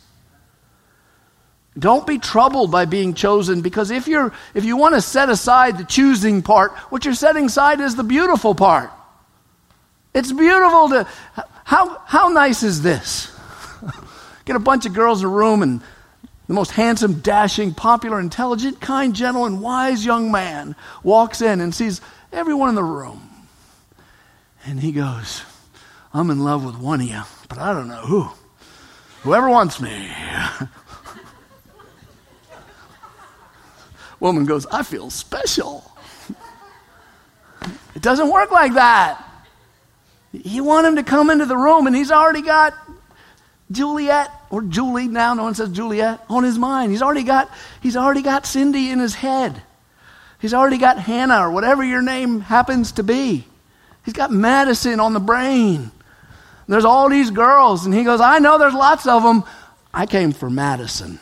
Don't 1.79 2.05
be 2.05 2.19
troubled 2.19 2.73
by 2.73 2.87
being 2.87 3.15
chosen 3.15 3.63
because 3.63 3.93
if 3.93 4.09
you're 4.09 4.33
if 4.55 4.65
you 4.65 4.77
want 4.77 4.97
to 4.97 5.01
set 5.01 5.29
aside 5.29 5.79
the 5.79 5.85
choosing 5.85 6.43
part, 6.43 6.73
what 6.91 7.05
you're 7.05 7.15
setting 7.15 7.47
aside 7.47 7.81
is 7.81 7.95
the 7.95 8.03
beautiful 8.03 8.57
part. 8.57 8.91
It's 10.13 10.33
beautiful 10.33 10.89
to 10.89 11.09
how 11.63 11.99
how 12.07 12.29
nice 12.31 12.65
is 12.65 12.83
this? 12.83 13.31
Get 14.45 14.57
a 14.57 14.61
bunch 14.61 14.87
of 14.87 14.93
girls 14.93 15.21
in 15.21 15.27
a 15.27 15.31
room 15.31 15.63
and 15.63 15.81
the 16.47 16.55
most 16.55 16.73
handsome, 16.73 17.21
dashing, 17.21 17.75
popular, 17.75 18.19
intelligent, 18.19 18.81
kind, 18.81 19.15
gentle, 19.15 19.45
and 19.45 19.61
wise 19.61 20.05
young 20.05 20.33
man 20.33 20.75
walks 21.05 21.41
in 21.41 21.61
and 21.61 21.73
sees 21.73 22.01
everyone 22.33 22.71
in 22.71 22.75
the 22.75 22.83
room. 22.83 23.31
And 24.67 24.81
he 24.81 24.91
goes, 24.91 25.43
I'm 26.13 26.29
in 26.31 26.41
love 26.41 26.65
with 26.65 26.77
one 26.77 27.01
of 27.01 27.07
you, 27.07 27.23
but 27.49 27.59
I 27.59 27.73
don't 27.73 27.87
know 27.87 28.03
who. 28.03 28.29
Whoever 29.23 29.49
wants 29.49 29.81
me. 29.81 30.11
Woman 34.19 34.45
goes, 34.45 34.67
I 34.67 34.83
feel 34.83 35.09
special. 35.11 35.91
It 37.95 38.03
doesn't 38.03 38.29
work 38.31 38.51
like 38.51 38.75
that. 38.75 39.25
You 40.33 40.65
want 40.65 40.87
him 40.87 40.97
to 40.97 41.03
come 41.03 41.31
into 41.31 41.47
the 41.47 41.57
room, 41.57 41.87
and 41.87 41.95
he's 41.95 42.11
already 42.11 42.43
got 42.43 42.75
Juliet 43.71 44.31
or 44.51 44.63
Julie 44.63 45.09
now, 45.09 45.35
no 45.35 45.45
one 45.45 45.55
says 45.55 45.71
Juliet, 45.71 46.25
on 46.29 46.43
his 46.43 46.59
mind. 46.59 46.91
He's 46.91 47.03
already 47.03 47.23
got, 47.23 47.51
he's 47.81 47.97
already 47.97 48.23
got 48.23 48.47
Cindy 48.47 48.91
in 48.91 48.99
his 48.99 49.15
head. 49.15 49.63
He's 50.41 50.55
already 50.55 50.79
got 50.79 50.99
Hannah 50.99 51.47
or 51.47 51.51
whatever 51.51 51.85
your 51.85 52.03
name 52.03 52.41
happens 52.41 52.93
to 52.93 53.03
be. 53.03 53.45
He's 54.05 54.15
got 54.15 54.33
Madison 54.33 54.99
on 54.99 55.13
the 55.13 55.21
brain. 55.21 55.91
There's 56.67 56.85
all 56.85 57.09
these 57.09 57.31
girls, 57.31 57.85
and 57.85 57.95
he 57.95 58.05
goes, 58.05 58.21
I 58.21 58.39
know 58.39 58.57
there's 58.57 58.75
lots 58.75 59.07
of 59.07 59.23
them. 59.23 59.45
I 59.93 60.07
came 60.07 60.33
for 60.33 60.49
Madison. 60.49 61.19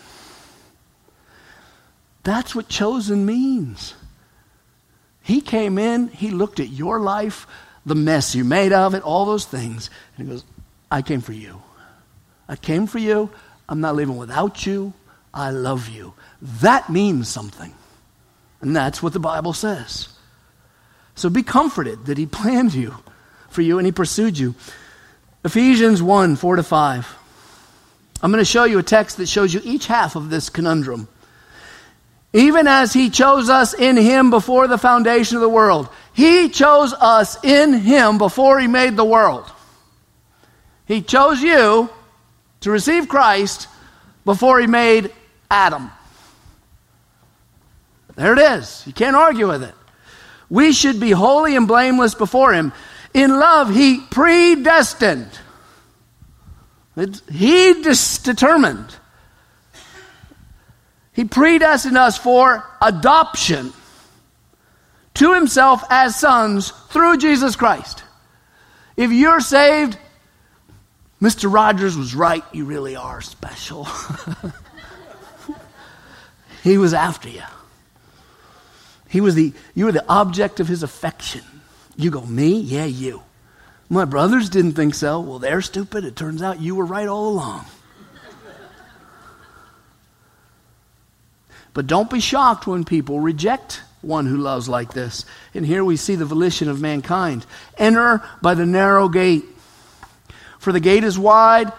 That's 2.23 2.55
what 2.55 2.69
chosen 2.69 3.25
means. 3.25 3.95
He 5.23 5.41
came 5.41 5.79
in, 5.79 6.09
he 6.09 6.31
looked 6.31 6.61
at 6.61 6.69
your 6.69 7.01
life, 7.01 7.47
the 7.85 7.95
mess 7.95 8.35
you 8.35 8.45
made 8.45 8.73
of 8.73 8.95
it, 8.95 9.03
all 9.03 9.25
those 9.25 9.47
things, 9.47 9.91
and 10.17 10.27
he 10.27 10.33
goes, 10.33 10.45
I 10.91 11.03
came 11.03 11.21
for 11.23 11.33
you. 11.33 11.63
I 12.49 12.57
came 12.57 12.87
for 12.87 12.99
you. 12.99 13.31
I'm 13.69 13.81
not 13.81 13.97
leaving 13.97 14.17
without 14.17 14.65
you. 14.67 14.95
I 15.35 15.51
love 15.51 15.89
you. 15.89 16.15
That 16.63 16.89
means 16.89 17.29
something. 17.29 17.75
And 18.61 18.75
that's 18.75 19.03
what 19.03 19.13
the 19.13 19.21
Bible 19.21 19.53
says. 19.53 20.09
So 21.15 21.29
be 21.29 21.43
comforted 21.43 22.07
that 22.07 22.19
He 22.19 22.27
planned 22.41 22.75
you 22.75 22.95
for 23.51 23.63
you 23.63 23.79
and 23.79 23.87
He 23.87 23.93
pursued 23.93 24.39
you. 24.39 24.55
Ephesians 25.45 26.03
1 26.03 26.37
4 26.37 26.57
to 26.57 26.63
5. 26.63 27.17
I'm 28.21 28.33
going 28.33 28.41
to 28.41 28.45
show 28.45 28.65
you 28.65 28.79
a 28.79 28.83
text 28.83 29.19
that 29.19 29.29
shows 29.29 29.55
you 29.55 29.61
each 29.63 29.87
half 29.87 30.17
of 30.17 30.31
this 30.31 30.49
conundrum. 30.49 31.07
Even 32.33 32.67
as 32.67 32.93
he 32.93 33.11
chose 33.11 33.49
us 33.49 33.75
in 33.75 33.97
him 33.97 34.31
before 34.31 34.67
the 34.67 34.77
foundation 34.77 35.37
of 35.37 35.41
the 35.41 35.49
world. 35.49 35.89
He 36.13 36.49
chose 36.49 36.93
us 36.93 37.43
in 37.45 37.73
him 37.73 38.19
before 38.19 38.59
he 38.59 38.67
made 38.67 38.97
the 38.97 39.05
world. 39.05 39.51
He 40.87 41.01
chose 41.01 41.41
you 41.41 41.89
to 42.61 42.71
receive 42.71 43.09
Christ 43.09 43.69
before 44.25 44.61
he 44.61 44.67
made 44.67 45.13
Adam. 45.51 45.91
There 48.17 48.33
it 48.33 48.39
is. 48.39 48.83
You 48.87 48.93
can't 48.93 49.17
argue 49.17 49.49
with 49.49 49.63
it. 49.63 49.75
We 50.51 50.73
should 50.73 50.99
be 50.99 51.11
holy 51.11 51.57
and 51.57 51.69
blameless 51.69 52.15
before 52.15 52.53
him. 52.53 52.73
In 53.15 53.31
love, 53.31 53.73
he 53.73 54.01
predestined. 54.11 55.31
He 57.31 57.83
just 57.83 58.25
determined. 58.25 58.97
He 61.13 61.25
predestined 61.25 61.97
us 61.97 62.19
for 62.19 62.65
adoption 62.83 63.73
to 65.15 65.35
himself 65.35 65.83
as 65.91 66.17
sons 66.17 66.71
through 66.91 67.19
Jesus 67.19 67.57
Christ. 67.57 68.03
If 68.97 69.13
you're 69.13 69.41
saved, 69.41 69.97
Mr. 71.21 71.53
Rogers 71.53 71.97
was 71.97 72.15
right. 72.15 72.45
You 72.53 72.65
really 72.65 72.95
are 72.95 73.21
special. 73.21 73.85
he 76.63 76.79
was 76.79 76.95
after 76.95 77.29
you. 77.29 77.43
He 79.09 79.21
was 79.21 79.35
the, 79.35 79.53
you 79.75 79.87
were 79.87 79.93
the 79.93 80.05
object 80.09 80.61
of 80.61 80.69
his 80.69 80.83
affection. 80.83 81.43
You 81.97 82.11
go, 82.11 82.25
me? 82.25 82.61
Yeah, 82.61 82.85
you. 82.85 83.23
My 83.89 84.05
brothers 84.05 84.51
didn't 84.51 84.75
think 84.75 84.95
so. 84.95 85.21
Well, 85.21 85.39
they're 85.39 85.63
stupid. 85.63 86.05
It 86.05 86.15
turns 86.15 86.43
out 86.43 86.61
you 86.61 86.75
were 86.75 86.85
right 86.85 87.09
all 87.09 87.29
along. 87.29 87.65
but 91.73 91.87
don't 91.87 92.11
be 92.11 92.21
shocked 92.21 92.67
when 92.67 92.85
people 92.85 93.19
reject 93.19 93.83
one 94.03 94.27
who 94.27 94.37
loves 94.37 94.69
like 94.69 94.93
this. 94.93 95.25
And 95.55 95.67
here 95.67 95.85
we 95.85 95.97
see 95.97 96.15
the 96.15 96.25
volition 96.25 96.69
of 96.69 96.81
mankind. 96.81 97.47
Enter 97.77 98.23
by 98.43 98.55
the 98.55 98.67
narrow 98.67 99.09
gate. 99.09 99.45
For 100.59 100.73
the 100.73 100.81
gate 100.81 101.05
is 101.05 101.19
wide 101.19 101.73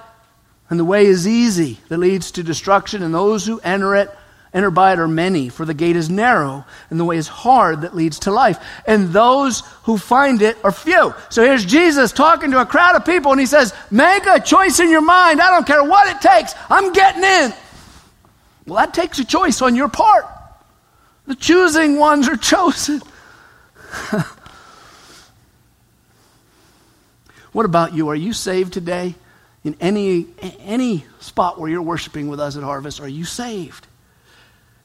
and 0.69 0.79
the 0.79 0.85
way 0.85 1.05
is 1.05 1.27
easy 1.27 1.79
that 1.89 1.97
leads 1.97 2.31
to 2.31 2.43
destruction, 2.43 3.01
and 3.01 3.13
those 3.13 3.45
who 3.45 3.59
enter 3.59 3.95
it 3.95 4.09
enter 4.53 4.71
by 4.71 4.93
it 4.93 4.99
are 4.99 5.07
many. 5.07 5.49
For 5.49 5.63
the 5.63 5.73
gate 5.73 5.95
is 5.95 6.09
narrow 6.09 6.65
and 6.89 6.99
the 6.99 7.05
way 7.05 7.17
is 7.17 7.27
hard 7.27 7.81
that 7.81 7.95
leads 7.95 8.19
to 8.19 8.31
life, 8.31 8.57
and 8.85 9.09
those 9.09 9.61
who 9.83 9.97
find 9.97 10.41
it 10.41 10.57
are 10.63 10.71
few. 10.71 11.13
So 11.29 11.43
here's 11.43 11.65
Jesus 11.65 12.11
talking 12.11 12.51
to 12.51 12.61
a 12.61 12.65
crowd 12.65 12.95
of 12.95 13.05
people, 13.05 13.31
and 13.31 13.39
he 13.39 13.45
says, 13.45 13.73
Make 13.91 14.25
a 14.25 14.39
choice 14.39 14.79
in 14.79 14.89
your 14.89 15.01
mind. 15.01 15.41
I 15.41 15.51
don't 15.51 15.67
care 15.67 15.83
what 15.83 16.07
it 16.07 16.21
takes, 16.21 16.53
I'm 16.69 16.93
getting 16.93 17.23
in. 17.23 17.53
Well, 18.65 18.77
that 18.77 18.93
takes 18.93 19.17
a 19.19 19.25
choice 19.25 19.61
on 19.61 19.75
your 19.75 19.89
part. 19.89 20.25
The 21.25 21.35
choosing 21.35 21.97
ones 21.97 22.27
are 22.27 22.37
chosen. 22.37 23.01
What 27.51 27.65
about 27.65 27.93
you? 27.93 28.09
Are 28.09 28.15
you 28.15 28.33
saved 28.33 28.73
today? 28.73 29.15
In 29.63 29.75
any, 29.81 30.27
any 30.59 31.05
spot 31.19 31.59
where 31.59 31.69
you're 31.69 31.81
worshiping 31.81 32.29
with 32.29 32.39
us 32.39 32.55
at 32.55 32.63
Harvest, 32.63 33.01
are 33.01 33.07
you 33.07 33.25
saved? 33.25 33.87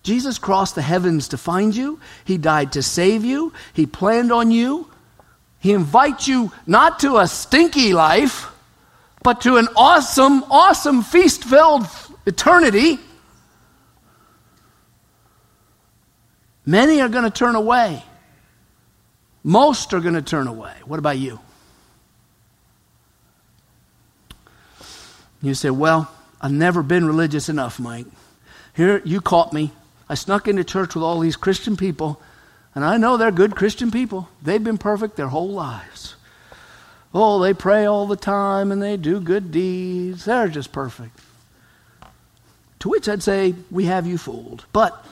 Jesus 0.02 0.38
crossed 0.38 0.74
the 0.74 0.82
heavens 0.82 1.28
to 1.28 1.38
find 1.38 1.74
you. 1.74 2.00
He 2.24 2.36
died 2.36 2.72
to 2.72 2.82
save 2.82 3.24
you. 3.24 3.52
He 3.72 3.86
planned 3.86 4.32
on 4.32 4.50
you. 4.50 4.90
He 5.60 5.72
invites 5.72 6.28
you 6.28 6.52
not 6.66 7.00
to 7.00 7.16
a 7.18 7.26
stinky 7.26 7.94
life, 7.94 8.48
but 9.22 9.40
to 9.42 9.56
an 9.56 9.68
awesome, 9.76 10.44
awesome 10.50 11.02
feast 11.02 11.44
filled 11.44 11.86
eternity. 12.26 12.98
Many 16.66 17.00
are 17.00 17.08
going 17.08 17.24
to 17.24 17.30
turn 17.30 17.54
away. 17.54 18.02
Most 19.42 19.94
are 19.94 20.00
going 20.00 20.14
to 20.14 20.22
turn 20.22 20.48
away. 20.48 20.74
What 20.84 20.98
about 20.98 21.16
you? 21.16 21.40
You 25.44 25.54
say, 25.54 25.70
Well, 25.70 26.10
I've 26.40 26.52
never 26.52 26.82
been 26.82 27.06
religious 27.06 27.48
enough, 27.48 27.78
Mike. 27.78 28.06
Here, 28.74 29.02
you 29.04 29.20
caught 29.20 29.52
me. 29.52 29.72
I 30.08 30.14
snuck 30.14 30.48
into 30.48 30.64
church 30.64 30.94
with 30.94 31.04
all 31.04 31.20
these 31.20 31.36
Christian 31.36 31.76
people, 31.76 32.20
and 32.74 32.84
I 32.84 32.96
know 32.96 33.16
they're 33.16 33.30
good 33.30 33.54
Christian 33.54 33.90
people. 33.90 34.28
They've 34.42 34.62
been 34.62 34.78
perfect 34.78 35.16
their 35.16 35.28
whole 35.28 35.50
lives. 35.50 36.16
Oh, 37.12 37.40
they 37.40 37.54
pray 37.54 37.84
all 37.84 38.06
the 38.06 38.16
time 38.16 38.72
and 38.72 38.82
they 38.82 38.96
do 38.96 39.20
good 39.20 39.52
deeds. 39.52 40.24
They're 40.24 40.48
just 40.48 40.72
perfect. 40.72 41.20
To 42.80 42.88
which 42.88 43.08
I'd 43.08 43.22
say, 43.22 43.54
We 43.70 43.84
have 43.84 44.06
you 44.06 44.18
fooled. 44.18 44.64
But 44.72 45.06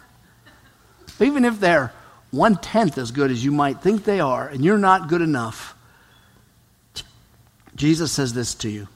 even 1.20 1.44
if 1.44 1.58
they're 1.58 1.92
one 2.30 2.56
tenth 2.56 2.98
as 2.98 3.10
good 3.10 3.30
as 3.30 3.44
you 3.44 3.52
might 3.52 3.80
think 3.80 4.04
they 4.04 4.20
are, 4.20 4.46
and 4.46 4.64
you're 4.64 4.78
not 4.78 5.08
good 5.08 5.22
enough, 5.22 5.75
Jesus 7.76 8.12
says 8.12 8.32
this 8.32 8.54
to 8.56 8.68
you. 8.68 8.88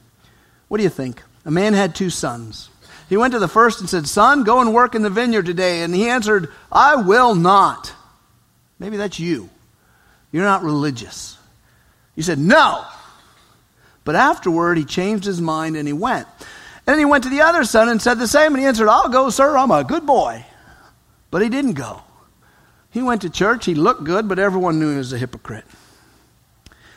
What 0.67 0.77
do 0.77 0.83
you 0.83 0.89
think? 0.89 1.21
A 1.45 1.51
man 1.51 1.73
had 1.73 1.95
two 1.95 2.09
sons. 2.09 2.69
He 3.09 3.17
went 3.17 3.33
to 3.33 3.39
the 3.39 3.47
first 3.47 3.79
and 3.79 3.89
said, 3.89 4.07
Son, 4.07 4.43
go 4.43 4.61
and 4.61 4.73
work 4.73 4.95
in 4.95 5.01
the 5.01 5.09
vineyard 5.09 5.45
today. 5.45 5.81
And 5.81 5.93
he 5.93 6.07
answered, 6.07 6.49
I 6.71 6.95
will 6.95 7.35
not. 7.35 7.93
Maybe 8.79 8.97
that's 8.97 9.19
you. 9.19 9.49
You're 10.31 10.45
not 10.45 10.63
religious. 10.63 11.37
He 12.15 12.21
said, 12.21 12.39
No. 12.39 12.85
But 14.03 14.15
afterward, 14.15 14.77
he 14.77 14.85
changed 14.85 15.25
his 15.25 15.41
mind 15.41 15.75
and 15.75 15.87
he 15.87 15.93
went. 15.93 16.27
And 16.87 16.93
then 16.93 16.99
he 16.99 17.05
went 17.05 17.23
to 17.25 17.29
the 17.29 17.41
other 17.41 17.63
son 17.63 17.89
and 17.89 18.01
said 18.01 18.17
the 18.17 18.27
same. 18.27 18.53
And 18.53 18.59
he 18.59 18.65
answered, 18.65 18.89
I'll 18.89 19.09
go, 19.09 19.29
sir. 19.29 19.55
I'm 19.55 19.71
a 19.71 19.83
good 19.83 20.05
boy. 20.05 20.43
But 21.29 21.41
he 21.41 21.49
didn't 21.49 21.73
go. 21.73 22.01
He 22.89 23.01
went 23.01 23.21
to 23.21 23.29
church. 23.29 23.65
He 23.65 23.75
looked 23.75 24.03
good, 24.03 24.27
but 24.27 24.39
everyone 24.39 24.79
knew 24.79 24.91
he 24.91 24.97
was 24.97 25.13
a 25.13 25.17
hypocrite. 25.17 25.65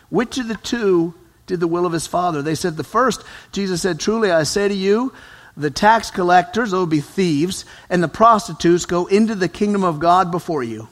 Which 0.08 0.38
of 0.38 0.48
the 0.48 0.54
two 0.54 1.14
did 1.46 1.60
the 1.60 1.68
will 1.68 1.86
of 1.86 1.92
his 1.92 2.06
father. 2.06 2.42
They 2.42 2.54
said, 2.54 2.76
The 2.76 2.84
first, 2.84 3.22
Jesus 3.52 3.82
said, 3.82 4.00
Truly 4.00 4.30
I 4.30 4.44
say 4.44 4.68
to 4.68 4.74
you, 4.74 5.12
the 5.56 5.70
tax 5.70 6.10
collectors, 6.10 6.70
those 6.70 6.80
will 6.80 6.86
be 6.86 7.00
thieves, 7.00 7.64
and 7.88 8.02
the 8.02 8.08
prostitutes 8.08 8.86
go 8.86 9.06
into 9.06 9.34
the 9.34 9.48
kingdom 9.48 9.84
of 9.84 10.00
God 10.00 10.30
before 10.30 10.62
you. 10.62 10.88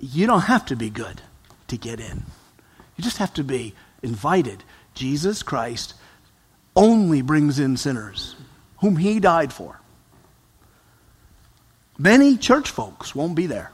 You 0.00 0.26
don't 0.26 0.42
have 0.42 0.66
to 0.66 0.76
be 0.76 0.90
good 0.90 1.20
to 1.68 1.76
get 1.76 2.00
in, 2.00 2.22
you 2.96 3.04
just 3.04 3.18
have 3.18 3.34
to 3.34 3.44
be 3.44 3.74
invited. 4.02 4.62
Jesus 4.94 5.42
Christ 5.42 5.94
only 6.76 7.20
brings 7.20 7.58
in 7.58 7.76
sinners 7.76 8.36
whom 8.78 8.96
he 8.96 9.18
died 9.18 9.52
for. 9.52 9.80
Many 11.98 12.36
church 12.36 12.70
folks 12.70 13.12
won't 13.12 13.34
be 13.34 13.46
there 13.46 13.72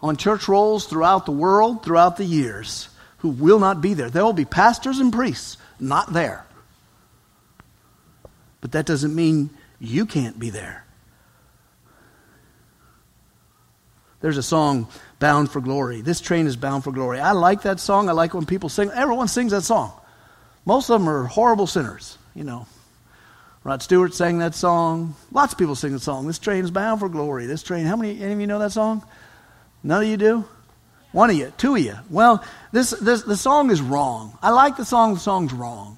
on 0.00 0.16
church 0.16 0.48
rolls 0.48 0.86
throughout 0.86 1.26
the 1.26 1.32
world, 1.32 1.84
throughout 1.84 2.16
the 2.16 2.24
years 2.24 2.88
who 3.18 3.30
will 3.30 3.58
not 3.58 3.80
be 3.80 3.94
there. 3.94 4.10
There 4.10 4.24
will 4.24 4.32
be 4.32 4.44
pastors 4.44 4.98
and 4.98 5.12
priests 5.12 5.56
not 5.80 6.12
there. 6.12 6.46
But 8.60 8.72
that 8.72 8.86
doesn't 8.86 9.14
mean 9.14 9.50
you 9.78 10.06
can't 10.06 10.38
be 10.38 10.50
there. 10.50 10.84
There's 14.20 14.38
a 14.38 14.42
song, 14.42 14.88
Bound 15.18 15.50
for 15.50 15.60
Glory. 15.60 16.00
This 16.00 16.20
train 16.20 16.46
is 16.46 16.56
bound 16.56 16.82
for 16.84 16.90
glory. 16.90 17.20
I 17.20 17.32
like 17.32 17.62
that 17.62 17.78
song. 17.78 18.08
I 18.08 18.12
like 18.12 18.34
when 18.34 18.46
people 18.46 18.68
sing. 18.68 18.90
Everyone 18.90 19.28
sings 19.28 19.52
that 19.52 19.62
song. 19.62 19.92
Most 20.64 20.90
of 20.90 21.00
them 21.00 21.08
are 21.08 21.26
horrible 21.26 21.66
sinners, 21.66 22.18
you 22.34 22.42
know. 22.42 22.66
Rod 23.62 23.82
Stewart 23.82 24.14
sang 24.14 24.38
that 24.38 24.54
song. 24.54 25.14
Lots 25.32 25.52
of 25.52 25.58
people 25.58 25.74
sing 25.74 25.92
the 25.92 26.00
song. 26.00 26.26
This 26.26 26.38
train 26.38 26.64
is 26.64 26.70
bound 26.70 27.00
for 27.00 27.08
glory. 27.08 27.46
This 27.46 27.62
train, 27.62 27.86
how 27.86 27.96
many, 27.96 28.20
any 28.20 28.32
of 28.32 28.40
you 28.40 28.46
know 28.46 28.58
that 28.58 28.72
song? 28.72 29.04
None 29.82 30.02
of 30.02 30.08
you 30.08 30.16
do? 30.16 30.44
One 31.16 31.30
of 31.30 31.36
you, 31.36 31.50
two 31.56 31.76
of 31.76 31.80
you. 31.80 31.94
Well, 32.10 32.44
this, 32.72 32.90
this 32.90 33.22
the 33.22 33.38
song 33.38 33.70
is 33.70 33.80
wrong. 33.80 34.36
I 34.42 34.50
like 34.50 34.76
the 34.76 34.84
song, 34.84 35.14
the 35.14 35.20
song's 35.20 35.50
wrong. 35.50 35.96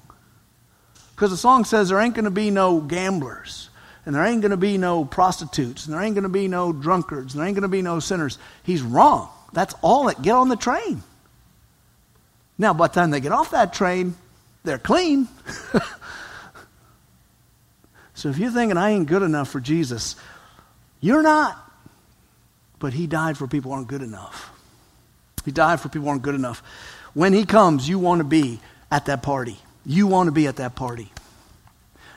Because 1.13 1.29
the 1.29 1.35
song 1.35 1.65
says 1.65 1.89
there 1.89 1.99
ain't 1.99 2.15
going 2.15 2.23
to 2.23 2.31
be 2.31 2.51
no 2.51 2.79
gamblers, 2.79 3.69
and 4.05 4.15
there 4.15 4.23
ain't 4.23 4.39
going 4.39 4.51
to 4.51 4.55
be 4.55 4.77
no 4.77 5.03
prostitutes, 5.03 5.85
and 5.85 5.93
there 5.93 6.01
ain't 6.01 6.15
going 6.15 6.23
to 6.23 6.29
be 6.29 6.47
no 6.47 6.71
drunkards, 6.71 7.33
and 7.33 7.41
there 7.41 7.47
ain't 7.49 7.55
going 7.55 7.63
to 7.63 7.67
be 7.67 7.81
no 7.81 7.99
sinners. 7.99 8.39
He's 8.63 8.81
wrong. 8.81 9.27
That's 9.51 9.75
all 9.81 10.05
that 10.05 10.21
get 10.21 10.35
on 10.35 10.47
the 10.47 10.55
train. 10.55 11.03
Now, 12.57 12.73
by 12.73 12.87
the 12.87 12.93
time 12.93 13.11
they 13.11 13.19
get 13.19 13.33
off 13.33 13.51
that 13.51 13.73
train, 13.73 14.15
they're 14.63 14.77
clean. 14.77 15.27
so 18.13 18.29
if 18.29 18.37
you're 18.37 18.51
thinking 18.51 18.77
I 18.77 18.91
ain't 18.91 19.07
good 19.07 19.23
enough 19.23 19.49
for 19.49 19.59
Jesus, 19.59 20.15
you're 21.01 21.23
not. 21.23 21.57
But 22.79 22.93
he 22.93 23.05
died 23.05 23.37
for 23.37 23.47
people 23.47 23.71
who 23.71 23.75
aren't 23.75 23.89
good 23.89 24.01
enough. 24.01 24.55
He 25.49 25.51
died 25.51 25.79
for 25.79 25.89
people 25.89 26.03
who 26.03 26.09
aren't 26.09 26.21
good 26.21 26.35
enough. 26.35 26.61
When 27.15 27.33
he 27.33 27.43
comes, 27.43 27.89
you 27.89 27.97
want 27.97 28.19
to 28.19 28.23
be 28.23 28.59
at 28.91 29.07
that 29.07 29.23
party. 29.23 29.57
You 29.83 30.05
want 30.05 30.27
to 30.27 30.31
be 30.31 30.45
at 30.45 30.57
that 30.57 30.75
party. 30.75 31.11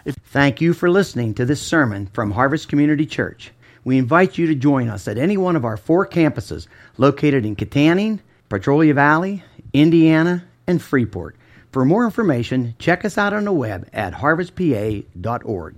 If- 0.04 0.16
Thank 0.26 0.60
you 0.60 0.74
for 0.74 0.90
listening 0.90 1.32
to 1.36 1.46
this 1.46 1.62
sermon 1.62 2.10
from 2.12 2.32
Harvest 2.32 2.68
Community 2.68 3.06
Church. 3.06 3.50
We 3.84 3.96
invite 3.96 4.36
you 4.36 4.48
to 4.48 4.54
join 4.54 4.90
us 4.90 5.08
at 5.08 5.16
any 5.16 5.38
one 5.38 5.56
of 5.56 5.64
our 5.64 5.78
four 5.78 6.06
campuses 6.06 6.66
located 6.98 7.46
in 7.46 7.56
Kittanning, 7.56 8.20
Petrolia 8.50 8.92
Valley, 8.92 9.42
Indiana, 9.72 10.44
and 10.66 10.82
Freeport. 10.82 11.34
For 11.70 11.86
more 11.86 12.04
information, 12.04 12.74
check 12.78 13.02
us 13.06 13.16
out 13.16 13.32
on 13.32 13.46
the 13.46 13.52
web 13.52 13.88
at 13.94 14.12
harvestpa.org. 14.12 15.70